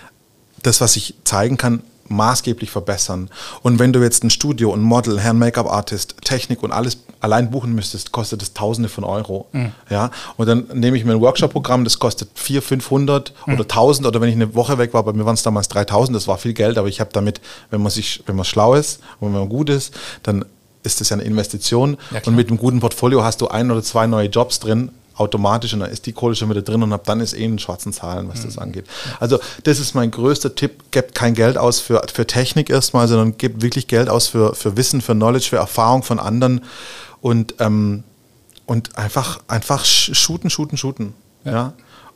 das, 0.63 0.81
was 0.81 0.97
ich 0.97 1.15
zeigen 1.23 1.57
kann, 1.57 1.83
maßgeblich 2.13 2.71
verbessern. 2.71 3.31
Und 3.63 3.79
wenn 3.79 3.93
du 3.93 4.01
jetzt 4.01 4.25
ein 4.25 4.31
Studio, 4.31 4.73
ein 4.73 4.81
Model, 4.81 5.21
Herrn 5.21 5.39
Make-up-Artist, 5.39 6.17
Technik 6.23 6.63
und 6.63 6.73
alles 6.73 6.99
allein 7.21 7.51
buchen 7.51 7.75
müsstest, 7.75 8.13
kostet 8.13 8.43
es 8.43 8.53
Tausende 8.53 8.89
von 8.89 9.05
Euro. 9.05 9.47
Mhm. 9.53 9.73
Ja? 9.91 10.11
Und 10.37 10.47
dann 10.47 10.67
nehme 10.73 10.97
ich 10.97 11.05
mir 11.05 11.13
ein 11.13 11.21
Workshop-Programm, 11.21 11.85
das 11.85 11.99
kostet 11.99 12.31
400, 12.35 12.83
500 12.83 13.35
mhm. 13.47 13.55
oder 13.55 13.63
1000 13.63 14.07
oder 14.07 14.21
wenn 14.21 14.29
ich 14.29 14.35
eine 14.35 14.55
Woche 14.55 14.79
weg 14.79 14.95
war, 14.95 15.03
bei 15.03 15.13
mir 15.13 15.25
waren 15.25 15.35
es 15.35 15.43
damals 15.43 15.69
3000, 15.69 16.15
das 16.17 16.29
war 16.29 16.39
viel 16.39 16.53
Geld, 16.53 16.79
aber 16.79 16.89
ich 16.89 17.01
habe 17.01 17.11
damit, 17.13 17.41
wenn 17.71 17.83
man 17.83 17.91
sich, 17.91 18.23
wenn 18.27 18.37
man 18.37 18.45
schlau 18.45 18.75
ist 18.75 19.01
und 19.21 19.33
wenn 19.33 19.41
man 19.41 19.49
gut 19.49 19.71
ist, 19.71 19.95
dann 20.23 20.45
ist 20.83 21.01
das 21.01 21.11
ja 21.11 21.17
eine 21.17 21.25
Investition. 21.25 21.97
Ja, 22.11 22.21
und 22.27 22.35
mit 22.35 22.49
einem 22.49 22.59
guten 22.59 22.81
Portfolio 22.81 23.23
hast 23.23 23.41
du 23.41 23.49
ein 23.49 23.71
oder 23.71 23.83
zwei 23.83 24.07
neue 24.07 24.29
Jobs 24.29 24.59
drin, 24.59 24.91
automatisch 25.17 25.75
und 25.75 25.81
dann 25.81 25.91
ist 25.91 26.07
die 26.07 26.13
Kohle 26.13 26.35
schon 26.35 26.51
wieder 26.51 26.63
drin 26.63 26.83
und 26.83 26.93
ab 26.93 27.05
dann 27.05 27.21
ist 27.21 27.35
eh 27.35 27.45
in 27.45 27.59
schwarzen 27.59 27.93
Zahlen, 27.93 28.29
was 28.29 28.41
mhm. 28.41 28.45
das 28.45 28.59
angeht. 28.59 28.87
Also 29.21 29.39
das 29.65 29.79
ist 29.79 29.95
mein 29.95 30.11
größter 30.11 30.55
Tipp, 30.55 30.91
gebt 30.91 31.15
kein 31.15 31.35
Geld 31.35 31.59
aus 31.59 31.81
für, 31.81 32.03
für 32.13 32.27
Technik 32.27 32.71
erstmal, 32.71 33.09
sondern 33.09 33.37
gebt 33.37 33.63
wirklich 33.63 33.89
Geld 33.89 34.09
aus 34.09 34.29
für, 34.29 34.55
für 34.55 34.77
Wissen, 34.77 35.01
für 35.01 35.15
Knowledge, 35.15 35.49
für 35.51 35.57
Erfahrung 35.57 36.03
von 36.03 36.19
anderen 36.19 36.63
und, 37.21 37.55
ähm, 37.61 38.05
und 38.67 38.97
einfach, 38.97 39.41
einfach 39.49 39.85
shooten, 39.85 40.51
shooten, 40.51 40.77
shooten. 40.79 41.15
Ja. 41.45 41.53
ja 41.53 41.73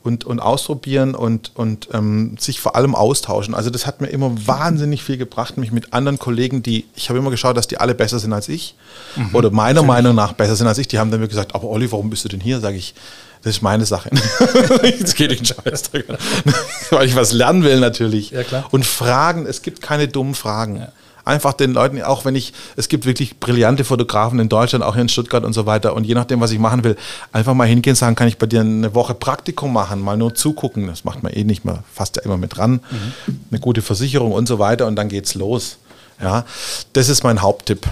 und, 0.07 0.25
und 0.25 0.41
ausprobieren 0.41 1.15
und, 1.15 1.51
und 1.55 1.89
ähm, 1.93 2.37
sich 2.39 2.61
vor 2.61 2.77
allem 2.77 2.95
austauschen. 2.95 3.55
Also 3.55 3.71
das 3.71 3.87
hat 3.87 4.01
mir 4.01 4.07
immer 4.07 4.33
wahnsinnig 4.47 5.03
viel 5.03 5.17
gebracht, 5.17 5.59
mich 5.59 5.73
mit 5.73 5.93
anderen 5.93 6.19
Kollegen, 6.19 6.63
die, 6.63 6.87
ich 6.95 7.09
habe 7.09 7.19
immer 7.19 7.31
geschaut, 7.31 7.57
dass 7.57 7.67
die 7.67 7.79
alle 7.79 7.95
besser 7.95 8.19
sind 8.19 8.33
als 8.33 8.49
ich 8.49 8.77
mhm, 9.17 9.35
oder 9.35 9.51
meiner 9.51 9.83
natürlich. 9.83 9.89
Meinung 9.89 10.15
nach 10.15 10.33
besser 10.33 10.55
sind 10.57 10.69
als 10.69 10.79
ich. 10.79 10.89
Die 10.89 10.99
haben 10.99 11.11
dann 11.11 11.21
mir 11.21 11.29
gesagt, 11.29 11.55
aber 11.55 11.65
Olli, 11.65 11.91
warum 11.91 12.09
bist 12.09 12.25
du 12.25 12.29
denn 12.29 12.41
hier? 12.41 12.61
Sage 12.61 12.77
ich, 12.77 12.95
das 13.43 13.57
ist 13.57 13.63
meine 13.63 13.85
Sache. 13.85 14.11
Jetzt 14.83 15.17
geht 15.17 15.33
den 15.33 15.45
Scheiß. 15.45 15.91
Weil 16.91 17.07
ich 17.07 17.17
was 17.17 17.33
lernen 17.33 17.65
will 17.65 17.81
natürlich. 17.81 18.31
Ja, 18.31 18.45
klar. 18.45 18.65
Und 18.71 18.87
Fragen, 18.87 19.45
es 19.47 19.63
gibt 19.63 19.83
keine 19.83 20.09
dummen 20.09 20.35
Fragen. 20.35 20.77
Ja 20.77 20.93
einfach 21.27 21.53
den 21.53 21.72
Leuten, 21.72 22.01
auch 22.03 22.24
wenn 22.24 22.35
ich, 22.35 22.53
es 22.77 22.89
gibt 22.89 23.05
wirklich 23.05 23.39
brillante 23.39 23.85
Fotografen 23.85 24.39
in 24.39 24.49
Deutschland, 24.49 24.85
auch 24.85 24.95
hier 24.95 25.03
in 25.03 25.09
Stuttgart 25.09 25.45
und 25.45 25.53
so 25.53 25.66
weiter. 25.66 25.95
Und 25.95 26.05
je 26.05 26.14
nachdem, 26.14 26.41
was 26.41 26.53
ich 26.53 26.59
machen 26.59 26.85
will, 26.85 26.97
einfach 27.33 27.53
mal 27.53 27.66
hingehen 27.66 27.93
und 27.93 27.97
sagen, 27.97 28.16
kann 28.16 28.29
ich 28.29 28.39
bei 28.39 28.47
dir 28.47 28.61
eine 28.61 28.95
Woche 28.95 29.14
Praktikum 29.14 29.72
machen, 29.72 30.01
mal 30.01 30.16
nur 30.16 30.35
zugucken. 30.35 30.87
Das 30.87 31.05
macht 31.05 31.22
man 31.22 31.33
eh 31.33 31.45
nicht 31.45 31.64
mehr, 31.64 31.83
fasst 31.93 32.16
ja 32.16 32.22
immer 32.22 32.37
mit 32.39 32.57
dran. 32.57 32.81
Mhm. 32.91 33.41
Eine 33.51 33.61
gute 33.61 33.83
Versicherung 33.83 34.33
und 34.33 34.49
so 34.49 34.59
weiter 34.59 34.87
und 34.87 34.97
dann 34.97 35.09
geht's 35.09 35.35
los. 35.35 35.79
Ja, 36.20 36.47
das 36.95 37.09
ist 37.11 37.24
mein 37.24 37.43
Haupttipp. 37.43 37.87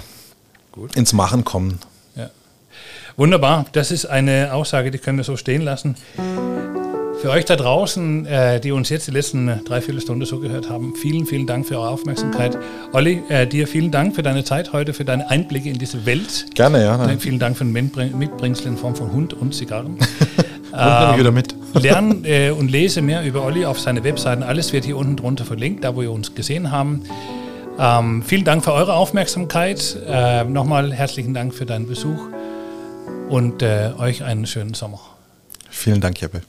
Gut. 0.74 0.96
ins 0.96 1.12
Machen 1.12 1.44
kommen. 1.44 1.78
Ja. 2.16 2.30
Wunderbar, 3.16 3.66
das 3.70 3.92
ist 3.92 4.06
eine 4.06 4.52
Aussage, 4.52 4.90
die 4.90 4.98
können 4.98 5.18
wir 5.18 5.24
so 5.24 5.36
stehen 5.36 5.62
lassen. 5.62 5.94
Für 7.24 7.30
euch 7.30 7.46
da 7.46 7.56
draußen, 7.56 8.26
äh, 8.26 8.60
die 8.60 8.70
uns 8.70 8.90
jetzt 8.90 9.06
die 9.06 9.10
letzten 9.10 9.64
drei, 9.64 9.80
vier 9.80 9.98
Stunden 9.98 10.26
so 10.26 10.40
gehört 10.40 10.68
haben, 10.68 10.94
vielen, 10.94 11.24
vielen 11.24 11.46
Dank 11.46 11.66
für 11.66 11.78
eure 11.78 11.88
Aufmerksamkeit. 11.88 12.58
Olli, 12.92 13.22
äh, 13.30 13.46
dir 13.46 13.66
vielen 13.66 13.90
Dank 13.90 14.14
für 14.14 14.22
deine 14.22 14.44
Zeit 14.44 14.74
heute, 14.74 14.92
für 14.92 15.06
deine 15.06 15.30
Einblicke 15.30 15.70
in 15.70 15.78
diese 15.78 16.04
Welt. 16.04 16.54
Gerne, 16.54 16.84
ja. 16.84 16.98
Dann. 16.98 17.18
Vielen 17.18 17.38
Dank 17.38 17.56
für 17.56 17.64
den 17.64 17.72
Mitbringsel 17.72 18.66
in 18.66 18.76
Form 18.76 18.94
von 18.94 19.10
Hund 19.10 19.32
und 19.32 19.54
Zigarren. 19.54 19.96
ähm, 20.78 21.18
wieder 21.18 21.32
mit. 21.32 21.54
Lern 21.80 22.26
äh, 22.26 22.50
und 22.50 22.70
lese 22.70 23.00
mehr 23.00 23.24
über 23.24 23.42
Olli 23.42 23.64
auf 23.64 23.80
seine 23.80 24.04
Webseiten. 24.04 24.42
Alles 24.42 24.74
wird 24.74 24.84
hier 24.84 24.98
unten 24.98 25.16
drunter 25.16 25.46
verlinkt, 25.46 25.82
da 25.82 25.96
wo 25.96 26.02
ihr 26.02 26.12
uns 26.12 26.34
gesehen 26.34 26.72
haben. 26.72 27.04
Ähm, 27.78 28.22
vielen 28.22 28.44
Dank 28.44 28.62
für 28.64 28.74
eure 28.74 28.92
Aufmerksamkeit. 28.92 29.96
Äh, 30.06 30.44
Nochmal 30.44 30.92
herzlichen 30.92 31.32
Dank 31.32 31.54
für 31.54 31.64
deinen 31.64 31.86
Besuch 31.86 32.20
und 33.30 33.62
äh, 33.62 33.92
euch 33.96 34.24
einen 34.24 34.44
schönen 34.44 34.74
Sommer. 34.74 35.00
Vielen 35.70 36.02
Dank, 36.02 36.20
Jeppe. 36.20 36.42